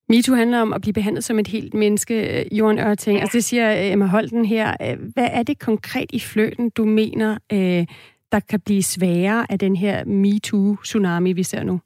MeToo 0.08 0.34
handler 0.34 0.60
om 0.60 0.72
at 0.72 0.80
blive 0.80 0.92
behandlet 0.92 1.24
som 1.24 1.38
et 1.38 1.46
helt 1.46 1.74
menneske, 1.74 2.44
Jorden 2.52 2.78
Ørting. 2.78 3.20
Altså 3.20 3.36
det 3.36 3.44
siger 3.44 3.92
Emma 3.92 4.06
Holten 4.06 4.44
her. 4.44 4.96
Hvad 5.14 5.28
er 5.32 5.42
det 5.42 5.58
konkret 5.58 6.06
i 6.12 6.20
fløten, 6.20 6.70
du 6.70 6.84
mener, 6.84 7.38
øh, 7.52 7.86
der 8.32 8.40
kan 8.50 8.60
blive 8.66 8.82
sværere 8.82 9.42
af 9.52 9.58
den 9.58 9.76
her 9.76 9.96
MeToo-tsunami, 10.22 11.32
vi 11.32 11.42
ser 11.42 11.62
nu? 11.70 11.76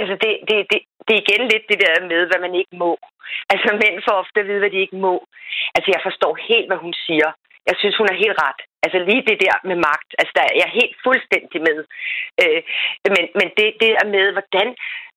Altså, 0.00 0.14
det, 0.22 0.32
det, 0.48 0.56
det, 0.70 0.80
det 1.06 1.12
er 1.14 1.22
igen 1.24 1.42
lidt 1.52 1.66
det 1.72 1.78
der 1.84 1.94
med, 2.12 2.20
hvad 2.28 2.40
man 2.46 2.54
ikke 2.60 2.74
må. 2.84 2.92
Altså, 3.52 3.68
mænd 3.82 3.96
får 4.06 4.16
ofte 4.22 4.40
at 4.40 4.46
vide, 4.48 4.62
hvad 4.62 4.72
de 4.74 4.84
ikke 4.84 4.98
må. 5.06 5.14
Altså, 5.74 5.88
jeg 5.94 6.02
forstår 6.06 6.32
helt, 6.48 6.68
hvad 6.68 6.80
hun 6.84 6.94
siger. 7.06 7.28
Jeg 7.68 7.76
synes, 7.80 7.96
hun 8.00 8.08
er 8.12 8.22
helt 8.22 8.38
ret. 8.46 8.60
Altså, 8.84 8.98
lige 9.08 9.26
det 9.30 9.38
der 9.44 9.56
med 9.68 9.76
magt, 9.88 10.10
altså, 10.20 10.32
der 10.38 10.44
er 10.50 10.54
jeg 10.62 10.70
helt 10.78 10.96
fuldstændig 11.06 11.60
med. 11.68 11.78
Øh, 12.42 12.60
men 13.14 13.24
men 13.38 13.48
det, 13.58 13.68
det 13.82 13.90
er 14.00 14.06
med, 14.16 14.26
hvordan 14.36 14.68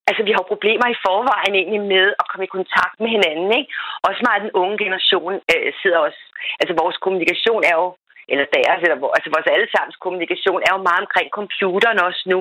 altså 0.09 0.21
vi 0.27 0.31
har 0.38 0.51
problemer 0.51 0.88
i 0.91 1.01
forvejen 1.05 1.53
egentlig 1.55 1.83
med 1.95 2.05
at 2.19 2.27
komme 2.29 2.45
i 2.45 2.55
kontakt 2.57 2.95
med 3.03 3.09
hinanden, 3.15 3.49
ikke? 3.59 3.71
Også 4.07 4.21
meget 4.27 4.43
den 4.45 4.57
unge 4.62 4.77
generation 4.83 5.33
øh, 5.53 5.69
sidder 5.81 5.99
også, 6.07 6.21
altså 6.62 6.73
vores 6.81 6.97
kommunikation 7.03 7.62
er 7.71 7.75
jo 7.81 7.88
eller 8.31 8.45
deres, 8.57 8.79
eller 8.83 8.97
altså 9.17 9.29
vores 9.35 9.49
allesammens 9.55 9.97
kommunikation, 10.03 10.61
er 10.67 10.71
jo 10.73 10.87
meget 10.89 11.03
omkring 11.05 11.29
computeren 11.39 11.99
også 12.07 12.23
nu. 12.33 12.39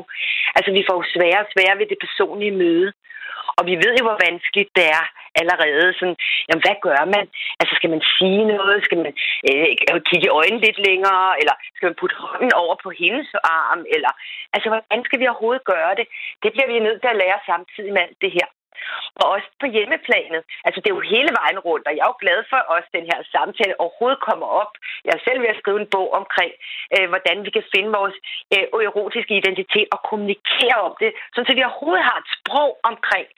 Altså 0.56 0.70
vi 0.76 0.82
får 0.86 0.96
jo 1.00 1.04
sværere 1.14 1.44
og 1.44 1.52
sværere 1.54 1.78
ved 1.80 1.86
det 1.92 2.02
personlige 2.06 2.58
møde. 2.62 2.88
Og 3.58 3.62
vi 3.70 3.74
ved 3.82 3.92
jo, 3.98 4.04
hvor 4.06 4.18
vanskeligt 4.26 4.70
det 4.78 4.86
er 4.98 5.06
allerede. 5.40 5.86
Sådan, 5.98 6.18
jamen, 6.48 6.64
hvad 6.64 6.76
gør 6.86 7.02
man? 7.14 7.26
Altså, 7.60 7.72
skal 7.78 7.90
man 7.94 8.02
sige 8.16 8.42
noget? 8.54 8.76
Skal 8.86 8.98
man 9.04 9.12
øh, 9.48 10.00
kigge 10.08 10.26
i 10.28 10.34
øjnene 10.40 10.64
lidt 10.66 10.78
længere? 10.88 11.26
Eller 11.40 11.54
skal 11.76 11.86
man 11.88 11.98
putte 12.00 12.16
hånden 12.24 12.52
over 12.64 12.74
på 12.84 12.90
hendes 13.00 13.28
arm? 13.62 13.80
Eller, 13.94 14.12
altså, 14.54 14.68
hvordan 14.68 15.00
skal 15.06 15.20
vi 15.20 15.26
overhovedet 15.28 15.70
gøre 15.72 15.92
det? 15.98 16.06
Det 16.42 16.50
bliver 16.52 16.68
vi 16.70 16.86
nødt 16.86 17.00
til 17.00 17.12
at 17.12 17.20
lære 17.22 17.38
samtidig 17.50 17.92
med 17.92 18.02
alt 18.06 18.20
det 18.24 18.32
her. 18.38 18.48
Og 19.20 19.26
også 19.34 19.48
på 19.62 19.66
hjemmeplanet. 19.74 20.42
Altså, 20.66 20.78
det 20.80 20.88
er 20.88 20.96
jo 20.98 21.10
hele 21.14 21.32
vejen 21.40 21.58
rundt, 21.66 21.84
og 21.88 21.92
jeg 21.96 22.04
er 22.06 22.12
jo 22.14 22.18
glad 22.24 22.40
for, 22.50 22.58
også 22.74 22.88
den 22.98 23.06
her 23.10 23.20
samtale 23.34 23.74
overhovedet 23.82 24.20
kommer 24.28 24.48
op. 24.62 24.72
Jeg 25.06 25.12
er 25.16 25.22
selv 25.26 25.38
ved 25.42 25.50
at 25.54 25.60
skrive 25.62 25.78
en 25.84 25.92
bog 25.96 26.08
omkring, 26.20 26.52
øh, 26.94 27.06
hvordan 27.12 27.36
vi 27.46 27.50
kan 27.56 27.64
finde 27.74 27.90
vores 27.98 28.16
øh, 28.54 28.64
erotiske 28.88 29.34
identitet 29.42 29.86
og 29.94 30.00
kommunikere 30.10 30.78
om 30.88 30.94
det, 31.02 31.10
så 31.34 31.40
vi 31.56 31.62
overhovedet 31.68 32.04
har 32.10 32.18
et 32.22 32.28
sprog 32.36 32.70
omkring 32.90 33.28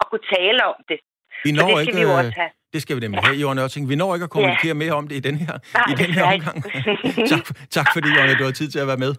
at 0.00 0.04
kunne 0.10 0.26
tale 0.36 0.60
om 0.72 0.78
det. 0.90 1.00
Vi 1.46 1.52
når, 1.52 1.68
ikke, 1.80 1.96
vi, 1.96 2.04
også 2.04 2.34
have. 2.40 2.52
Det 2.74 2.80
skal 2.82 2.96
vi 2.96 3.00
nemlig 3.00 3.20
have, 3.26 3.36
Jørgen 3.42 3.58
Ørting. 3.64 3.88
Vi 3.92 3.96
når 4.02 4.14
ikke 4.14 4.28
at 4.28 4.34
kommunikere 4.36 4.74
ja. 4.76 4.82
mere 4.82 4.94
om 5.00 5.08
det 5.08 5.16
i 5.16 5.24
den 5.28 5.36
her, 5.44 5.54
Nej, 5.74 5.84
i 5.92 5.94
den 6.02 6.10
her 6.16 6.24
omgang. 6.34 6.56
tak, 7.32 7.44
tak 7.76 7.86
fordi, 7.94 8.08
Jørgen, 8.16 8.36
du 8.40 8.44
har 8.44 8.56
tid 8.60 8.68
til 8.74 8.80
at 8.84 8.88
være 8.92 9.02
med. 9.06 9.12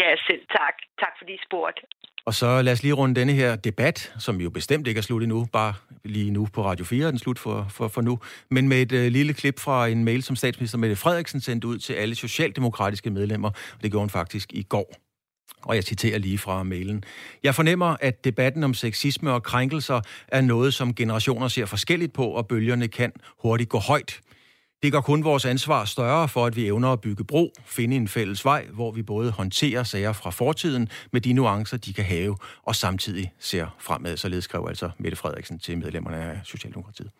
Ja, 0.00 0.08
selv 0.26 0.42
tak. 0.58 0.74
Tak 1.02 1.12
fordi 1.18 1.32
I 1.38 1.40
spurgte. 1.46 1.82
Og 2.28 2.34
så 2.34 2.62
lad 2.62 2.72
os 2.72 2.82
lige 2.82 2.92
runde 2.92 3.20
denne 3.20 3.32
her 3.32 3.56
debat, 3.56 4.12
som 4.18 4.40
jo 4.40 4.50
bestemt 4.50 4.86
ikke 4.86 4.98
er 4.98 5.02
slut 5.02 5.22
endnu, 5.22 5.48
bare 5.52 5.74
lige 6.04 6.30
nu 6.30 6.48
på 6.52 6.64
Radio 6.64 6.84
4 6.84 7.06
er 7.06 7.10
den 7.10 7.18
slut 7.18 7.38
for, 7.38 7.66
for, 7.70 7.88
for 7.88 8.00
nu, 8.00 8.18
men 8.50 8.68
med 8.68 8.82
et 8.82 8.92
øh, 8.92 9.12
lille 9.12 9.32
klip 9.32 9.60
fra 9.60 9.86
en 9.86 10.04
mail, 10.04 10.22
som 10.22 10.36
statsminister 10.36 10.78
Mette 10.78 10.96
Frederiksen 10.96 11.40
sendte 11.40 11.68
ud 11.68 11.78
til 11.78 11.92
alle 11.92 12.14
socialdemokratiske 12.14 13.10
medlemmer, 13.10 13.48
og 13.48 13.82
det 13.82 13.90
gjorde 13.90 14.02
hun 14.02 14.10
faktisk 14.10 14.52
i 14.52 14.62
går. 14.62 14.94
Og 15.62 15.74
jeg 15.74 15.84
citerer 15.84 16.18
lige 16.18 16.38
fra 16.38 16.62
mailen. 16.62 17.04
Jeg 17.42 17.54
fornemmer, 17.54 17.96
at 18.00 18.24
debatten 18.24 18.64
om 18.64 18.74
sexisme 18.74 19.32
og 19.32 19.42
krænkelser 19.42 20.00
er 20.28 20.40
noget, 20.40 20.74
som 20.74 20.94
generationer 20.94 21.48
ser 21.48 21.66
forskelligt 21.66 22.12
på, 22.12 22.24
og 22.24 22.48
bølgerne 22.48 22.88
kan 22.88 23.12
hurtigt 23.38 23.70
gå 23.70 23.78
højt. 23.78 24.20
Det 24.82 24.92
gør 24.92 25.00
kun 25.00 25.24
vores 25.24 25.44
ansvar 25.44 25.84
større 25.84 26.28
for, 26.28 26.46
at 26.46 26.56
vi 26.56 26.66
evner 26.66 26.88
at 26.88 27.00
bygge 27.00 27.24
bro, 27.24 27.52
finde 27.64 27.96
en 27.96 28.08
fælles 28.08 28.44
vej, 28.44 28.66
hvor 28.66 28.90
vi 28.90 29.02
både 29.02 29.30
håndterer 29.30 29.82
sager 29.82 30.12
fra 30.12 30.30
fortiden 30.30 30.88
med 31.12 31.20
de 31.20 31.32
nuancer, 31.32 31.76
de 31.76 31.92
kan 31.92 32.04
have, 32.04 32.36
og 32.62 32.76
samtidig 32.76 33.32
ser 33.38 33.76
fremad. 33.78 34.16
Således 34.16 34.44
skrev 34.44 34.66
altså 34.68 34.90
Mette 34.98 35.16
Frederiksen 35.16 35.58
til 35.58 35.78
medlemmerne 35.78 36.16
af 36.16 36.40
Socialdemokratiet. 36.44 37.10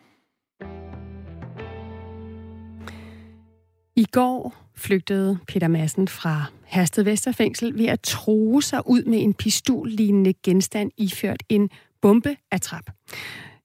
I 3.95 4.05
går 4.11 4.55
flygtede 4.77 5.39
Peter 5.47 5.67
Madsen 5.67 6.07
fra 6.07 6.45
Hersted 6.65 7.03
Vesterfængsel 7.03 7.77
ved 7.77 7.85
at 7.85 8.01
true 8.01 8.63
sig 8.63 8.81
ud 8.85 9.03
med 9.03 9.21
en 9.21 9.33
pistollignende 9.33 10.33
genstand 10.33 10.91
iført 10.97 11.43
en 11.49 11.69
bombeatrap. 12.01 12.91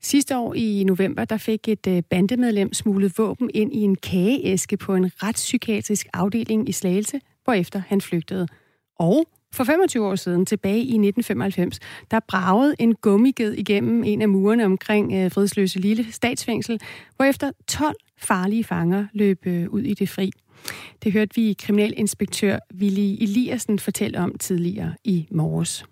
Sidste 0.05 0.36
år 0.36 0.55
i 0.55 0.84
november, 0.84 1.24
der 1.24 1.36
fik 1.36 1.68
et 1.68 1.86
øh, 1.86 2.02
bandemedlem 2.11 2.72
smuglet 2.72 3.18
våben 3.18 3.50
ind 3.55 3.74
i 3.74 3.80
en 3.80 3.96
kageæske 3.96 4.76
på 4.76 4.94
en 4.94 5.11
retspsykiatrisk 5.22 6.07
afdeling 6.12 6.68
i 6.68 6.72
Slagelse, 6.72 7.20
hvorefter 7.44 7.82
han 7.86 8.00
flygtede. 8.00 8.46
Og 8.98 9.26
for 9.52 9.64
25 9.64 10.07
år 10.07 10.14
siden, 10.14 10.46
tilbage 10.46 10.78
i 10.78 10.80
1995, 10.80 11.78
der 12.11 12.20
bragede 12.28 12.74
en 12.78 12.94
gummiged 12.94 13.52
igennem 13.52 14.05
en 14.05 14.22
af 14.22 14.28
murene 14.28 14.64
omkring 14.64 15.12
øh, 15.12 15.30
Fredsløse 15.30 15.78
Lille 15.78 16.12
statsfængsel, 16.12 16.80
hvorefter 17.16 17.50
12 17.68 17.96
farlige 18.18 18.64
fanger 18.64 19.07
løb 19.12 19.46
øh, 19.46 19.68
ud 19.68 19.82
i 19.82 19.94
det 19.94 20.09
fri. 20.09 20.30
Det 21.02 21.12
hørte 21.12 21.34
vi 21.34 21.57
kriminalinspektør 21.59 22.59
Willy 22.80 23.22
Eliassen 23.22 23.78
fortælle 23.78 24.18
om 24.18 24.38
tidligere 24.38 24.94
i 25.05 25.26
morges. 25.30 25.84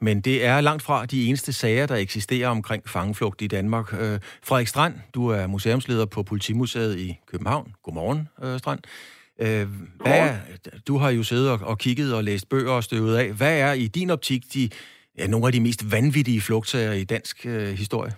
Men 0.00 0.20
det 0.20 0.44
er 0.44 0.60
langt 0.60 0.82
fra 0.82 1.06
de 1.06 1.26
eneste 1.26 1.52
sager, 1.52 1.86
der 1.86 1.96
eksisterer 1.96 2.48
omkring 2.48 2.88
fangeflugt 2.88 3.42
i 3.42 3.46
Danmark. 3.46 3.92
Øh, 3.92 4.18
Frederik 4.42 4.66
Strand, 4.66 4.94
du 5.14 5.28
er 5.28 5.46
museumsleder 5.46 6.06
på 6.06 6.22
Politimuseet 6.22 6.98
i 6.98 7.18
København. 7.26 7.72
Godmorgen, 7.82 8.28
øh, 8.42 8.58
Strand. 8.58 8.80
Øh, 9.40 9.68
hvad 10.02 10.18
er, 10.18 10.36
du 10.86 10.98
har 10.98 11.10
jo 11.10 11.22
siddet 11.22 11.50
og, 11.50 11.58
og 11.62 11.78
kigget 11.78 12.14
og 12.14 12.24
læst 12.24 12.48
bøger 12.48 12.72
og 12.72 12.84
støvet 12.84 13.16
af. 13.16 13.32
Hvad 13.32 13.58
er 13.58 13.72
i 13.72 13.86
din 13.86 14.10
optik 14.10 14.54
de, 14.54 14.68
ja, 15.18 15.26
nogle 15.26 15.46
af 15.46 15.52
de 15.52 15.60
mest 15.60 15.90
vanvittige 15.92 16.40
flugtsager 16.40 16.92
i 16.92 17.04
dansk 17.04 17.46
øh, 17.46 17.68
historie? 17.68 18.12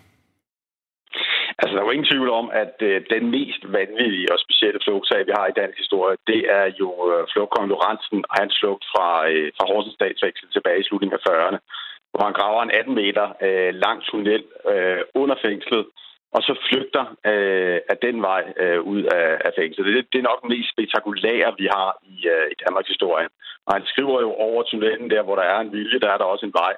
Altså, 1.58 1.72
der 1.72 1.80
er 1.80 1.86
jo 1.88 1.96
ingen 1.96 2.10
tvivl 2.12 2.30
om, 2.40 2.46
at 2.62 2.74
øh, 2.88 2.96
den 3.14 3.24
mest 3.36 3.62
vanvittige 3.78 4.32
og 4.32 4.38
specielle 4.46 4.80
flugtsag, 4.84 5.20
vi 5.26 5.32
har 5.38 5.46
i 5.46 5.58
dansk 5.60 5.78
historie, 5.78 6.16
det 6.30 6.40
er 6.58 6.66
jo 6.80 6.88
øh, 7.10 7.22
flugtkong 7.32 7.66
Lorentzen 7.68 8.24
og 8.30 8.34
hans 8.40 8.54
flugt 8.60 8.84
fra, 8.92 9.08
øh, 9.30 9.52
fra 9.56 9.64
Horsens 9.70 9.94
statsfængsel 9.94 10.46
tilbage 10.52 10.80
i 10.80 10.86
slutningen 10.88 11.18
af 11.18 11.24
40'erne, 11.28 11.58
hvor 12.12 12.24
han 12.24 12.38
graver 12.38 12.62
en 12.62 12.76
18 12.80 12.94
meter 12.94 13.26
øh, 13.46 13.70
lang 13.84 13.98
tunnel 14.08 14.44
øh, 14.72 15.00
under 15.14 15.36
fængslet, 15.46 15.84
og 16.36 16.40
så 16.42 16.52
flygter 16.68 17.04
øh, 17.30 17.78
af 17.92 17.96
den 18.06 18.16
vej 18.28 18.42
øh, 18.62 18.80
ud 18.92 19.02
af, 19.02 19.28
af 19.46 19.52
fængslet. 19.58 19.86
Det, 19.86 20.06
det 20.12 20.18
er 20.18 20.28
nok 20.30 20.42
den 20.42 20.50
mest 20.54 20.70
spektakulære, 20.74 21.54
vi 21.58 21.66
har 21.76 21.90
i, 22.14 22.16
øh, 22.34 22.46
i 22.52 22.56
Danmarks 22.64 22.88
historie. 22.88 23.28
Og 23.66 23.74
han 23.76 23.84
skriver 23.86 24.20
jo 24.20 24.30
over 24.46 24.62
tunnelen 24.62 25.10
der, 25.10 25.22
hvor 25.22 25.36
der 25.36 25.42
er 25.42 25.60
en 25.60 25.72
vilje, 25.72 26.00
der 26.00 26.10
er 26.12 26.18
der 26.18 26.24
også 26.24 26.46
en 26.46 26.58
vej. 26.62 26.74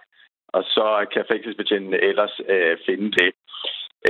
Og 0.57 0.63
så 0.65 1.07
kan 1.13 1.25
fængselsbetjentene 1.31 1.99
ellers 2.11 2.41
øh, 2.49 2.77
finde 2.87 3.11
det. 3.19 3.31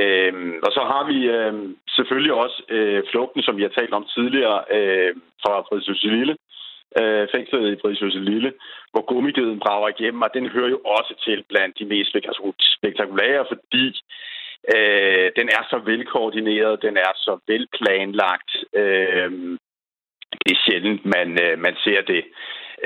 Øhm, 0.02 0.54
og 0.66 0.70
så 0.72 0.82
har 0.92 1.02
vi 1.12 1.18
øh, 1.36 1.54
selvfølgelig 1.96 2.32
også 2.32 2.62
øh, 2.68 3.02
flugten, 3.10 3.42
som 3.42 3.56
vi 3.56 3.62
har 3.62 3.68
talt 3.68 3.94
om 3.94 4.06
tidligere, 4.14 4.58
øh, 4.76 5.14
fra 5.42 5.60
Fridtjøse 5.60 6.06
Lille, 6.06 6.36
øh, 7.00 7.28
fængslet 7.34 7.72
i 7.72 7.80
Fridtjøse 7.82 8.18
Lille, 8.18 8.52
hvor 8.92 9.04
gummigeden 9.10 9.60
brager 9.60 9.88
igennem, 9.88 10.22
og 10.22 10.30
den 10.34 10.48
hører 10.48 10.68
jo 10.68 10.80
også 10.84 11.14
til 11.24 11.44
blandt 11.48 11.78
de 11.78 11.84
mest 11.84 12.10
spektakulære, 12.78 13.44
fordi 13.52 13.86
øh, 14.74 15.30
den 15.38 15.48
er 15.48 15.62
så 15.70 15.78
velkoordineret, 15.84 16.82
den 16.82 16.96
er 16.96 17.12
så 17.16 17.38
velplanlagt. 17.48 18.50
Øh, 18.74 19.30
det 20.44 20.52
er 20.52 20.62
sjældent, 20.66 21.04
man, 21.04 21.28
øh, 21.44 21.58
man 21.58 21.76
ser 21.84 22.00
det. 22.02 22.24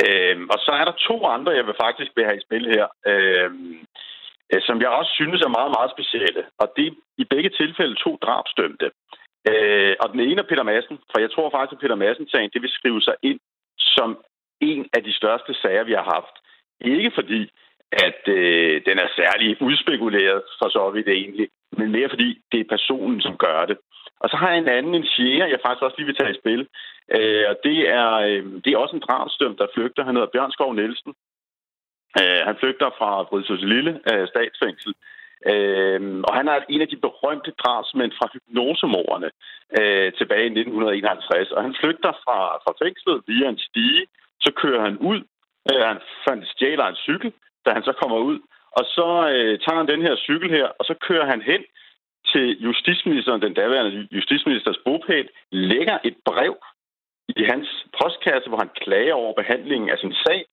Øh, 0.04 0.36
og 0.52 0.58
så 0.64 0.70
er 0.80 0.84
der 0.84 1.04
to 1.08 1.24
andre, 1.24 1.52
jeg 1.52 1.66
vil 1.66 1.82
faktisk 1.84 2.10
vil 2.16 2.24
have 2.24 2.38
i 2.38 2.46
spil 2.46 2.66
her. 2.74 2.86
Øh, 3.06 3.50
Øh, 4.52 4.62
som 4.66 4.80
jeg 4.80 4.88
også 4.88 5.12
synes 5.20 5.40
er 5.42 5.56
meget, 5.58 5.72
meget 5.76 5.90
specielle. 5.96 6.42
Og 6.62 6.66
det 6.76 6.86
er 6.86 6.92
i 7.22 7.24
begge 7.24 7.50
tilfælde 7.60 7.94
to 8.04 8.18
drabsdømte. 8.24 8.88
Øh, 9.50 9.94
og 10.02 10.06
den 10.12 10.20
ene 10.20 10.40
er 10.40 10.48
Peter 10.50 10.62
Madsen, 10.62 10.98
for 11.10 11.18
jeg 11.20 11.30
tror 11.30 11.50
faktisk, 11.50 11.76
at 11.76 11.82
Peter 11.82 11.98
Madsen-sagen, 12.02 12.50
det 12.54 12.62
vil 12.62 12.76
skrive 12.78 13.02
sig 13.02 13.16
ind 13.22 13.40
som 13.78 14.18
en 14.60 14.88
af 14.96 15.02
de 15.04 15.12
største 15.20 15.54
sager, 15.54 15.84
vi 15.84 15.92
har 15.92 16.06
haft. 16.16 16.34
Ikke 16.80 17.10
fordi, 17.14 17.50
at 17.92 18.22
øh, 18.28 18.82
den 18.88 18.98
er 18.98 19.08
særlig 19.20 19.62
udspekuleret 19.62 20.42
for 20.58 20.68
så 20.68 20.90
vidt 20.90 21.08
egentlig, 21.08 21.48
men 21.76 21.92
mere 21.92 22.08
fordi 22.08 22.28
det 22.52 22.60
er 22.60 22.74
personen, 22.74 23.20
som 23.20 23.36
gør 23.36 23.64
det. 23.64 23.78
Og 24.20 24.28
så 24.30 24.36
har 24.36 24.48
jeg 24.50 24.58
en 24.58 24.68
anden, 24.68 24.94
en 24.94 25.08
fjerde, 25.16 25.52
jeg 25.52 25.60
faktisk 25.64 25.82
også 25.82 25.96
lige 25.98 26.06
vil 26.06 26.18
tage 26.18 26.34
i 26.34 26.40
spil. 26.40 26.62
Øh, 27.16 27.44
og 27.50 27.56
det 27.64 27.78
er, 28.00 28.10
øh, 28.28 28.44
det 28.64 28.70
er 28.70 28.78
også 28.78 28.96
en 28.96 29.06
drabsdømt, 29.08 29.58
der 29.58 29.74
flygter. 29.74 30.04
Han 30.04 30.14
hedder 30.14 30.32
Bjørn 30.32 30.52
Skov 30.52 30.74
Nielsen. 30.74 31.14
Øh, 32.20 32.40
han 32.48 32.56
flygter 32.60 32.90
fra 32.98 33.22
Brydsøs 33.28 33.62
Lille 33.72 33.92
øh, 34.10 34.28
statsfængsel. 34.28 34.92
Øh, 35.50 36.00
og 36.28 36.32
han 36.38 36.48
er 36.48 36.58
en 36.68 36.80
af 36.80 36.88
de 36.88 37.02
berømte 37.06 37.50
drabsmænd 37.62 38.12
fra 38.18 38.28
hypnosemorderne 38.32 39.30
øh, 39.78 40.12
tilbage 40.18 40.46
i 40.48 40.54
1951. 40.60 41.50
Og 41.56 41.62
han 41.62 41.74
flygter 41.80 42.12
fra, 42.24 42.38
fra 42.64 42.72
fængslet 42.82 43.16
via 43.26 43.48
en 43.48 43.58
stige. 43.68 44.06
Så 44.40 44.50
kører 44.62 44.82
han 44.88 44.96
ud. 45.10 45.20
Øh, 45.70 45.82
han 45.90 46.00
fandt 46.28 46.48
stjæler 46.48 46.86
en 46.86 47.02
cykel, 47.06 47.32
da 47.64 47.70
han 47.76 47.84
så 47.88 47.92
kommer 48.00 48.18
ud. 48.18 48.38
Og 48.78 48.84
så 48.96 49.08
øh, 49.34 49.58
tager 49.62 49.78
han 49.80 49.92
den 49.94 50.02
her 50.02 50.16
cykel 50.16 50.50
her, 50.50 50.66
og 50.78 50.84
så 50.84 50.94
kører 51.08 51.26
han 51.26 51.42
hen 51.42 51.62
til 52.32 52.46
justitsministeren, 52.66 53.42
den 53.42 53.54
daværende 53.54 54.08
justitsministers 54.12 54.78
bopæl, 54.84 55.28
lægger 55.52 55.98
et 56.04 56.16
brev 56.24 56.56
i 57.28 57.42
hans 57.44 57.68
postkasse, 57.98 58.48
hvor 58.48 58.58
han 58.58 58.70
klager 58.82 59.14
over 59.14 59.32
behandlingen 59.34 59.88
af 59.90 59.98
sin 59.98 60.14
sag, 60.24 60.44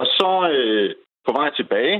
og 0.00 0.06
så 0.18 0.30
øh, 0.54 0.90
på 1.26 1.32
vej 1.38 1.50
tilbage, 1.50 1.98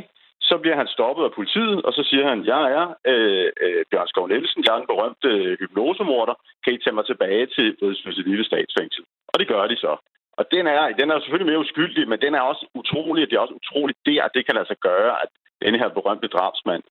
så 0.48 0.54
bliver 0.62 0.76
han 0.76 0.94
stoppet 0.96 1.24
af 1.24 1.32
politiet, 1.38 1.82
og 1.86 1.92
så 1.92 2.02
siger 2.10 2.28
han, 2.28 2.38
jeg 2.52 2.62
er 2.78 2.86
øh, 3.12 3.48
øh, 3.64 3.84
Bjørn 3.90 4.08
Skov 4.08 4.28
Nielsen, 4.28 4.64
jeg 4.64 4.72
er 4.74 4.80
en 4.80 4.92
berømt 4.92 5.24
øh, 5.32 5.58
hypnosemorder, 5.60 6.34
kan 6.64 6.74
I 6.74 6.78
tage 6.78 6.94
mig 6.98 7.06
tilbage 7.06 7.46
til 7.46 7.76
Rødsløse 7.82 8.22
lille 8.22 8.44
statsfængsel? 8.44 9.04
Og 9.32 9.36
det 9.40 9.48
gør 9.48 9.66
de 9.66 9.76
så. 9.76 9.96
Og 10.38 10.44
den 10.54 10.66
er, 10.66 10.82
den 11.00 11.10
er 11.10 11.20
selvfølgelig 11.20 11.50
mere 11.50 11.64
uskyldig, 11.64 12.08
men 12.08 12.20
den 12.20 12.34
er 12.34 12.40
også 12.40 12.66
utrolig, 12.74 13.30
det 13.30 13.36
er 13.36 13.44
også 13.46 13.58
utroligt 13.62 13.98
der, 14.06 14.22
at 14.22 14.34
det 14.34 14.46
kan 14.46 14.54
lade 14.54 14.66
sig 14.66 14.76
gøre, 14.76 15.12
at 15.22 15.28
denne 15.62 15.78
her 15.78 15.88
berømte 15.88 16.28
drabsmand 16.28 16.82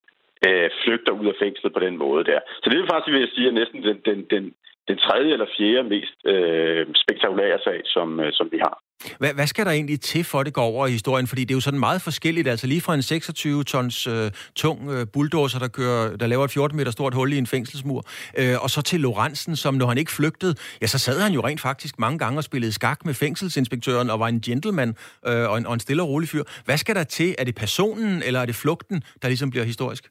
øh, 0.47 0.69
flygter 0.83 1.11
ud 1.11 1.27
af 1.27 1.39
fængslet 1.39 1.73
på 1.73 1.79
den 1.79 1.97
måde 1.97 2.23
der. 2.31 2.39
Så 2.61 2.69
det 2.69 2.79
er 2.79 2.93
faktisk, 2.93 3.13
vil 3.13 3.25
jeg 3.25 3.33
sige, 3.35 3.47
er 3.47 3.59
næsten 3.61 3.83
den, 3.83 3.97
den, 4.05 4.19
den, 4.33 4.53
den 4.87 4.97
tredje 4.97 5.33
eller 5.33 5.53
fjerde 5.57 5.89
mest 5.89 6.17
øh, 6.25 6.87
spektakulære 7.03 7.59
sag, 7.59 7.81
som, 7.85 8.19
øh, 8.19 8.33
som 8.33 8.47
vi 8.51 8.57
har. 8.57 8.75
Hvad, 9.19 9.33
hvad 9.33 9.47
skal 9.47 9.65
der 9.65 9.71
egentlig 9.71 10.01
til, 10.01 10.23
for 10.23 10.43
det 10.43 10.53
går 10.53 10.63
over 10.63 10.87
i 10.87 10.91
historien? 10.91 11.27
Fordi 11.27 11.41
det 11.41 11.51
er 11.51 11.55
jo 11.55 11.61
sådan 11.61 11.79
meget 11.79 12.01
forskelligt. 12.01 12.47
Altså 12.47 12.67
lige 12.67 12.81
fra 12.81 12.93
en 12.93 12.99
26-tons 12.99 14.07
øh, 14.07 14.31
tung 14.55 14.79
øh, 14.93 15.05
bulldozer, 15.13 15.59
der, 15.59 15.67
kører, 15.67 16.17
der 16.17 16.27
laver 16.27 16.45
et 16.45 16.51
14 16.51 16.77
meter 16.77 16.91
stort 16.91 17.13
hul 17.13 17.33
i 17.33 17.37
en 17.37 17.47
fængselsmur, 17.47 18.01
øh, 18.37 18.63
og 18.63 18.69
så 18.69 18.81
til 18.81 18.99
Lorentzen, 18.99 19.55
som 19.55 19.73
når 19.73 19.87
han 19.87 19.97
ikke 19.97 20.11
flygtede, 20.11 20.55
ja, 20.81 20.87
så 20.87 20.99
sad 20.99 21.21
han 21.21 21.31
jo 21.33 21.41
rent 21.47 21.61
faktisk 21.61 21.99
mange 21.99 22.19
gange 22.19 22.39
og 22.39 22.43
spillede 22.43 22.73
skak 22.73 23.05
med 23.05 23.13
fængselsinspektøren 23.13 24.09
og 24.09 24.19
var 24.19 24.27
en 24.27 24.41
gentleman 24.41 24.89
øh, 25.27 25.49
og, 25.51 25.57
en, 25.57 25.65
og 25.65 25.73
en 25.73 25.79
stille 25.79 26.01
og 26.03 26.09
rolig 26.09 26.29
fyr. 26.29 26.43
Hvad 26.65 26.77
skal 26.77 26.95
der 26.95 27.03
til? 27.03 27.35
Er 27.39 27.43
det 27.43 27.55
personen, 27.55 28.23
eller 28.27 28.39
er 28.39 28.45
det 28.45 28.55
flugten, 28.55 28.97
der 29.21 29.27
ligesom 29.27 29.49
bliver 29.49 29.65
historisk? 29.65 30.03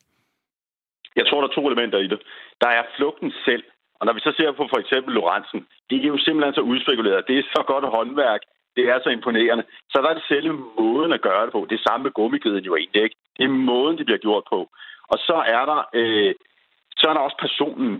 Jeg 1.17 1.27
tror, 1.27 1.41
der 1.41 1.49
er 1.49 1.55
to 1.55 1.67
elementer 1.71 1.99
i 1.99 2.09
det. 2.13 2.19
Der 2.61 2.69
er 2.69 2.83
flugten 2.97 3.33
selv, 3.45 3.65
og 4.03 4.07
når 4.07 4.15
vi 4.17 4.21
så 4.27 4.33
ser 4.37 4.51
på 4.53 4.65
for 4.73 4.79
eksempel 4.85 5.13
Lorentzen, 5.19 5.61
det 5.91 5.99
er 6.05 6.11
jo 6.15 6.19
simpelthen 6.27 6.55
så 6.55 6.65
udspekuleret. 6.73 7.29
Det 7.29 7.39
er 7.39 7.45
så 7.57 7.63
godt 7.73 7.87
håndværk. 7.95 8.43
Det 8.77 8.85
er 8.89 8.99
så 9.03 9.11
imponerende. 9.11 9.65
Så 9.91 9.97
der 10.03 10.09
er 10.09 10.15
det 10.15 10.29
selve 10.29 10.53
måden 10.79 11.13
at 11.13 11.21
gøre 11.21 11.45
det 11.45 11.53
på. 11.53 11.67
Det 11.71 11.81
samme 11.81 12.03
med 12.05 12.11
gummigeden 12.11 12.65
jo 12.65 12.77
egentlig 12.77 13.03
ikke. 13.03 13.17
Det 13.37 13.45
er 13.45 13.49
måden, 13.49 13.99
det 13.99 14.07
bliver 14.07 14.25
gjort 14.27 14.45
på. 14.51 14.69
Og 15.13 15.19
så 15.19 15.37
er 15.57 15.65
der, 15.71 15.81
øh, 15.95 16.35
så 16.97 17.05
er 17.09 17.15
der 17.15 17.21
også 17.21 17.37
personen. 17.41 17.93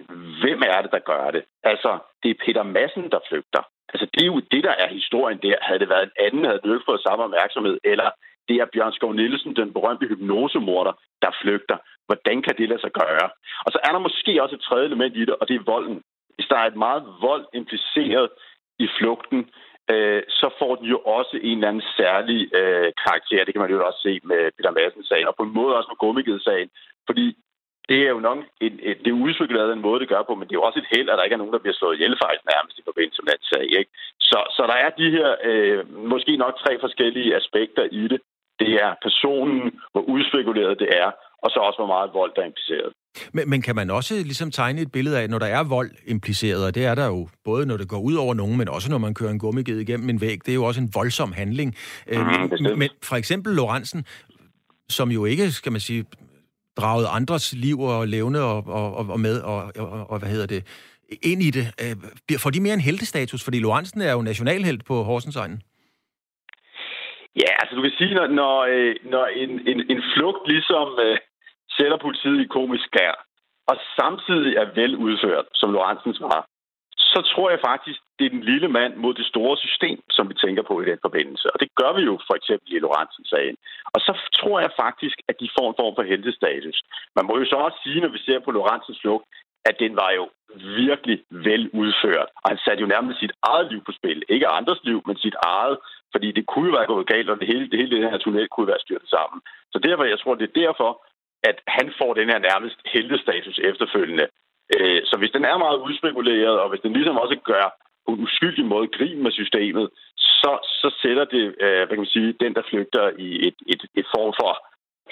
Hvem 0.43 0.63
er 0.67 0.83
det, 0.83 0.91
der 0.93 0.99
gør 0.99 1.31
det? 1.31 1.45
Altså, 1.63 1.99
det 2.23 2.31
er 2.31 2.43
Peter 2.45 2.63
Madsen, 2.63 3.11
der 3.11 3.21
flygter. 3.29 3.63
Altså, 3.93 4.07
det 4.15 4.23
er 4.23 4.33
jo 4.35 4.41
det, 4.53 4.65
der 4.65 4.75
er 4.83 4.89
historien 4.89 5.39
der. 5.43 5.57
Havde 5.61 5.79
det 5.79 5.89
været 5.89 6.03
en 6.03 6.19
anden, 6.27 6.45
havde 6.45 6.61
det 6.63 6.75
ikke 6.75 6.91
fået 6.91 7.07
samme 7.07 7.25
opmærksomhed, 7.25 7.79
eller 7.85 8.11
Det 8.49 8.57
er 8.57 8.73
Bjørn 8.73 8.93
Skov 8.93 9.13
Nielsen, 9.15 9.57
den 9.57 9.73
berømte 9.73 10.07
hypnosemorder, 10.07 10.93
der 11.23 11.31
flygter. 11.43 11.77
Hvordan 12.07 12.43
kan 12.43 12.55
det 12.59 12.69
lade 12.69 12.81
sig 12.81 12.93
gøre? 12.93 13.29
Og 13.65 13.73
så 13.73 13.79
er 13.85 13.93
der 13.93 13.99
måske 13.99 14.43
også 14.43 14.55
et 14.55 14.67
tredje 14.69 14.87
element 14.87 15.17
i 15.17 15.25
det, 15.25 15.35
og 15.41 15.49
det 15.49 15.57
er 15.57 15.71
volden. 15.73 16.03
Hvis 16.35 16.47
der 16.51 16.57
er 16.57 16.67
et 16.67 16.77
meget 16.77 17.03
vold 17.21 17.45
impliceret 17.55 18.29
i 18.79 18.89
flugten, 18.99 19.51
øh, 19.93 20.23
så 20.29 20.47
får 20.59 20.73
den 20.77 20.87
jo 20.95 20.99
også 20.99 21.35
en 21.43 21.57
eller 21.59 21.69
anden 21.69 21.89
særlig 22.01 22.41
øh, 22.59 22.93
karakter. 23.05 23.45
Det 23.45 23.55
kan 23.55 23.63
man 23.63 23.71
jo 23.71 23.87
også 23.87 24.01
se 24.03 24.21
med 24.31 24.43
Peter 24.57 24.71
Madsen-sagen, 24.71 25.27
og 25.29 25.35
på 25.37 25.43
en 25.43 25.55
måde 25.59 25.77
også 25.77 25.91
med 25.91 26.03
Gummiged-sagen. 26.03 26.71
Fordi 27.09 27.27
det 27.89 27.99
er 28.07 28.11
jo 28.17 28.21
nok 28.29 28.39
en, 28.67 28.75
et, 28.83 28.99
det 29.05 29.11
er 29.11 29.23
udspekuleret 29.27 29.75
den 29.75 29.87
måde, 29.87 30.01
det 30.01 30.09
gør 30.09 30.23
på, 30.23 30.35
men 30.35 30.47
det 30.47 30.55
er 30.55 30.61
jo 30.61 30.69
også 30.69 30.79
et 30.79 30.93
held, 30.95 31.09
at 31.09 31.19
der 31.19 31.25
ikke 31.25 31.35
er 31.39 31.43
nogen, 31.43 31.57
der 31.57 31.65
bliver 31.65 31.79
slået 31.79 31.95
ihjel 31.97 32.17
faktisk 32.23 32.45
nærmest 32.55 32.79
i 32.79 32.89
forbindelse 32.89 33.23
med 33.23 33.33
den 33.33 33.45
sag. 33.53 33.67
Ikke? 33.81 33.91
Så, 34.21 34.39
så 34.57 34.63
der 34.71 34.77
er 34.85 34.91
de 34.91 35.11
her 35.17 35.29
øh, 35.49 35.81
måske 36.13 36.37
nok 36.37 36.55
tre 36.65 36.73
forskellige 36.81 37.37
aspekter 37.41 37.85
i 38.01 38.03
det. 38.13 38.21
Det 38.61 38.73
er 38.85 38.91
personen, 39.03 39.81
hvor 39.93 40.05
udspekuleret 40.15 40.79
det 40.83 40.89
er, 41.03 41.11
og 41.43 41.51
så 41.51 41.59
også, 41.61 41.79
hvor 41.79 41.87
meget 41.87 42.11
vold 42.15 42.33
der 42.37 42.43
er 42.43 42.47
impliceret. 42.47 42.93
Men, 43.33 43.51
men 43.51 43.63
kan 43.63 43.77
man 43.77 43.91
også 43.91 44.15
ligesom 44.15 44.51
tegne 44.51 44.81
et 44.81 44.93
billede 44.93 45.21
af, 45.21 45.31
når 45.31 45.39
der 45.39 45.47
er 45.47 45.65
vold 45.65 45.91
impliceret, 46.07 46.67
og 46.67 46.75
det 46.75 46.85
er 46.85 46.95
der 46.95 47.07
jo 47.07 47.29
både 47.45 47.67
når 47.67 47.77
det 47.77 47.89
går 47.89 48.01
ud 48.01 48.15
over 48.15 48.35
nogen, 48.35 48.59
men 48.59 48.69
også 48.69 48.91
når 48.91 48.99
man 48.99 49.15
kører 49.15 49.31
en 49.31 49.39
gummiged 49.39 49.79
igennem 49.79 50.09
en 50.09 50.21
væg, 50.21 50.39
det 50.47 50.49
er 50.49 50.55
jo 50.55 50.65
også 50.65 50.81
en 50.81 50.91
voldsom 50.95 51.33
handling. 51.33 51.75
Mm, 52.07 52.79
men 52.79 52.89
for 53.03 53.17
eksempel 53.17 53.55
Lorentzen, 53.55 54.05
som 54.89 55.11
jo 55.11 55.25
ikke, 55.25 55.51
skal 55.51 55.73
man 55.73 55.81
sige, 55.81 56.05
draget 56.77 57.07
andres 57.11 57.55
liv 57.57 57.81
og 57.81 58.09
levende 58.09 58.43
og, 58.45 58.67
og, 58.67 59.11
og 59.11 59.21
med, 59.21 59.41
og, 59.41 59.73
og, 59.79 60.11
og 60.11 60.19
hvad 60.19 60.29
hedder 60.29 60.47
det, 60.47 60.63
ind 61.23 61.43
i 61.43 61.51
det, 61.51 61.67
øh, 61.83 62.39
får 62.39 62.51
de 62.51 62.61
mere 62.61 62.75
en 62.75 62.89
heltestatus? 62.89 63.45
Fordi 63.45 63.59
Lorentzen 63.59 64.01
er 64.01 64.13
jo 64.13 64.23
nationalhelt 64.23 64.85
på 64.85 65.03
Horsensegnen. 65.03 65.63
Ja, 67.37 67.51
altså 67.61 67.73
du 67.77 67.83
kan 67.83 67.91
sige, 67.99 68.15
når, 68.15 68.27
når, 68.27 68.57
øh, 68.75 68.95
når 69.05 69.27
en, 69.27 69.51
en, 69.51 69.79
en 69.93 70.03
flugt 70.15 70.49
ligesom 70.49 70.89
øh, 71.07 71.17
sætter 71.77 71.97
politiet 71.97 72.41
i 72.41 72.53
komisk 72.57 72.85
skær, 72.85 73.15
og 73.71 73.77
samtidig 73.99 74.53
er 74.63 74.67
vel 74.81 74.97
udført, 74.97 75.47
som 75.55 75.73
Lorentzen 75.73 76.15
var, 76.21 76.47
så 77.13 77.21
tror 77.33 77.51
jeg 77.51 77.61
faktisk, 77.71 78.01
det 78.19 78.25
er 78.27 78.35
den 78.37 78.45
lille 78.53 78.69
mand 78.69 78.95
mod 78.97 79.15
det 79.15 79.27
store 79.27 79.57
system, 79.57 79.99
som 80.17 80.29
vi 80.29 80.35
tænker 80.35 80.63
på 80.63 80.75
i 80.81 80.85
den 80.91 80.99
forbindelse. 81.07 81.47
Og 81.55 81.61
det 81.63 81.69
gør 81.81 81.93
vi 81.99 82.03
jo 82.11 82.15
for 82.29 82.35
eksempel 82.41 82.69
i 82.73 82.79
Lorentzens 82.79 83.29
sagen. 83.35 83.57
Og 83.95 84.01
så 84.07 84.13
tror 84.39 84.61
jeg 84.61 84.71
faktisk, 84.85 85.17
at 85.29 85.37
de 85.41 85.55
får 85.57 85.67
en 85.69 85.79
form 85.81 85.95
for 85.97 86.03
heltestatus. 86.13 86.79
Man 87.17 87.27
må 87.27 87.35
jo 87.39 87.45
så 87.45 87.57
også 87.57 87.79
sige, 87.85 88.01
når 88.01 88.13
vi 88.17 88.21
ser 88.27 88.39
på 88.41 88.51
Lorentzens 88.51 89.01
flugt, 89.03 89.27
at 89.69 89.77
den 89.79 89.93
var 89.97 90.11
jo 90.19 90.25
virkelig 90.83 91.19
vel 91.31 91.71
udført. 91.81 92.29
Og 92.43 92.47
han 92.51 92.59
satte 92.65 92.81
jo 92.81 92.93
nærmest 92.95 93.21
sit 93.21 93.35
eget 93.51 93.67
liv 93.73 93.81
på 93.85 93.93
spil. 93.99 94.23
Ikke 94.29 94.49
andres 94.59 94.81
liv, 94.85 94.99
men 95.07 95.17
sit 95.17 95.37
eget. 95.43 95.77
Fordi 96.13 96.29
det 96.33 96.47
kunne 96.47 96.69
jo 96.71 96.77
være 96.79 96.93
gået 96.93 97.07
galt, 97.07 97.31
og 97.31 97.39
det 97.41 97.47
hele, 97.47 97.71
det 97.71 97.79
hele 97.79 97.91
det 97.97 98.11
her 98.11 98.19
tunnel 98.19 98.49
kunne 98.49 98.73
være 98.73 98.85
styrtet 98.85 99.09
sammen. 99.09 99.39
Så 99.73 99.79
derfor, 99.79 100.05
jeg 100.05 100.19
tror, 100.21 100.35
det 100.35 100.49
er 100.49 100.61
derfor, 100.65 100.91
at 101.51 101.57
han 101.67 101.93
får 101.99 102.15
den 102.15 102.29
her 102.29 102.39
nærmest 102.39 102.79
heltestatus 102.95 103.59
efterfølgende. 103.59 104.27
Øh, 104.75 105.01
så 105.05 105.15
hvis 105.19 105.35
den 105.37 105.45
er 105.45 105.59
meget 105.59 105.79
udspekuleret, 105.87 106.61
og 106.63 106.69
hvis 106.71 106.81
den 106.81 106.93
ligesom 106.93 107.17
også 107.25 107.37
gør 107.45 107.67
på 108.07 108.13
en 108.13 108.23
uskyldig 108.25 108.65
måde 108.65 108.89
grin 108.97 109.23
med 109.23 109.33
systemet, 109.33 109.89
så, 110.17 110.53
så 110.81 110.89
sætter 111.03 111.25
det, 111.25 111.45
øh, 111.65 111.83
hvad 111.87 111.95
kan 111.97 112.05
man 112.05 112.17
sige, 112.17 112.33
den, 112.41 112.55
der 112.55 112.63
flygter 112.71 113.11
i 113.19 113.29
et, 113.49 113.59
et, 113.67 113.83
et 114.01 114.07
form 114.15 114.33
for 114.41 114.53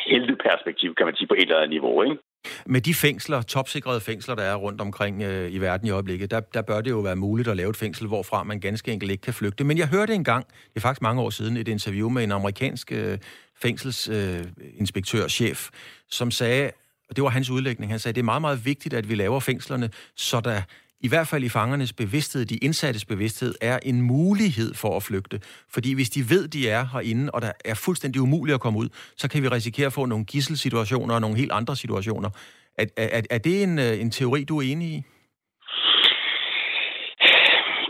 helteperspektiv, 0.09 0.95
kan 0.95 1.07
man 1.07 1.17
sige, 1.17 1.29
på 1.29 1.35
et 1.35 1.43
eller 1.43 1.57
andet 1.57 1.71
niveau, 1.71 2.03
ikke? 2.03 2.19
Med 2.67 2.81
de 2.81 2.95
fængsler, 2.95 3.43
topsikrede 3.43 4.01
fængsler, 4.01 4.35
der 4.35 4.43
er 4.43 4.55
rundt 4.55 4.81
omkring 4.81 5.23
øh, 5.23 5.53
i 5.53 5.59
verden 5.59 5.87
i 5.87 5.91
øjeblikket, 5.91 6.31
der, 6.31 6.41
der 6.41 6.63
bør 6.63 6.81
det 6.81 6.91
jo 6.91 6.99
være 6.99 7.17
muligt 7.17 7.49
at 7.49 7.57
lave 7.57 7.71
et 7.71 7.77
fængsel, 7.77 8.07
hvorfra 8.07 8.43
man 8.43 8.61
ganske 8.61 8.93
enkelt 8.93 9.11
ikke 9.11 9.23
kan 9.23 9.35
flygte. 9.35 9.65
Men 9.65 9.79
jeg 9.79 9.89
hørte 9.89 10.15
engang, 10.15 10.47
det 10.47 10.77
er 10.77 10.81
faktisk 10.81 11.03
mange 11.03 11.23
år 11.23 11.31
siden, 11.31 11.57
et 11.57 11.69
interview 11.69 12.09
med 12.09 12.25
en 12.25 12.33
amerikansk 12.33 12.93
øh, 12.93 13.19
fængselsinspektør, 13.63 15.25
øh, 15.25 15.29
chef, 15.29 15.69
som 16.11 16.31
sagde, 16.31 16.71
og 17.09 17.17
det 17.17 17.25
var 17.25 17.31
hans 17.31 17.51
udlægning, 17.51 17.93
han 17.93 17.99
sagde, 17.99 18.15
det 18.15 18.21
er 18.21 18.25
meget, 18.25 18.41
meget 18.43 18.65
vigtigt, 18.65 18.95
at 18.95 19.09
vi 19.09 19.15
laver 19.15 19.41
fængslerne, 19.41 19.91
så 20.17 20.41
der 20.41 20.63
i 21.07 21.09
hvert 21.09 21.29
fald 21.31 21.45
i 21.45 21.49
fangernes 21.49 21.93
bevidsthed, 21.93 22.43
de 22.47 22.57
indsattes 22.57 23.05
bevidsthed, 23.05 23.55
er 23.61 23.79
en 23.83 24.03
mulighed 24.03 24.75
for 24.75 24.97
at 24.97 25.03
flygte. 25.03 25.37
Fordi 25.75 25.95
hvis 25.95 26.11
de 26.11 26.21
ved, 26.33 26.49
de 26.49 26.69
er 26.69 26.85
herinde, 26.93 27.31
og 27.35 27.43
der 27.43 27.53
er 27.65 27.83
fuldstændig 27.87 28.21
umuligt 28.23 28.55
at 28.55 28.61
komme 28.61 28.79
ud, 28.79 28.89
så 29.17 29.31
kan 29.31 29.43
vi 29.43 29.49
risikere 29.49 29.87
at 29.87 29.93
få 29.93 30.07
nogle 30.07 30.25
gisselsituationer 30.25 31.15
og 31.15 31.21
nogle 31.21 31.37
helt 31.37 31.53
andre 31.53 31.77
situationer. 31.77 32.31
Er, 32.79 32.87
er, 32.97 33.23
er 33.31 33.39
det 33.39 33.63
en, 33.63 33.79
øh, 33.79 33.95
en 34.05 34.11
teori, 34.11 34.45
du 34.45 34.59
er 34.59 34.65
enig 34.73 34.89
i? 34.97 34.99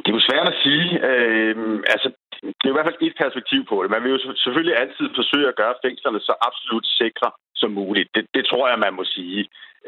Det 0.03 0.09
er 0.11 0.19
jo 0.21 0.29
svært 0.31 0.49
at 0.53 0.61
sige. 0.65 0.87
Øh, 1.09 1.57
altså, 1.95 2.09
det 2.59 2.67
er 2.67 2.73
i 2.75 2.77
hvert 2.77 2.89
fald 2.89 3.03
et 3.03 3.21
perspektiv 3.25 3.61
på 3.71 3.77
det. 3.83 3.91
Man 3.91 4.03
vil 4.03 4.15
jo 4.15 4.21
selvfølgelig 4.45 4.77
altid 4.83 5.07
forsøge 5.21 5.49
at 5.49 5.59
gøre 5.61 5.81
fængslerne 5.85 6.21
så 6.21 6.35
absolut 6.49 6.87
sikre 7.01 7.29
som 7.61 7.71
muligt. 7.81 8.09
Det, 8.15 8.25
det 8.35 8.45
tror 8.51 8.69
jeg, 8.69 8.79
man 8.79 8.95
må 8.99 9.05
sige. 9.05 9.41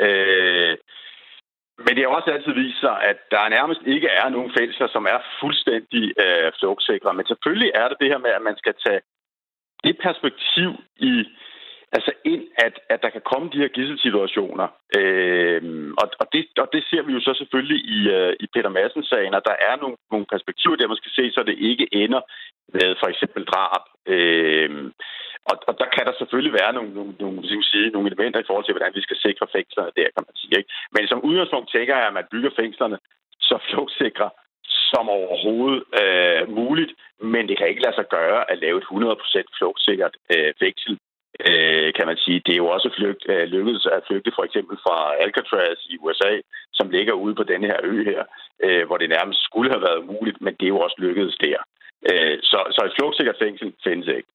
Øh, 0.04 0.76
men 1.84 1.92
det 1.94 2.02
har 2.04 2.16
også 2.18 2.30
altid 2.30 2.52
vist 2.62 2.80
sig, 2.80 2.96
at 3.10 3.18
der 3.30 3.54
nærmest 3.56 3.82
ikke 3.94 4.08
er 4.08 4.28
nogen 4.28 4.50
fængsler, 4.58 4.88
som 4.92 5.04
er 5.14 5.18
fuldstændig 5.40 6.04
øh, 6.24 6.52
flugtsikre. 6.58 7.14
Men 7.14 7.26
selvfølgelig 7.26 7.70
er 7.74 7.86
det 7.88 7.96
det 8.00 8.08
her 8.12 8.18
med, 8.24 8.30
at 8.30 8.42
man 8.48 8.56
skal 8.62 8.74
tage 8.86 9.00
det 9.84 9.94
perspektiv 10.06 10.70
i 10.96 11.12
altså 11.96 12.12
ind, 12.24 12.44
at, 12.66 12.74
at 12.92 13.02
der 13.02 13.10
kan 13.10 13.24
komme 13.30 13.46
de 13.52 13.62
her 13.62 13.68
gisselsituationer. 13.76 14.68
Øh, 14.98 15.62
og, 16.02 16.06
og, 16.20 16.26
det, 16.32 16.42
og 16.62 16.68
det 16.72 16.82
ser 16.90 17.02
vi 17.02 17.12
jo 17.12 17.20
så 17.20 17.32
selvfølgelig 17.38 17.80
i, 17.96 17.98
øh, 18.16 18.32
i 18.40 18.46
Peter 18.54 18.68
Madsen-sagen, 18.76 19.34
at 19.34 19.48
der 19.50 19.56
er 19.68 19.76
nogle, 19.82 19.96
nogle 20.12 20.26
perspektiver, 20.34 20.76
der 20.76 20.92
man 20.92 21.02
skal 21.02 21.12
se, 21.18 21.24
så 21.32 21.42
det 21.46 21.56
ikke 21.70 21.86
ender 21.92 22.22
med 22.74 22.94
for 23.00 23.08
eksempel 23.12 23.44
drab. 23.44 23.84
Øh, 24.14 24.70
og, 25.50 25.56
og 25.68 25.74
der 25.80 25.88
kan 25.94 26.04
der 26.08 26.14
selvfølgelig 26.18 26.54
være 26.60 26.72
nogle, 26.72 26.90
nogle, 26.98 27.12
nogle, 27.20 27.64
sige, 27.70 27.90
nogle 27.94 28.08
elementer 28.10 28.40
i 28.40 28.48
forhold 28.48 28.64
til, 28.64 28.74
hvordan 28.74 28.94
vi 28.94 29.02
skal 29.06 29.18
sikre 29.26 29.46
fængslerne 29.56 29.92
der, 29.98 30.08
kan 30.14 30.24
man 30.28 30.36
sige. 30.40 30.54
Ikke? 30.58 30.70
Men 30.94 31.08
som 31.08 31.24
udgangspunkt 31.28 31.68
tænker 31.70 31.94
jeg, 31.96 32.06
at 32.06 32.18
man 32.18 32.30
bygger 32.32 32.50
fængslerne 32.60 32.98
så 33.48 33.56
flugtsikre 33.68 34.30
som 34.92 35.08
overhovedet 35.08 35.82
øh, 36.02 36.42
muligt, 36.60 36.92
men 37.20 37.48
det 37.48 37.58
kan 37.58 37.68
ikke 37.68 37.82
lade 37.82 37.94
sig 37.94 38.08
gøre 38.08 38.50
at 38.50 38.58
lave 38.58 38.78
et 38.78 38.84
100% 38.84 39.58
flugtsikkert 39.58 40.14
øh, 40.34 40.52
fængsel 40.62 40.98
øh, 41.48 41.88
kan 41.96 42.06
man 42.06 42.16
sige. 42.24 42.42
Det 42.46 42.52
er 42.52 42.62
jo 42.64 42.68
også 42.76 42.90
flygt, 42.98 43.24
øh, 43.32 43.44
lykkedes 43.54 43.86
at 43.86 44.04
flygte 44.08 44.32
for 44.34 44.44
eksempel 44.44 44.76
fra 44.84 44.96
Alcatraz 45.22 45.78
i 45.92 45.96
USA, 46.04 46.32
som 46.72 46.90
ligger 46.90 47.12
ude 47.12 47.34
på 47.34 47.42
denne 47.42 47.66
her 47.66 47.80
ø 47.82 48.04
her, 48.04 48.22
øh, 48.64 48.86
hvor 48.86 48.96
det 48.96 49.08
nærmest 49.08 49.40
skulle 49.44 49.70
have 49.70 49.86
været 49.88 50.06
muligt, 50.06 50.40
men 50.40 50.54
det 50.54 50.64
er 50.66 50.74
jo 50.74 50.80
også 50.80 50.96
lykkedes 50.98 51.36
der. 51.36 51.58
Øh, 52.10 52.38
så, 52.42 52.58
så 52.74 52.80
et 52.84 52.96
flugtsikkert 52.98 53.38
fængsel 53.42 53.72
findes 53.84 54.08
ikke. 54.08 54.28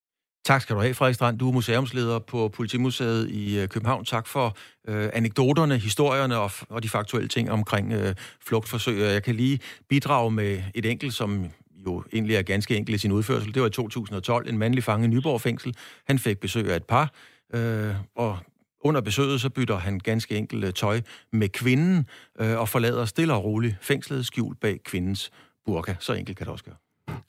Tak 0.47 0.61
skal 0.61 0.75
du 0.75 0.81
have, 0.81 0.93
Frederik 0.93 1.15
Strand. 1.15 1.39
Du 1.39 1.49
er 1.49 1.53
museumsleder 1.53 2.19
på 2.19 2.47
Politimuseet 2.47 3.29
i 3.29 3.59
øh, 3.59 3.67
København. 3.67 4.05
Tak 4.05 4.27
for 4.27 4.57
øh, 4.87 5.09
anekdoterne, 5.13 5.77
historierne 5.77 6.37
og, 6.37 6.51
og 6.69 6.83
de 6.83 6.89
faktuelle 6.89 7.29
ting 7.29 7.51
omkring 7.51 7.93
øh, 7.93 8.15
flugtforsøg. 8.45 8.99
Jeg 8.99 9.23
kan 9.23 9.35
lige 9.35 9.59
bidrage 9.89 10.31
med 10.31 10.61
et 10.75 10.85
enkelt, 10.85 11.13
som 11.13 11.45
jo 11.85 12.03
egentlig 12.13 12.35
er 12.35 12.41
ganske 12.41 12.75
enkelt 12.75 12.95
i 12.95 12.97
sin 12.97 13.11
udførsel. 13.11 13.53
Det 13.53 13.61
var 13.61 13.67
i 13.67 13.71
2012. 13.71 14.49
En 14.49 14.57
mandlig 14.57 14.83
fange 14.83 15.05
i 15.05 15.07
Nyborg 15.07 15.41
fængsel. 15.41 15.75
Han 16.07 16.19
fik 16.19 16.39
besøg 16.39 16.71
af 16.71 16.75
et 16.75 16.83
par, 16.83 17.11
øh, 17.53 17.95
og 18.15 18.37
under 18.81 19.01
besøget 19.01 19.41
så 19.41 19.49
bytter 19.49 19.77
han 19.77 19.99
ganske 19.99 20.35
enkelt 20.35 20.65
øh, 20.65 20.73
tøj 20.73 21.01
med 21.31 21.49
kvinden 21.49 22.07
øh, 22.39 22.59
og 22.59 22.69
forlader 22.69 23.05
stille 23.05 23.33
og 23.33 23.43
roligt 23.43 23.75
fængslet 23.81 24.25
skjult 24.25 24.59
bag 24.59 24.79
kvindens 24.85 25.31
burka. 25.65 25.95
Så 25.99 26.13
enkelt 26.13 26.37
kan 26.37 26.45
det 26.45 26.51
også 26.51 26.65
gøre. 26.65 26.75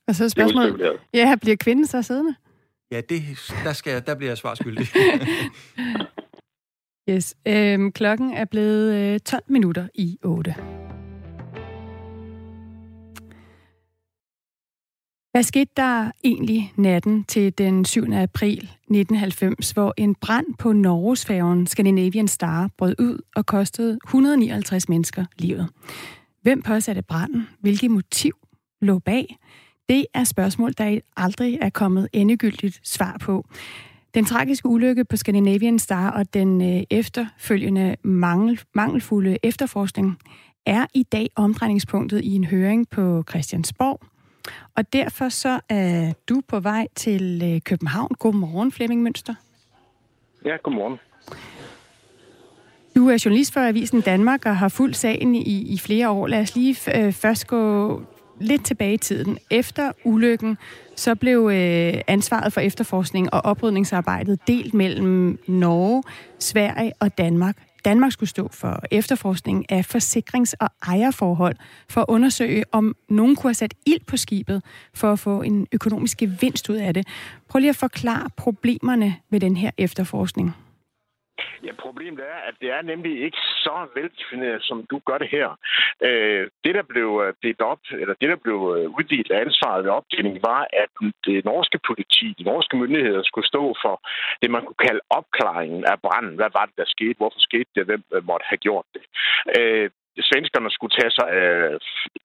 Og 0.09 0.15
så 0.15 0.25
er 0.25 0.29
spørgsmålet, 0.29 0.93
ja, 1.15 1.37
bliver 1.43 1.57
kvinden 1.57 1.87
så 1.87 2.03
siddende? 2.03 2.35
Ja, 2.91 3.01
det, 3.01 3.23
der, 3.65 3.73
skal, 3.73 4.07
der 4.07 4.15
bliver 4.15 4.31
jeg 4.31 4.39
svarskyldig. 4.39 4.87
yes. 7.11 7.37
Øhm, 7.47 7.93
klokken 7.93 8.33
er 8.33 8.45
blevet 8.45 8.95
øh, 8.95 9.21
12 9.21 9.43
minutter 9.49 9.89
i 9.95 10.19
8. 10.23 10.55
Hvad 15.31 15.43
skete 15.43 15.71
der 15.77 16.11
egentlig 16.25 16.73
natten 16.77 17.25
til 17.25 17.59
den 17.59 17.85
7. 17.85 18.13
april 18.13 18.59
1990, 18.59 19.71
hvor 19.71 19.95
en 19.97 20.15
brand 20.15 20.47
på 20.59 20.73
Norgesfærgen 20.73 21.67
Scandinavian 21.67 22.29
Star 22.29 22.71
brød 22.79 22.95
ud 22.99 23.19
og 23.37 23.47
kostede 23.47 23.99
159 24.07 24.89
mennesker 24.89 25.25
livet? 25.39 25.69
Hvem 26.43 26.63
påsatte 26.63 27.03
branden? 27.03 27.49
Hvilket 27.61 27.91
motiv 27.91 28.37
lå 28.81 28.99
bag? 28.99 29.37
Det 29.89 30.07
er 30.15 30.25
spørgsmål, 30.25 30.73
der 30.79 31.01
aldrig 31.17 31.59
er 31.61 31.71
kommet 31.71 32.09
endegyldigt 32.13 32.81
svar 32.83 33.17
på. 33.21 33.47
Den 34.15 34.25
tragiske 34.25 34.69
ulykke 34.69 35.05
på 35.05 35.17
Scandinavian 35.17 35.79
Star 35.79 36.11
og 36.11 36.35
den 36.35 36.77
øh, 36.77 36.83
efterfølgende 36.91 37.97
mangel, 38.03 38.61
mangelfulde 38.75 39.39
efterforskning 39.43 40.19
er 40.67 40.87
i 40.95 41.03
dag 41.03 41.31
omdrejningspunktet 41.37 42.25
i 42.25 42.35
en 42.35 42.45
høring 42.45 42.89
på 42.89 43.25
Christiansborg. 43.29 44.01
Og 44.77 44.93
derfor 44.93 45.29
så 45.29 45.61
er 45.69 46.13
du 46.29 46.43
på 46.49 46.61
vej 46.61 46.87
til 46.95 47.43
øh, 47.45 47.61
København. 47.61 48.11
Godmorgen, 48.19 48.73
Flemming 48.73 49.03
Mønster. 49.03 49.35
Ja, 50.45 50.57
godmorgen. 50.63 50.97
Du 52.97 53.09
er 53.09 53.23
journalist 53.25 53.53
for 53.53 53.61
Avisen 53.61 54.01
Danmark 54.01 54.47
og 54.47 54.57
har 54.57 54.69
fulgt 54.69 54.97
sagen 54.97 55.35
i, 55.35 55.73
i 55.75 55.79
flere 55.79 56.11
år. 56.11 56.27
Lad 56.27 56.41
os 56.41 56.55
lige 56.57 56.77
øh, 56.97 57.13
først 57.13 57.47
gå 57.47 58.03
lidt 58.41 58.65
tilbage 58.65 58.95
i 58.95 58.97
tiden. 58.97 59.39
Efter 59.51 59.93
ulykken, 60.05 60.59
så 60.97 61.15
blev 61.15 61.51
øh, 61.53 62.01
ansvaret 62.07 62.53
for 62.53 62.61
efterforskning 62.61 63.35
og 63.35 63.45
oprydningsarbejdet 63.45 64.39
delt 64.47 64.75
mellem 64.75 65.39
Norge, 65.47 66.03
Sverige 66.39 66.93
og 67.01 67.19
Danmark. 67.19 67.57
Danmark 67.85 68.13
skulle 68.13 68.31
stå 68.31 68.49
for 68.53 68.83
efterforskning 68.91 69.73
af 69.73 69.87
forsikrings- 69.95 70.55
og 70.61 70.69
ejerforhold 70.87 71.57
for 71.89 72.01
at 72.01 72.07
undersøge, 72.09 72.65
om 72.73 72.97
nogen 73.09 73.37
kunne 73.37 73.49
have 73.49 73.55
sat 73.55 73.75
ild 73.87 74.05
på 74.07 74.17
skibet 74.17 74.63
for 74.95 75.13
at 75.13 75.19
få 75.19 75.43
en 75.43 75.67
økonomisk 75.73 76.19
gevinst 76.19 76.69
ud 76.69 76.77
af 76.77 76.95
det. 76.95 77.07
Prøv 77.49 77.59
lige 77.59 77.71
at 77.71 77.77
forklare 77.77 78.31
problemerne 78.37 79.17
ved 79.31 79.41
den 79.41 79.57
her 79.57 79.71
efterforskning. 79.79 80.55
Ja, 81.65 81.73
problemet 81.79 82.21
er, 82.21 82.39
at 82.49 82.55
det 82.61 82.71
er 82.71 82.83
nemlig 82.83 83.23
ikke 83.27 83.41
så 83.65 83.87
veldefineret, 83.95 84.63
som 84.63 84.87
du 84.91 85.01
gør 85.07 85.19
det 85.19 85.29
her. 85.29 85.49
Øh, 86.07 86.49
det, 86.65 86.75
der 86.75 86.83
blev 86.83 87.09
øh, 87.25 87.35
delt 87.43 87.61
op, 87.61 87.81
eller 87.91 88.15
det, 88.21 88.29
der 88.29 88.37
blev 88.37 88.59
øh, 88.77 88.87
uddelt 88.99 89.31
af 89.31 89.41
ansvaret 89.41 89.85
ved 89.85 89.91
opdelingen, 89.91 90.43
var, 90.43 90.67
at 90.83 90.91
det 91.27 91.45
norske 91.45 91.79
politi, 91.87 92.35
de 92.39 92.43
norske 92.43 92.77
myndigheder, 92.77 93.23
skulle 93.23 93.49
stå 93.49 93.75
for 93.83 93.95
det, 94.43 94.51
man 94.51 94.65
kunne 94.65 94.87
kalde 94.89 95.01
opklaringen 95.11 95.85
af 95.85 96.01
branden. 96.01 96.35
Hvad 96.37 96.51
var 96.59 96.65
det, 96.67 96.77
der 96.77 96.85
skete? 96.87 97.15
Hvorfor 97.17 97.41
skete 97.49 97.71
det? 97.75 97.85
Hvem 97.85 98.03
øh, 98.15 98.27
måtte 98.27 98.47
have 98.51 98.63
gjort 98.67 98.87
det? 98.95 99.03
svenskerne 100.31 100.71
skulle 100.71 100.95
tage 100.99 101.11
sig 101.19 101.29
af 101.31 101.79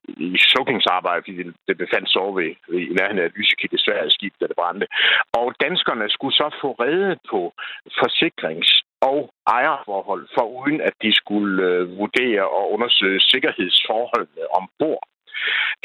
i 0.08 0.38
sukkingsarbejde, 0.38 1.24
fordi 1.26 1.44
det 1.68 1.78
befandt 1.78 2.10
sig 2.12 2.22
over 2.22 2.34
ved, 2.40 2.50
i 2.90 2.94
nærheden 2.98 3.24
af 3.26 3.32
Lysekilde, 3.36 3.78
Sverige 3.86 4.12
skib, 4.12 4.34
da 4.42 4.46
det 4.48 4.56
brændte. 4.56 4.88
Og 5.34 5.48
danskerne 5.66 6.10
skulle 6.10 6.36
så 6.36 6.48
få 6.62 6.70
reddet 6.84 7.20
på 7.32 7.54
forsikrings- 8.00 8.84
og 9.10 9.20
ejerforhold, 9.58 10.24
for 10.36 10.46
uden 10.60 10.82
at 10.82 10.94
de 11.04 11.12
skulle 11.22 11.64
øh, 11.70 11.98
vurdere 11.98 12.46
og 12.58 12.64
undersøge 12.74 13.20
sikkerhedsforholdene 13.32 14.46
ombord. 14.60 15.04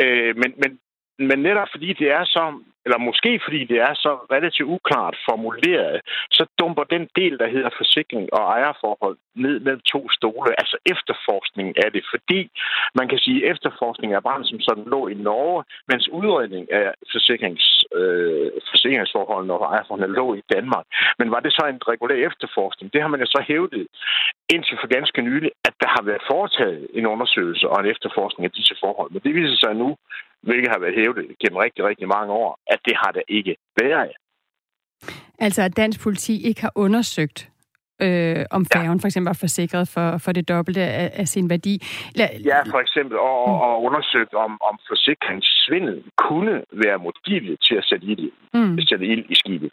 Øh, 0.02 0.32
men, 0.40 0.50
men 0.62 0.70
men 1.18 1.38
netop 1.38 1.68
fordi 1.70 1.92
det 1.92 2.08
er 2.10 2.24
så, 2.24 2.44
eller 2.84 2.98
måske 2.98 3.40
fordi 3.44 3.64
det 3.64 3.78
er 3.88 3.94
så 3.94 4.12
relativt 4.34 4.68
uklart 4.76 5.16
formuleret, 5.28 6.00
så 6.30 6.42
dumper 6.58 6.84
den 6.84 7.08
del, 7.16 7.38
der 7.38 7.48
hedder 7.54 7.70
forsikring 7.76 8.32
og 8.32 8.42
ejerforhold, 8.54 9.16
ned 9.34 9.60
mellem 9.60 9.80
to 9.92 10.10
stole. 10.10 10.52
Altså 10.60 10.76
efterforskningen 10.94 11.74
af 11.84 11.92
det, 11.92 12.04
fordi 12.14 12.40
man 12.98 13.08
kan 13.08 13.18
sige, 13.18 13.38
at 13.44 13.50
efterforskningen 13.52 14.16
af 14.16 14.22
brand, 14.22 14.44
som 14.44 14.60
sådan 14.60 14.84
lå 14.84 15.08
i 15.08 15.14
Norge, 15.14 15.64
mens 15.88 16.08
udredning 16.08 16.72
af 16.72 16.94
forsikrings, 17.12 17.84
øh, 17.98 18.50
forsikringsforholdene 18.70 19.54
og 19.54 19.72
ejerforholdene 19.72 20.16
lå 20.18 20.34
i 20.34 20.42
Danmark. 20.54 20.86
Men 21.18 21.30
var 21.30 21.40
det 21.40 21.52
så 21.52 21.64
en 21.66 21.80
regulær 21.92 22.26
efterforskning? 22.28 22.92
Det 22.92 23.00
har 23.02 23.08
man 23.08 23.20
jo 23.20 23.26
så 23.26 23.44
hævdet 23.48 23.86
indtil 24.54 24.76
for 24.80 24.88
ganske 24.96 25.22
nylig, 25.22 25.50
at 25.68 25.74
der 25.82 25.88
har 25.96 26.02
været 26.02 26.22
foretaget 26.30 26.86
en 26.98 27.06
undersøgelse 27.06 27.68
og 27.68 27.80
en 27.80 27.90
efterforskning 27.94 28.44
af 28.44 28.50
disse 28.58 28.74
forhold. 28.82 29.10
Men 29.10 29.20
det 29.24 29.34
viser 29.34 29.56
sig 29.64 29.74
nu, 29.74 29.96
hvilket 30.42 30.70
har 30.70 30.78
været 30.78 30.94
hævdet 30.94 31.24
gennem 31.40 31.56
rigtig, 31.56 31.84
rigtig 31.84 32.08
mange 32.08 32.32
år, 32.32 32.58
at 32.66 32.80
det 32.84 32.96
har 32.96 33.12
der 33.12 33.22
ikke 33.28 33.56
været. 33.80 34.12
Altså 35.38 35.62
at 35.62 35.76
dansk 35.76 36.02
politi 36.02 36.48
ikke 36.48 36.60
har 36.60 36.72
undersøgt, 36.74 37.50
øh, 38.02 38.44
om 38.50 38.66
færgen 38.72 38.98
ja. 38.98 39.02
for 39.02 39.06
eksempel 39.06 39.28
var 39.28 39.38
forsikret 39.40 39.88
for, 39.88 40.18
for 40.18 40.32
det 40.32 40.48
dobbelte 40.48 40.80
af, 40.80 41.10
af 41.14 41.28
sin 41.28 41.50
værdi. 41.50 41.74
La- 42.18 42.42
ja, 42.50 42.58
for 42.62 42.80
eksempel, 42.80 43.18
og, 43.18 43.44
og 43.66 43.82
undersøgt, 43.82 44.34
om, 44.34 44.58
om 44.68 44.78
forsikringssvindel 44.88 46.04
kunne 46.16 46.54
være 46.72 46.98
motivet 46.98 47.58
til 47.62 47.74
at 47.74 47.84
sætte 47.84 48.06
ild, 48.06 48.30
mm. 48.54 48.80
sætte 48.80 49.06
ild 49.06 49.24
i 49.28 49.34
skibet. 49.34 49.70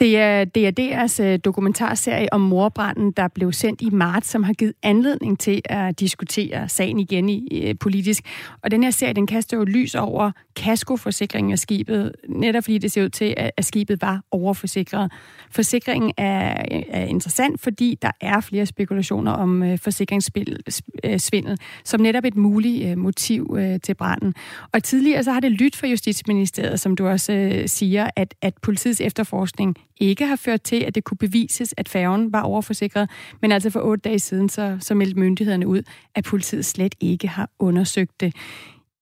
Det 0.00 0.18
er 0.18 0.44
DRD's 0.58 1.22
øh, 1.22 1.38
dokumentarserie 1.44 2.32
om 2.32 2.40
morbranden, 2.40 3.12
der 3.12 3.28
blev 3.28 3.52
sendt 3.52 3.80
i 3.80 3.90
marts, 3.90 4.28
som 4.28 4.42
har 4.42 4.52
givet 4.52 4.74
anledning 4.82 5.38
til 5.38 5.62
at 5.64 6.00
diskutere 6.00 6.68
sagen 6.68 6.98
igen 6.98 7.28
i, 7.28 7.62
øh, 7.64 7.74
politisk. 7.80 8.24
Og 8.62 8.70
den 8.70 8.82
her 8.82 8.90
serie, 8.90 9.12
den 9.12 9.26
kaster 9.26 9.56
jo 9.56 9.64
lys 9.64 9.94
over 9.94 10.30
kaskoforsikringen 10.56 11.52
af 11.52 11.58
skibet, 11.58 12.12
netop 12.28 12.64
fordi 12.64 12.78
det 12.78 12.92
ser 12.92 13.04
ud 13.04 13.08
til, 13.08 13.34
at 13.56 13.64
skibet 13.64 14.02
var 14.02 14.22
overforsikret. 14.30 15.12
Forsikringen 15.50 16.12
er, 16.16 16.64
er 16.88 17.04
interessant, 17.04 17.60
fordi 17.60 17.98
der 18.02 18.10
er 18.20 18.40
flere 18.40 18.66
spekulationer 18.66 19.32
om 19.32 19.62
øh, 19.62 19.78
forsikringssvindel, 19.78 20.62
øh, 21.04 21.56
som 21.84 22.00
netop 22.00 22.24
et 22.24 22.36
muligt 22.36 22.90
øh, 22.90 22.98
motiv 22.98 23.58
til 23.82 23.94
branden. 23.94 24.34
Og 24.72 24.82
tidligere 24.82 25.24
så 25.24 25.32
har 25.32 25.40
det 25.40 25.52
lyttet 25.52 25.76
for 25.76 25.86
Justitsministeriet, 25.86 26.80
som 26.80 26.96
du 26.96 27.08
også 27.08 27.62
siger, 27.66 28.10
at, 28.16 28.34
at 28.42 28.54
politiets 28.62 29.00
efterforskning 29.00 29.76
ikke 30.00 30.26
har 30.26 30.36
ført 30.36 30.62
til, 30.62 30.76
at 30.76 30.94
det 30.94 31.04
kunne 31.04 31.18
bevises, 31.18 31.74
at 31.76 31.88
færgen 31.88 32.32
var 32.32 32.42
overforsikret. 32.42 33.10
Men 33.42 33.52
altså 33.52 33.70
for 33.70 33.80
otte 33.80 34.02
dage 34.02 34.18
siden, 34.18 34.48
så, 34.48 34.76
så 34.80 34.94
meldte 34.94 35.20
myndighederne 35.20 35.66
ud, 35.66 35.82
at 36.14 36.24
politiet 36.24 36.64
slet 36.64 36.94
ikke 37.00 37.28
har 37.28 37.50
undersøgt 37.58 38.20
det. 38.20 38.34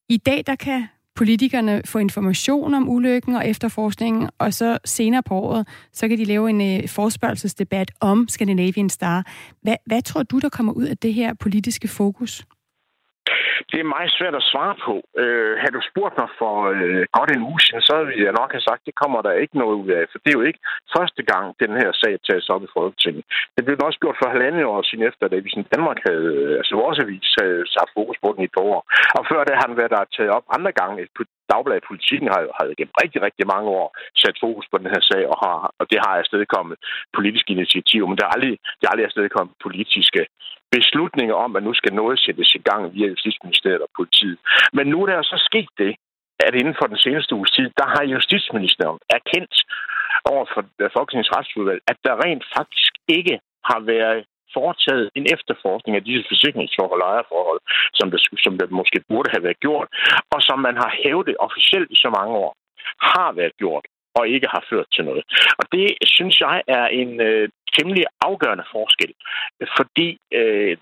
I 0.08 0.16
dag, 0.16 0.42
der 0.46 0.54
kan 0.54 0.86
politikerne 1.16 1.82
få 1.84 1.98
information 1.98 2.74
om 2.74 2.88
ulykken 2.88 3.34
og 3.34 3.48
efterforskningen, 3.48 4.30
og 4.38 4.54
så 4.54 4.78
senere 4.84 5.22
på 5.22 5.34
året, 5.34 5.68
så 5.92 6.08
kan 6.08 6.18
de 6.18 6.24
lave 6.24 6.50
en 6.50 6.60
øh, 6.60 6.88
forspørgelsesdebat 6.88 7.92
om 8.00 8.28
Scandinavian 8.28 8.88
Star. 8.88 9.26
Hvad, 9.62 9.76
hvad 9.86 10.02
tror 10.02 10.22
du, 10.22 10.38
der 10.38 10.48
kommer 10.48 10.72
ud 10.72 10.84
af 10.84 10.98
det 10.98 11.14
her 11.14 11.34
politiske 11.34 11.88
fokus? 11.88 12.46
Det 13.70 13.78
er 13.80 13.92
meget 13.94 14.10
svært 14.18 14.36
at 14.40 14.48
svare 14.52 14.74
på. 14.86 14.94
Øh, 15.22 15.52
har 15.62 15.70
du 15.76 15.80
spurgt 15.90 16.14
mig 16.20 16.30
for 16.40 16.56
øh, 16.74 17.02
godt 17.16 17.30
en 17.30 17.46
uge 17.50 17.60
siden, 17.64 17.82
så 17.90 17.94
ville 18.08 18.24
jeg 18.28 18.38
nok 18.40 18.50
have 18.56 18.66
sagt, 18.68 18.80
at 18.82 18.86
det 18.88 19.00
kommer 19.02 19.20
der 19.22 19.42
ikke 19.42 19.56
noget 19.62 19.76
ud 19.82 19.90
af. 19.98 20.04
For 20.10 20.18
det 20.22 20.30
er 20.30 20.38
jo 20.40 20.48
ikke 20.50 20.62
første 20.96 21.22
gang, 21.32 21.44
den 21.62 21.72
her 21.80 21.90
sag 22.02 22.14
tages 22.28 22.48
op 22.54 22.62
i 22.64 22.74
Folketinget. 22.76 23.24
Det 23.56 23.64
blev 23.64 23.76
også 23.88 24.00
gjort 24.02 24.20
for 24.20 24.28
halvandet 24.34 24.64
år 24.72 24.82
siden 24.82 25.04
efter, 25.08 25.24
da 25.28 25.36
vi 25.36 25.50
i 25.56 25.72
Danmark 25.74 25.98
havde, 26.08 26.28
øh, 26.42 26.54
altså 26.60 26.74
vores 26.82 26.98
avis 27.04 27.28
havde 27.40 27.60
sat 27.74 27.90
fokus 27.98 28.18
på 28.22 28.28
den 28.32 28.42
i 28.42 28.48
et 28.50 28.58
år. 28.70 28.78
Og 29.18 29.22
før 29.30 29.40
det 29.44 29.54
har 29.60 29.66
den 29.68 29.76
været 29.80 29.94
der 29.96 30.12
taget 30.16 30.32
op 30.36 30.46
andre 30.56 30.72
gange. 30.80 31.08
Dagbladet 31.52 31.88
Politikken 31.90 32.28
har 32.32 32.40
har 32.56 32.64
gennem 32.78 32.98
rigtig, 33.02 33.20
rigtig 33.26 33.46
mange 33.54 33.68
år 33.80 33.88
sat 34.22 34.36
fokus 34.44 34.66
på 34.68 34.76
den 34.78 34.92
her 34.94 35.02
sag, 35.10 35.22
og, 35.32 35.36
har, 35.44 35.58
og 35.80 35.84
det 35.90 35.98
har 36.04 36.12
afstedkommet 36.20 36.76
politiske 37.18 37.50
initiativer, 37.56 38.06
men 38.06 38.16
det 38.16 38.24
har 38.26 38.34
aldrig, 38.36 38.54
det 38.78 38.84
er 38.84 38.92
aldrig 38.92 39.06
afstedkommet 39.08 39.54
politiske 39.66 40.22
beslutninger 40.76 41.36
om, 41.44 41.56
at 41.56 41.62
nu 41.62 41.72
skal 41.74 41.94
noget 41.94 42.18
sættes 42.24 42.54
i 42.54 42.62
gang 42.68 42.82
via 42.94 43.06
Justitsministeriet 43.14 43.82
og 43.86 43.90
politiet. 43.98 44.38
Men 44.76 44.86
nu 44.92 44.96
er 45.02 45.06
der 45.06 45.22
så 45.22 45.38
sket 45.48 45.70
det, 45.78 45.92
at 46.46 46.54
inden 46.60 46.76
for 46.78 46.86
den 46.92 47.00
seneste 47.06 47.34
uges 47.34 47.50
tid, 47.50 47.68
der 47.80 47.86
har 47.94 48.04
Justitsministeriet 48.14 49.02
erkendt 49.18 49.54
over 50.32 50.44
for 50.52 50.62
Folketingets 50.96 51.32
retsudvalg, 51.36 51.80
at 51.90 51.98
der 52.06 52.22
rent 52.24 52.44
faktisk 52.56 52.92
ikke 53.08 53.36
har 53.70 53.80
været 53.80 54.20
foretaget 54.56 55.06
en 55.18 55.26
efterforskning 55.34 55.94
af 55.96 56.04
disse 56.08 56.24
forsikringsforhold 56.30 57.02
og 57.02 57.10
ejerforhold, 57.12 57.60
som 57.98 58.06
der, 58.12 58.20
som 58.44 58.54
der 58.58 58.66
måske 58.80 58.98
burde 59.10 59.30
have 59.34 59.44
været 59.46 59.60
gjort, 59.66 59.88
og 60.34 60.40
som 60.48 60.58
man 60.66 60.76
har 60.82 60.90
hævdet 61.02 61.36
officielt 61.46 61.88
i 61.94 61.98
så 62.04 62.10
mange 62.18 62.34
år, 62.44 62.52
har 63.10 63.30
været 63.40 63.56
gjort 63.62 63.84
og 64.18 64.24
ikke 64.34 64.48
har 64.54 64.62
ført 64.70 64.88
til 64.94 65.04
noget. 65.04 65.24
Og 65.60 65.64
det 65.74 65.86
synes 66.16 66.36
jeg 66.40 66.56
er 66.78 66.86
en 67.02 67.20
øh, 67.28 67.48
temmelig 67.76 68.04
afgørende 68.28 68.66
forskel, 68.74 69.12
fordi 69.78 70.08
øh, 70.38 70.76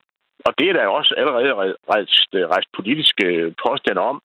og 0.46 0.52
det 0.58 0.66
er 0.68 0.72
der 0.72 0.86
også 0.86 1.12
allerede 1.20 1.52
rejst, 1.92 2.30
øh, 2.38 2.44
rejst 2.54 2.68
politiske 2.78 3.26
øh, 3.26 3.52
påstande 3.66 4.00
om, 4.10 4.16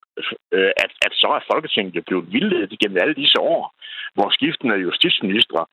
øh, 0.56 0.72
at, 0.84 0.92
at 1.06 1.14
så 1.22 1.28
er 1.38 1.48
Folketinget 1.52 1.96
jo 1.96 2.02
blevet 2.08 2.32
vildledet 2.34 2.80
gennem 2.82 3.02
alle 3.02 3.16
disse 3.22 3.40
år, 3.40 3.62
hvor 4.16 4.30
skiftende 4.38 4.76
justitsministre 4.88 5.66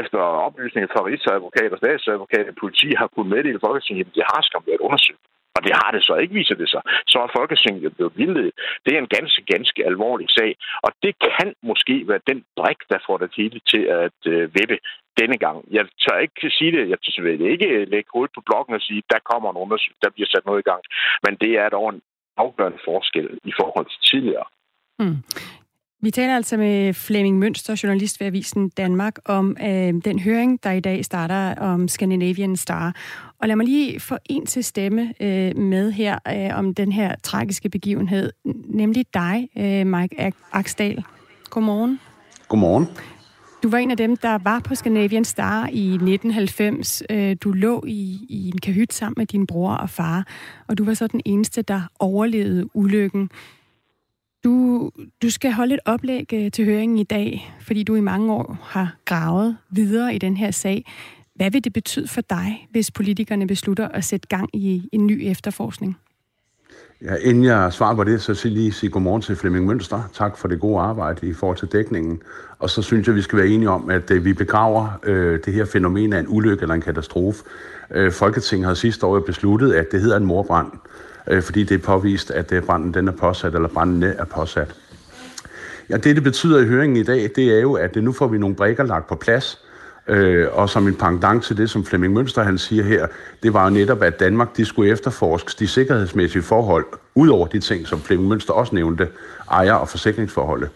efter 0.00 0.18
oplysninger 0.18 0.88
fra 0.92 1.06
rigsadvokat 1.10 1.72
og 1.72 1.78
statsadvokat 1.78 2.48
og 2.50 2.54
politi 2.60 2.88
har 3.00 3.06
kunnet 3.06 3.32
meddele 3.32 3.64
Folketinget, 3.66 4.06
at 4.06 4.14
det 4.14 4.24
har 4.32 4.42
skam 4.42 4.62
været 4.66 4.86
undersøgt. 4.88 5.24
Og 5.56 5.60
det 5.66 5.72
har 5.80 5.90
det 5.90 6.02
så 6.04 6.14
ikke, 6.22 6.34
viser 6.34 6.54
det 6.54 6.68
sig. 6.70 6.82
Så 7.12 7.18
er 7.24 7.36
Folketinget 7.38 7.84
jo 7.84 7.90
blevet 7.90 8.12
vildledet. 8.20 8.54
Det 8.84 8.94
er 8.94 8.98
en 8.98 9.14
ganske, 9.18 9.42
ganske 9.52 9.86
alvorlig 9.90 10.28
sag. 10.38 10.50
Og 10.82 10.90
det 11.02 11.12
kan 11.26 11.48
måske 11.62 12.08
være 12.08 12.26
den 12.30 12.44
brik, 12.56 12.80
der 12.92 12.98
får 13.06 13.16
det 13.18 13.30
hele 13.36 13.60
til 13.72 13.82
at 14.04 14.20
øh, 14.32 14.54
vippe 14.54 14.78
denne 15.20 15.38
gang. 15.44 15.58
Jeg 15.76 15.84
tør 16.02 16.18
ikke 16.18 16.50
sige 16.58 16.72
det. 16.76 16.84
Jeg 16.92 16.98
tør 17.00 17.50
ikke 17.54 17.84
lægge 17.84 18.10
hovedet 18.14 18.34
på 18.34 18.42
blokken 18.48 18.74
og 18.74 18.80
sige, 18.80 19.02
der 19.12 19.26
kommer 19.30 19.48
en 19.50 19.62
undersøgelse, 19.64 20.02
der 20.04 20.10
bliver 20.14 20.28
sat 20.30 20.46
noget 20.46 20.60
i 20.60 20.68
gang. 20.70 20.82
Men 21.24 21.32
det 21.42 21.52
er 21.62 21.68
dog 21.68 21.88
en 21.94 22.00
afgørende 22.36 22.78
forskel 22.88 23.26
i 23.50 23.52
forhold 23.60 23.86
til 23.86 24.00
tidligere. 24.10 24.46
Mm. 24.98 25.18
Vi 26.00 26.10
taler 26.10 26.36
altså 26.36 26.56
med 26.56 26.94
Flemming 26.94 27.38
Mønster, 27.38 27.80
journalist 27.82 28.20
ved 28.20 28.26
Avisen 28.26 28.68
Danmark, 28.68 29.18
om 29.24 29.56
øh, 29.60 29.94
den 30.04 30.18
høring, 30.18 30.62
der 30.62 30.72
i 30.72 30.80
dag 30.80 31.04
starter 31.04 31.54
om 31.60 31.88
Scandinavian 31.88 32.56
Star. 32.56 32.96
Og 33.38 33.48
lad 33.48 33.56
mig 33.56 33.66
lige 33.66 34.00
få 34.00 34.16
en 34.30 34.46
til 34.46 34.64
stemme 34.64 35.14
øh, 35.20 35.56
med 35.56 35.92
her 35.92 36.18
øh, 36.28 36.58
om 36.58 36.74
den 36.74 36.92
her 36.92 37.14
tragiske 37.22 37.68
begivenhed, 37.68 38.32
nemlig 38.64 39.04
dig, 39.14 39.48
øh, 39.58 39.86
Mike 39.86 40.32
Aksdal. 40.52 41.04
Godmorgen. 41.50 42.00
Godmorgen. 42.48 42.86
Du 43.66 43.70
var 43.70 43.78
en 43.78 43.90
af 43.90 43.96
dem, 43.96 44.16
der 44.16 44.38
var 44.38 44.60
på 44.60 44.74
Scandinavian 44.74 45.24
Star 45.24 45.68
i 45.72 45.86
1990. 45.86 47.02
Øh, 47.10 47.36
du 47.40 47.52
lå 47.52 47.84
i, 47.86 48.26
i 48.28 48.48
en 48.48 48.58
kahyt 48.58 48.92
sammen 48.92 49.14
med 49.16 49.26
din 49.26 49.46
bror 49.46 49.72
og 49.72 49.90
far, 49.90 50.26
og 50.66 50.78
du 50.78 50.84
var 50.84 50.94
så 50.94 51.06
den 51.06 51.20
eneste, 51.24 51.62
der 51.62 51.80
overlevede 51.98 52.76
ulykken. 52.76 53.30
Du, 54.44 54.90
du 55.22 55.30
skal 55.30 55.52
holde 55.52 55.74
et 55.74 55.80
oplæg 55.84 56.32
øh, 56.32 56.50
til 56.50 56.64
høringen 56.64 56.98
i 56.98 57.04
dag, 57.04 57.54
fordi 57.60 57.82
du 57.82 57.94
i 57.94 58.00
mange 58.00 58.32
år 58.32 58.58
har 58.62 58.96
gravet 59.04 59.56
videre 59.70 60.14
i 60.14 60.18
den 60.18 60.36
her 60.36 60.50
sag. 60.50 60.84
Hvad 61.34 61.50
vil 61.50 61.64
det 61.64 61.72
betyde 61.72 62.08
for 62.08 62.20
dig, 62.20 62.68
hvis 62.70 62.90
politikerne 62.90 63.46
beslutter 63.46 63.88
at 63.88 64.04
sætte 64.04 64.28
gang 64.28 64.50
i 64.52 64.88
en 64.92 65.06
ny 65.06 65.20
efterforskning? 65.24 65.96
Ja, 67.02 67.14
inden 67.20 67.44
jeg 67.44 67.72
svarer 67.72 67.94
på 67.94 68.04
det, 68.04 68.22
så 68.22 68.40
vil 68.42 68.52
lige 68.52 68.72
sige 68.72 68.90
godmorgen 68.90 69.22
til 69.22 69.36
Flemming 69.36 69.66
Mønster. 69.66 70.02
Tak 70.14 70.38
for 70.38 70.48
det 70.48 70.60
gode 70.60 70.80
arbejde 70.80 71.26
i 71.26 71.32
forhold 71.32 71.56
til 71.56 71.68
dækningen. 71.68 72.22
Og 72.58 72.70
så 72.70 72.82
synes 72.82 73.06
jeg, 73.06 73.14
vi 73.14 73.22
skal 73.22 73.38
være 73.38 73.48
enige 73.48 73.70
om, 73.70 73.90
at 73.90 74.10
øh, 74.10 74.24
vi 74.24 74.32
begraver 74.32 74.98
øh, 75.02 75.40
det 75.44 75.54
her 75.54 75.64
fænomen 75.64 76.12
af 76.12 76.20
en 76.20 76.26
ulykke 76.28 76.62
eller 76.62 76.74
en 76.74 76.80
katastrofe. 76.80 77.44
Øh, 77.90 78.12
Folketinget 78.12 78.66
har 78.66 78.74
sidste 78.74 79.06
år 79.06 79.20
besluttet, 79.20 79.72
at 79.72 79.92
det 79.92 80.00
hedder 80.00 80.16
en 80.16 80.24
morbrand, 80.24 80.72
øh, 81.28 81.42
fordi 81.42 81.64
det 81.64 81.74
er 81.74 81.84
påvist, 81.84 82.30
at 82.30 82.52
øh, 82.52 82.62
branden 82.62 82.94
den 82.94 83.08
er 83.08 83.12
påsat, 83.12 83.54
eller 83.54 83.68
branden 83.68 84.02
er 84.02 84.24
påsat. 84.24 84.74
Ja, 85.90 85.96
det, 85.96 86.16
det 86.16 86.22
betyder 86.22 86.60
i 86.60 86.66
høringen 86.66 86.96
i 86.96 87.02
dag, 87.02 87.30
det 87.36 87.56
er 87.56 87.60
jo, 87.60 87.72
at 87.72 87.96
øh, 87.96 88.02
nu 88.04 88.12
får 88.12 88.26
vi 88.26 88.38
nogle 88.38 88.56
brækker 88.56 88.84
lagt 88.84 89.06
på 89.06 89.14
plads, 89.14 89.65
Øh, 90.08 90.46
og 90.52 90.70
som 90.70 90.88
en 90.88 90.94
pendant 90.94 91.44
til 91.44 91.56
det, 91.56 91.70
som 91.70 91.84
Flemming 91.84 92.12
Mønster 92.12 92.42
han 92.42 92.58
siger 92.58 92.84
her, 92.84 93.06
det 93.42 93.54
var 93.54 93.64
jo 93.64 93.70
netop, 93.70 94.02
at 94.02 94.20
Danmark 94.20 94.56
de 94.56 94.64
skulle 94.64 94.92
efterforske 94.92 95.52
de 95.58 95.68
sikkerhedsmæssige 95.68 96.42
forhold, 96.42 96.84
ud 97.14 97.28
over 97.28 97.46
de 97.46 97.60
ting, 97.60 97.86
som 97.86 98.00
Flemming 98.00 98.28
Mønster 98.28 98.52
også 98.52 98.74
nævnte, 98.74 99.08
ejer- 99.50 99.72
og 99.72 99.88
forsikringsforholdet. 99.88 100.68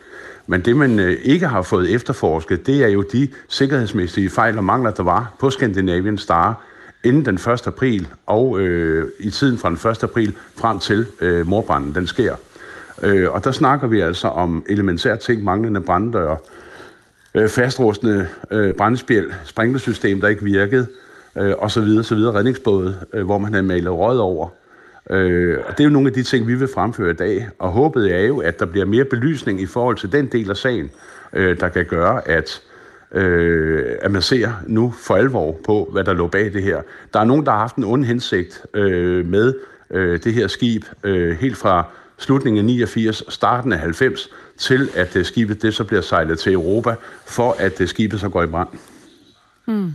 Men 0.47 0.61
det, 0.61 0.77
man 0.77 0.99
øh, 0.99 1.19
ikke 1.23 1.47
har 1.47 1.63
fået 1.63 1.95
efterforsket, 1.95 2.67
det 2.67 2.85
er 2.85 2.89
jo 2.89 3.05
de 3.13 3.29
sikkerhedsmæssige 3.49 4.31
fejl 4.31 4.59
og 4.59 4.65
mangler, 4.65 4.91
der 4.91 5.03
var 5.03 5.35
på 5.39 5.51
Scandinavian 5.51 6.19
Star 6.19 6.63
inden 7.05 7.25
den 7.25 7.35
1. 7.35 7.67
april 7.67 8.09
og 8.27 8.61
øh, 8.61 9.09
i 9.19 9.31
tiden 9.31 9.59
fra 9.59 9.69
den 9.69 9.91
1. 9.91 10.05
april 10.05 10.37
frem 10.57 10.79
til 10.79 11.07
øh, 11.21 11.47
morbranden 11.47 11.95
den 11.95 12.07
sker. 12.07 12.35
Øh, 13.03 13.31
og 13.31 13.45
der 13.45 13.53
snakker 13.53 13.87
vi 13.87 14.01
altså 14.01 14.29
om 14.29 14.65
elementære 14.69 15.17
ting, 15.17 15.45
manglende 15.45 15.81
branddøre, 15.81 16.37
øh, 17.35 17.49
fastrustende 17.49 18.29
øh, 18.51 18.75
brændspjæl, 18.75 19.35
sprinklersystem, 19.45 20.21
der 20.21 20.29
ikke 20.29 20.45
virkede, 20.45 20.87
øh, 21.39 21.55
og 21.59 21.71
så 21.71 21.81
videre, 21.81 22.05
så 22.05 22.15
videre, 22.15 22.35
redningsbåde, 22.35 22.97
øh, 23.15 23.25
hvor 23.25 23.39
man 23.39 23.53
havde 23.53 23.67
malet 23.67 23.93
rød 23.93 24.19
over. 24.19 24.49
Øh, 25.11 25.59
og 25.67 25.73
det 25.73 25.81
er 25.81 25.85
jo 25.85 25.91
nogle 25.91 26.09
af 26.09 26.15
de 26.15 26.23
ting, 26.23 26.47
vi 26.47 26.55
vil 26.55 26.69
fremføre 26.75 27.11
i 27.11 27.15
dag, 27.15 27.49
og 27.59 27.73
håbet 27.73 28.15
er 28.15 28.21
jo, 28.21 28.39
at 28.39 28.61
der 28.61 28.67
bliver 28.67 28.87
mere 28.87 29.05
belysning 29.05 29.61
i 29.61 29.67
forhold 29.67 29.97
til 29.97 30.13
den 30.13 30.27
del 30.27 30.51
af 30.51 30.57
sagen, 30.57 30.91
øh, 31.33 31.61
der 31.61 31.69
kan 31.69 31.85
gøre, 31.85 32.29
at 32.29 32.63
øh, 33.13 33.97
at 34.03 34.11
man 34.11 34.23
ser 34.23 34.53
nu 34.67 34.95
for 34.99 35.17
alvor 35.17 35.61
på, 35.67 35.89
hvad 35.93 36.05
der 36.05 36.13
lå 36.13 36.27
bag 36.27 36.53
det 36.53 36.63
her. 36.63 36.83
Der 37.13 37.21
er 37.21 37.25
nogen, 37.25 37.47
der 37.47 37.53
har 37.53 37.59
haft 37.59 37.77
en 37.77 37.85
ond 37.85 38.05
hensigt 38.05 38.63
øh, 38.75 39.27
med 39.27 39.55
øh, 39.91 40.21
det 40.25 40.35
her 40.35 40.47
skib, 40.47 40.85
øh, 41.05 41.39
helt 41.39 41.57
fra 41.57 41.85
slutningen 42.21 42.59
af 42.59 42.65
89, 42.65 43.23
starten 43.29 43.73
af 43.73 43.79
90, 43.79 44.29
til 44.59 44.91
at 44.95 45.17
uh, 45.17 45.25
skibet 45.25 45.63
det 45.63 45.75
så 45.75 45.85
bliver 45.85 46.03
sejlet 46.03 46.39
til 46.39 46.53
Europa, 46.53 46.95
for 47.27 47.57
at 47.59 47.81
uh, 47.81 47.87
skibet 47.87 48.21
så 48.21 48.29
går 48.29 48.43
i 48.43 48.47
brand. 48.47 48.69
Hmm. 49.65 49.93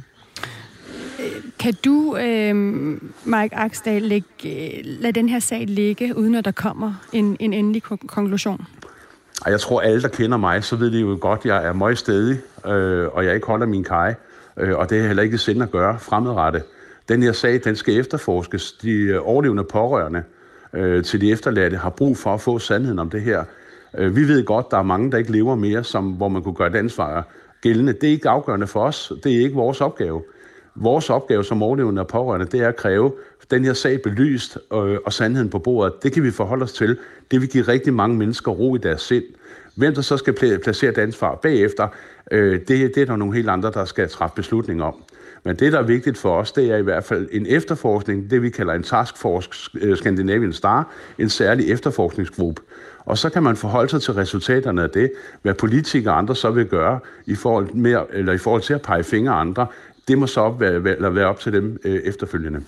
Kan 1.59 1.73
du, 1.85 2.17
øh, 2.17 2.55
Mike 3.25 3.55
Axdal, 3.55 4.01
lægge, 4.01 4.81
lade 4.83 5.11
den 5.11 5.29
her 5.29 5.39
sag 5.39 5.65
ligge, 5.67 6.17
uden 6.17 6.35
at 6.35 6.45
der 6.45 6.51
kommer 6.51 6.93
en, 7.13 7.37
en 7.39 7.53
endelig 7.53 7.83
konklusion? 7.83 8.67
Jeg 9.47 9.59
tror, 9.59 9.81
alle, 9.81 10.01
der 10.01 10.07
kender 10.07 10.37
mig, 10.37 10.63
så 10.63 10.75
ved 10.75 10.91
de 10.91 10.99
jo 10.99 11.17
godt, 11.21 11.39
at 11.39 11.45
jeg 11.45 11.65
er 11.65 11.73
meget 11.73 11.97
stedig, 11.97 12.39
øh, 12.65 13.07
og 13.07 13.25
jeg 13.25 13.35
ikke 13.35 13.47
holder 13.47 13.65
min 13.65 13.83
kaj, 13.83 14.15
øh, 14.57 14.77
og 14.77 14.89
det 14.89 14.99
er 14.99 15.07
heller 15.07 15.23
ikke 15.23 15.37
sind 15.37 15.63
at 15.63 15.71
gøre 15.71 15.99
fremadrettet. 15.99 16.63
Den 17.09 17.23
her 17.23 17.31
sag, 17.31 17.61
den 17.63 17.75
skal 17.75 17.97
efterforskes. 17.97 18.71
De 18.71 19.19
overlevende 19.19 19.63
pårørende 19.63 20.23
øh, 20.75 21.03
til 21.03 21.21
de 21.21 21.31
efterladte 21.31 21.77
har 21.77 21.89
brug 21.89 22.17
for 22.17 22.33
at 22.33 22.41
få 22.41 22.59
sandheden 22.59 22.99
om 22.99 23.09
det 23.09 23.21
her. 23.21 23.43
Øh, 23.97 24.15
vi 24.15 24.27
ved 24.27 24.45
godt, 24.45 24.71
der 24.71 24.77
er 24.77 24.83
mange, 24.83 25.11
der 25.11 25.17
ikke 25.17 25.31
lever 25.31 25.55
mere, 25.55 25.83
som, 25.83 26.11
hvor 26.11 26.27
man 26.27 26.43
kunne 26.43 26.55
gøre 26.55 26.69
det 26.69 26.77
ansvar 26.77 27.27
gældende. 27.61 27.93
Det 27.93 28.03
er 28.03 28.11
ikke 28.11 28.29
afgørende 28.29 28.67
for 28.67 28.83
os. 28.83 29.11
Det 29.23 29.35
er 29.35 29.39
ikke 29.39 29.55
vores 29.55 29.81
opgave. 29.81 30.23
Vores 30.75 31.09
opgave 31.09 31.43
som 31.43 31.63
overlevende 31.63 32.01
og 32.01 32.07
pårørende, 32.07 32.45
det 32.45 32.59
er 32.59 32.67
at 32.67 32.75
kræve 32.75 33.13
den 33.51 33.65
her 33.65 33.73
sag 33.73 34.01
belyst 34.01 34.57
øh, 34.73 34.97
og 35.05 35.13
sandheden 35.13 35.49
på 35.49 35.59
bordet. 35.59 36.03
Det 36.03 36.11
kan 36.11 36.23
vi 36.23 36.31
forholde 36.31 36.63
os 36.63 36.73
til. 36.73 36.97
Det 37.31 37.41
vil 37.41 37.49
give 37.49 37.63
rigtig 37.63 37.93
mange 37.93 38.17
mennesker 38.17 38.51
ro 38.51 38.75
i 38.75 38.77
deres 38.77 39.01
sind. 39.01 39.23
Hvem 39.75 39.93
der 39.93 40.01
så 40.01 40.17
skal 40.17 40.59
placere 40.63 40.91
et 40.91 40.97
ansvar 40.97 41.35
bagefter, 41.35 41.87
øh, 42.31 42.59
det, 42.59 42.67
det 42.67 42.97
er 42.97 43.05
der 43.05 43.15
nogle 43.15 43.35
helt 43.35 43.49
andre, 43.49 43.71
der 43.71 43.85
skal 43.85 44.09
træffe 44.09 44.35
beslutning 44.35 44.83
om. 44.83 44.95
Men 45.45 45.55
det, 45.55 45.73
der 45.73 45.79
er 45.79 45.83
vigtigt 45.83 46.17
for 46.17 46.37
os, 46.37 46.51
det 46.51 46.71
er 46.71 46.77
i 46.77 46.81
hvert 46.81 47.03
fald 47.03 47.27
en 47.31 47.45
efterforskning, 47.45 48.29
det 48.29 48.41
vi 48.41 48.49
kalder 48.49 48.73
en 48.73 48.83
Task 48.83 49.17
Force 49.17 49.49
øh, 49.81 49.97
Scandinavian 49.97 50.53
Star, 50.53 50.87
en 51.17 51.29
særlig 51.29 51.71
efterforskningsgruppe, 51.71 52.61
og 52.99 53.17
så 53.17 53.29
kan 53.29 53.43
man 53.43 53.55
forholde 53.55 53.89
sig 53.89 54.01
til 54.01 54.13
resultaterne 54.13 54.83
af 54.83 54.89
det. 54.89 55.11
Hvad 55.41 55.53
politikere 55.53 56.13
og 56.13 56.17
andre 56.17 56.35
så 56.35 56.51
vil 56.51 56.65
gøre 56.65 56.99
i 57.25 57.35
forhold, 57.35 57.73
med, 57.73 57.97
eller 58.13 58.33
i 58.33 58.37
forhold 58.37 58.61
til 58.61 58.73
at 58.73 58.81
pege 58.81 59.03
fingre 59.03 59.33
af 59.33 59.39
andre, 59.39 59.67
det 60.07 60.17
må 60.17 60.27
så 60.27 60.49
være, 60.49 60.83
være, 60.83 61.15
være 61.15 61.25
op 61.25 61.39
til 61.39 61.53
dem 61.53 61.79
øh, 61.83 61.95
efterfølgende. 61.95 62.61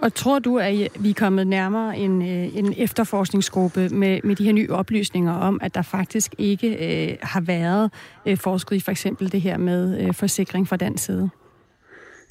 Og 0.00 0.14
tror 0.14 0.38
du, 0.38 0.58
at 0.58 0.88
vi 1.00 1.10
er 1.10 1.14
kommet 1.14 1.46
nærmere 1.46 1.98
en, 1.98 2.22
øh, 2.22 2.56
en 2.56 2.74
efterforskningsgruppe 2.76 3.88
med, 3.88 4.20
med 4.24 4.36
de 4.36 4.44
her 4.44 4.52
nye 4.52 4.70
oplysninger 4.70 5.32
om, 5.32 5.60
at 5.62 5.74
der 5.74 5.82
faktisk 5.82 6.34
ikke 6.38 6.68
øh, 6.68 7.16
har 7.22 7.40
været 7.40 7.92
øh, 8.26 8.36
forsket 8.36 8.76
i 8.76 8.80
for 8.80 8.90
eksempel 8.90 9.32
det 9.32 9.40
her 9.40 9.58
med 9.58 10.00
øh, 10.00 10.14
forsikring 10.14 10.68
fra 10.68 10.76
dansk 10.76 11.04
side? 11.04 11.30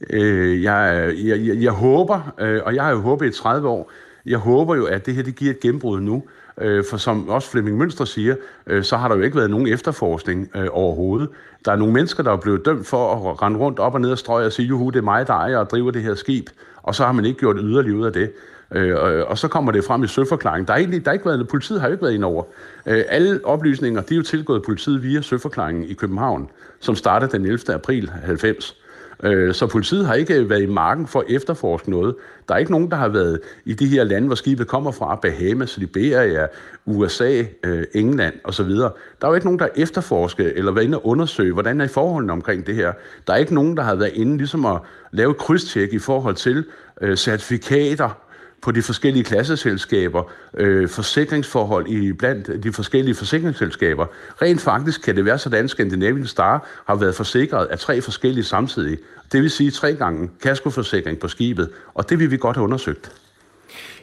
Øh, 0.09 0.63
jeg, 0.63 1.11
jeg, 1.17 1.47
jeg, 1.47 1.61
jeg 1.61 1.71
håber, 1.71 2.33
øh, 2.39 2.61
og 2.65 2.75
jeg 2.75 2.83
har 2.83 2.91
jo 2.91 2.99
håbet 2.99 3.27
i 3.27 3.41
30 3.41 3.67
år, 3.67 3.91
jeg 4.25 4.37
håber 4.37 4.75
jo, 4.75 4.85
at 4.85 5.05
det 5.05 5.15
her 5.15 5.23
det 5.23 5.35
giver 5.35 5.51
et 5.51 5.59
gennembrud 5.59 5.99
nu. 5.99 6.23
Øh, 6.61 6.83
for 6.89 6.97
som 6.97 7.29
også 7.29 7.49
Flemming 7.49 7.77
Mønster 7.77 8.05
siger, 8.05 8.35
øh, 8.67 8.83
så 8.83 8.97
har 8.97 9.07
der 9.07 9.15
jo 9.15 9.21
ikke 9.21 9.37
været 9.37 9.49
nogen 9.49 9.67
efterforskning 9.67 10.49
øh, 10.55 10.67
overhovedet. 10.71 11.29
Der 11.65 11.71
er 11.71 11.75
nogle 11.75 11.93
mennesker, 11.93 12.23
der 12.23 12.31
er 12.31 12.37
blevet 12.37 12.65
dømt 12.65 12.87
for 12.87 13.29
at 13.31 13.41
rende 13.41 13.59
rundt 13.59 13.79
op 13.79 13.93
og 13.93 14.01
ned 14.01 14.11
og 14.11 14.17
strøge 14.17 14.45
og 14.45 14.51
sige, 14.51 14.67
juhu, 14.67 14.89
det 14.89 14.97
er 14.97 15.01
mig, 15.01 15.27
der 15.27 15.33
ejer 15.33 15.57
og 15.57 15.69
driver 15.69 15.91
det 15.91 16.03
her 16.03 16.15
skib. 16.15 16.49
Og 16.83 16.95
så 16.95 17.05
har 17.05 17.11
man 17.11 17.25
ikke 17.25 17.39
gjort 17.39 17.55
yderligere 17.59 17.97
ud 17.97 18.05
af 18.05 18.13
det. 18.13 18.31
Øh, 18.75 18.95
og, 18.95 19.23
og 19.23 19.37
så 19.37 19.47
kommer 19.47 19.71
det 19.71 19.83
frem 19.83 20.03
i 20.03 20.07
søforklaringen. 20.07 20.67
Der 20.67 20.73
er 20.73 20.77
egentlig, 20.77 21.05
der 21.05 21.11
er 21.11 21.13
ikke 21.13 21.25
været, 21.25 21.47
politiet 21.47 21.81
har 21.81 21.87
jo 21.87 21.91
ikke 21.91 22.03
været 22.03 22.13
indover. 22.13 22.43
Øh, 22.85 23.03
alle 23.09 23.39
oplysninger, 23.43 24.01
de 24.01 24.13
er 24.13 24.17
jo 24.17 24.23
tilgået 24.23 24.63
politiet 24.63 25.03
via 25.03 25.21
søforklaringen 25.21 25.83
i 25.83 25.93
København, 25.93 26.49
som 26.79 26.95
startede 26.95 27.31
den 27.31 27.45
11. 27.45 27.73
april 27.73 28.11
90. 28.25 28.75
Øh, 29.23 29.53
så 29.53 29.67
politiet 29.67 30.05
har 30.05 30.13
ikke 30.13 30.33
øh, 30.33 30.49
været 30.49 30.61
i 30.61 30.65
marken 30.65 31.07
for 31.07 31.19
at 31.19 31.25
efterforske 31.29 31.89
noget. 31.89 32.15
Der 32.47 32.53
er 32.53 32.57
ikke 32.57 32.71
nogen, 32.71 32.91
der 32.91 32.97
har 32.97 33.07
været 33.07 33.39
i 33.65 33.73
de 33.73 33.87
her 33.87 34.03
lande, 34.03 34.27
hvor 34.27 34.35
skibet 34.35 34.67
kommer 34.67 34.91
fra, 34.91 35.15
Bahamas, 35.15 35.77
Liberia, 35.77 36.47
USA, 36.85 37.43
øh, 37.63 37.83
England 37.93 38.33
osv. 38.43 38.69
Der 38.69 38.89
er 39.21 39.27
jo 39.27 39.33
ikke 39.33 39.47
nogen, 39.47 39.59
der 39.59 39.65
har 39.65 39.81
efterforsket 39.81 40.57
eller 40.57 40.71
været 40.71 40.85
inde 40.85 40.97
og 40.97 41.07
undersøge, 41.07 41.53
hvordan 41.53 41.81
er 41.81 41.87
forholdene 41.87 42.33
omkring 42.33 42.67
det 42.67 42.75
her. 42.75 42.93
Der 43.27 43.33
er 43.33 43.37
ikke 43.37 43.53
nogen, 43.53 43.77
der 43.77 43.83
har 43.83 43.95
været 43.95 44.13
inde 44.13 44.37
ligesom 44.37 44.65
at 44.65 44.79
lave 45.11 45.33
krydstjek 45.33 45.93
i 45.93 45.99
forhold 45.99 46.35
til 46.35 46.65
øh, 47.01 47.17
certifikater, 47.17 48.28
på 48.61 48.71
de 48.71 48.81
forskellige 48.81 49.23
klasseselskaber, 49.23 50.31
øh, 50.57 50.89
forsikringsforhold 50.89 51.87
i 51.87 52.13
blandt 52.13 52.63
de 52.63 52.73
forskellige 52.73 53.15
forsikringsselskaber. 53.15 54.05
Rent 54.41 54.61
faktisk 54.61 55.01
kan 55.01 55.15
det 55.15 55.25
være 55.25 55.37
sådan, 55.37 55.63
at 55.63 55.69
Scandinavian 55.69 56.27
Star 56.27 56.67
har 56.87 56.95
været 56.95 57.15
forsikret 57.15 57.65
af 57.65 57.79
tre 57.79 58.01
forskellige 58.01 58.43
samtidig. 58.43 58.97
Det 59.31 59.41
vil 59.41 59.49
sige 59.51 59.71
tre 59.71 59.95
gange 59.95 60.29
kaskoforsikring 60.43 61.19
på 61.19 61.27
skibet, 61.27 61.69
og 61.93 62.09
det 62.09 62.19
vil 62.19 62.31
vi 62.31 62.37
godt 62.37 62.57
have 62.57 62.63
undersøgt. 62.63 63.11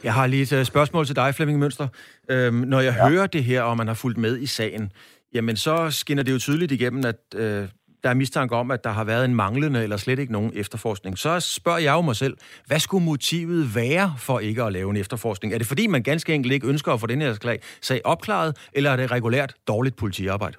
Jeg 0.03 0.13
har 0.13 0.27
lige 0.27 0.43
et 0.43 0.53
øh, 0.53 0.65
spørgsmål 0.65 1.05
til 1.05 1.15
dig, 1.15 1.35
Flemming 1.35 1.59
Mønster. 1.59 1.87
Øhm, 2.31 2.55
når 2.55 2.79
jeg 2.79 2.95
ja. 2.97 3.09
hører 3.09 3.27
det 3.27 3.43
her, 3.43 3.61
og 3.61 3.77
man 3.77 3.87
har 3.87 3.93
fulgt 3.93 4.17
med 4.17 4.39
i 4.39 4.45
sagen, 4.45 4.91
jamen 5.33 5.55
så 5.55 5.91
skinner 5.91 6.23
det 6.23 6.31
jo 6.31 6.37
tydeligt 6.37 6.71
igennem, 6.71 7.05
at 7.05 7.19
øh, 7.35 7.67
der 8.03 8.09
er 8.09 8.13
mistanke 8.13 8.55
om, 8.55 8.71
at 8.71 8.83
der 8.83 8.89
har 8.89 9.03
været 9.03 9.25
en 9.25 9.35
manglende 9.35 9.83
eller 9.83 9.97
slet 9.97 10.19
ikke 10.19 10.33
nogen 10.33 10.51
efterforskning. 10.55 11.17
Så 11.17 11.39
spørger 11.39 11.79
jeg 11.79 11.93
jo 11.93 12.01
mig 12.01 12.15
selv, 12.15 12.35
hvad 12.67 12.79
skulle 12.79 13.05
motivet 13.05 13.75
være 13.75 14.07
for 14.17 14.39
ikke 14.39 14.63
at 14.63 14.73
lave 14.73 14.89
en 14.89 14.97
efterforskning? 14.97 15.53
Er 15.53 15.57
det 15.57 15.67
fordi, 15.67 15.87
man 15.87 16.03
ganske 16.03 16.33
enkelt 16.33 16.53
ikke 16.53 16.67
ønsker 16.67 16.91
at 16.93 16.99
få 16.99 17.07
den 17.07 17.21
her 17.21 17.57
sag 17.81 18.01
opklaret, 18.05 18.69
eller 18.73 18.89
er 18.91 18.95
det 18.95 19.11
regulært 19.11 19.53
dårligt 19.67 19.95
politiarbejde? 19.95 20.57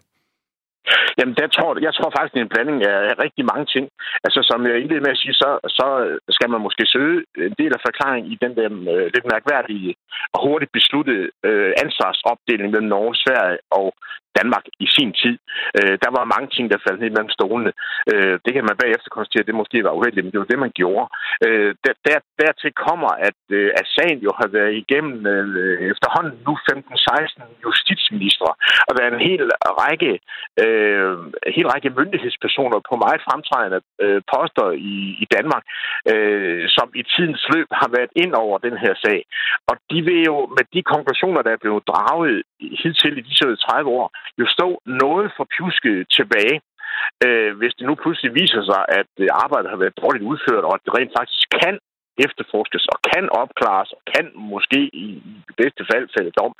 Jamen, 1.18 1.34
der 1.40 1.48
tror, 1.56 1.70
jeg 1.86 1.94
tror 1.94 2.10
faktisk, 2.14 2.34
det 2.34 2.40
er 2.40 2.46
en 2.48 2.54
blanding 2.54 2.80
af 2.92 2.98
rigtig 3.24 3.44
mange 3.52 3.66
ting. 3.74 3.84
Altså, 4.26 4.40
som 4.50 4.58
jeg 4.66 4.76
indledte 4.80 5.04
med 5.06 5.16
at 5.16 5.22
sige, 5.22 5.34
så, 5.42 5.50
så 5.78 5.86
skal 6.36 6.48
man 6.50 6.60
måske 6.66 6.84
søge 6.94 7.16
en 7.48 7.54
del 7.60 7.72
af 7.76 7.84
forklaringen 7.86 8.32
i 8.32 8.36
den 8.44 8.52
der 8.58 8.68
øh, 8.92 9.06
lidt 9.14 9.26
mærkværdige 9.34 9.94
og 10.34 10.38
hurtigt 10.46 10.72
besluttede 10.78 11.24
øh, 11.48 11.72
ansvarsopdeling 11.84 12.68
mellem 12.70 12.92
Norge, 12.94 13.14
Sverige 13.24 13.58
og 13.78 13.86
Danmark 14.38 14.64
i 14.84 14.86
sin 14.96 15.10
tid. 15.22 15.36
Øh, 15.78 15.94
der 16.04 16.10
var 16.16 16.32
mange 16.34 16.48
ting, 16.54 16.64
der 16.70 16.84
faldt 16.86 17.00
ned 17.00 17.10
mellem 17.16 17.34
stolene. 17.38 17.72
Øh, 18.12 18.34
det 18.44 18.52
kan 18.54 18.64
man 18.68 18.80
bagefter 18.82 19.10
konstatere, 19.16 19.44
at 19.44 19.50
det 19.50 19.60
måske 19.62 19.78
var 19.86 19.98
uheldigt, 19.98 20.24
men 20.24 20.32
det 20.32 20.40
var 20.40 20.50
det, 20.52 20.64
man 20.66 20.76
gjorde. 20.80 21.06
Øh, 21.46 21.70
der, 21.84 21.94
der, 22.06 22.18
dertil 22.42 22.72
kommer, 22.86 23.10
at, 23.28 23.40
øh, 23.58 23.70
at 23.80 23.86
sagen 23.96 24.18
jo 24.26 24.32
har 24.40 24.48
været 24.58 24.74
igennem 24.82 25.26
øh, 25.34 25.78
efterhånden 25.92 26.34
nu 26.46 26.52
15-16 26.70 27.42
justitsministre, 27.66 28.50
og 28.88 28.92
der 28.96 29.02
er 29.04 29.10
en 29.14 29.26
hel 29.30 29.42
række, 29.82 30.12
øh, 30.64 31.12
en 31.48 31.54
hel 31.58 31.68
række 31.72 31.90
myndighedspersoner 31.98 32.78
på 32.88 32.94
meget 33.04 33.20
fremtrædende 33.26 33.80
øh, 34.04 34.20
poster 34.32 34.68
i, 34.92 34.96
i 35.24 35.26
Danmark, 35.36 35.64
øh, 36.12 36.64
som 36.76 36.86
i 37.00 37.02
tidens 37.14 37.44
løb 37.54 37.68
har 37.80 37.90
været 37.96 38.12
ind 38.22 38.32
over 38.44 38.56
den 38.58 38.76
her 38.84 38.94
sag. 39.04 39.18
Og 39.70 39.76
de 39.90 39.98
vil 40.08 40.20
jo 40.30 40.36
med 40.56 40.64
de 40.74 40.82
konklusioner, 40.94 41.42
der 41.42 41.52
er 41.52 41.64
blevet 41.64 41.82
draget 41.90 42.42
hidtil 42.82 43.18
i 43.18 43.26
disse 43.28 43.56
30 43.56 43.90
år, 43.90 44.06
jo 44.40 44.46
stå 44.56 44.68
noget 45.02 45.26
for 45.36 45.44
pjuske 45.54 45.92
tilbage, 46.16 46.56
øh, 47.24 47.50
hvis 47.58 47.74
det 47.78 47.86
nu 47.86 47.94
pludselig 47.94 48.30
viser 48.40 48.62
sig, 48.70 48.82
at 49.00 49.12
øh, 49.24 49.28
arbejdet 49.44 49.70
har 49.70 49.80
været 49.82 50.00
dårligt 50.02 50.28
udført, 50.30 50.64
og 50.68 50.72
at 50.74 50.84
det 50.84 50.94
rent 50.98 51.12
faktisk 51.18 51.44
kan 51.62 51.74
efterforskes 52.26 52.84
og 52.92 52.98
kan 53.10 53.24
opklares 53.42 53.90
og 53.96 54.02
kan 54.12 54.26
måske 54.54 54.80
i 55.06 55.22
bedste 55.60 55.82
fald 55.90 56.06
fælde 56.16 56.32
dom, 56.38 56.52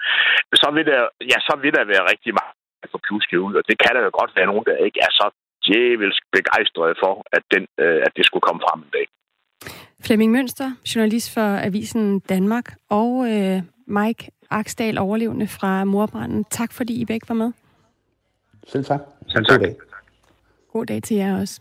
så 0.63 0.69
vil 0.77 0.87
der, 0.93 1.03
ja, 1.33 1.39
så 1.49 1.55
vil 1.63 1.73
der 1.77 1.85
være 1.93 2.09
rigtig 2.13 2.33
meget 2.41 2.55
for 2.93 3.01
pjusket 3.07 3.39
ud, 3.47 3.55
og 3.61 3.65
det 3.69 3.77
kan 3.83 3.93
der 3.97 4.03
jo 4.03 4.11
godt 4.21 4.33
være 4.37 4.51
nogen, 4.51 4.65
der 4.71 4.85
ikke 4.87 5.01
er 5.07 5.13
så 5.21 5.27
djævelsk 5.67 6.23
begejstrede 6.37 6.95
for, 7.03 7.15
at, 7.37 7.43
den, 7.55 7.65
øh, 7.83 8.01
at 8.07 8.13
det 8.17 8.25
skulle 8.27 8.47
komme 8.49 8.63
frem 8.67 8.81
en 8.83 8.95
dag. 8.97 9.07
Flemming 10.01 10.33
Mønster, 10.33 10.73
journalist 10.95 11.31
for 11.31 11.41
Avisen 11.59 12.19
Danmark, 12.19 12.75
og 12.89 13.31
øh, 13.33 13.63
Mike 13.87 14.31
Aksdal, 14.51 14.99
overlevende 14.99 15.47
fra 15.47 15.85
morbranden. 15.85 16.45
Tak 16.51 16.73
fordi 16.73 16.95
I 16.95 17.05
begge 17.05 17.29
var 17.29 17.35
med. 17.35 17.53
Selv 18.67 18.85
tak. 18.85 19.01
Selv 19.29 19.45
tak. 19.47 19.59
God 19.61 19.67
dag. 19.67 19.77
God 20.73 20.87
dag 20.87 21.03
til 21.03 21.17
jer 21.17 21.41
også. 21.41 21.61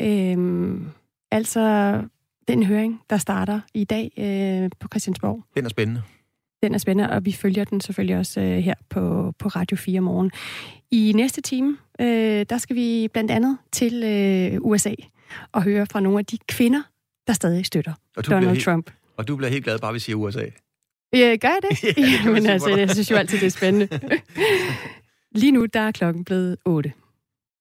Øhm, 0.00 0.88
altså, 1.30 1.94
den 2.48 2.62
høring, 2.62 3.00
der 3.10 3.16
starter 3.16 3.60
i 3.74 3.84
dag 3.84 4.12
øh, 4.18 4.70
på 4.80 4.88
Christiansborg, 4.88 5.44
Den 5.56 5.64
er 5.64 5.68
spændende. 5.68 6.02
den 6.62 6.74
er 6.74 6.78
spændende, 6.78 7.10
og 7.12 7.24
vi 7.24 7.32
følger 7.32 7.64
den 7.64 7.80
selvfølgelig 7.80 8.16
også 8.18 8.40
øh, 8.40 8.58
her 8.58 8.74
på, 8.90 9.32
på 9.38 9.48
Radio 9.48 9.76
4 9.76 10.00
morgen. 10.00 10.30
I 10.90 11.12
næste 11.16 11.40
time, 11.40 11.76
øh, 12.00 12.46
der 12.50 12.58
skal 12.58 12.76
vi 12.76 13.08
blandt 13.12 13.30
andet 13.30 13.58
til 13.72 14.04
øh, 14.04 14.60
USA 14.60 14.94
og 15.52 15.62
høre 15.62 15.86
fra 15.86 16.00
nogle 16.00 16.18
af 16.18 16.26
de 16.26 16.38
kvinder, 16.48 16.82
der 17.28 17.34
stadig 17.34 17.66
støtter 17.66 17.92
Og 17.92 17.98
du 18.16 18.28
bliver 18.28 18.34
Donald 18.40 18.50
helt- 18.56 18.64
Trump. 18.64 18.90
Og 19.16 19.28
du 19.28 19.36
bliver 19.36 19.50
helt 19.50 19.64
glad, 19.64 19.78
bare 19.78 19.92
vi 19.92 19.98
siger 19.98 20.16
USA. 20.16 20.44
Ja, 21.12 21.36
gør 21.40 21.48
jeg 21.48 21.58
det? 21.70 21.82
Ja, 21.84 21.88
det 22.02 22.18
kan 22.22 22.24
man 22.24 22.32
Men 22.32 22.42
sige 22.42 22.52
altså, 22.52 22.68
jeg 22.76 22.90
synes 22.90 23.10
jo 23.10 23.16
altid, 23.16 23.38
det 23.40 23.46
er 23.46 23.50
spændende. 23.50 23.88
Lige 25.40 25.52
nu, 25.52 25.66
der 25.66 25.80
er 25.80 25.92
klokken 25.92 26.24
blevet 26.24 26.56
8. 26.64 26.92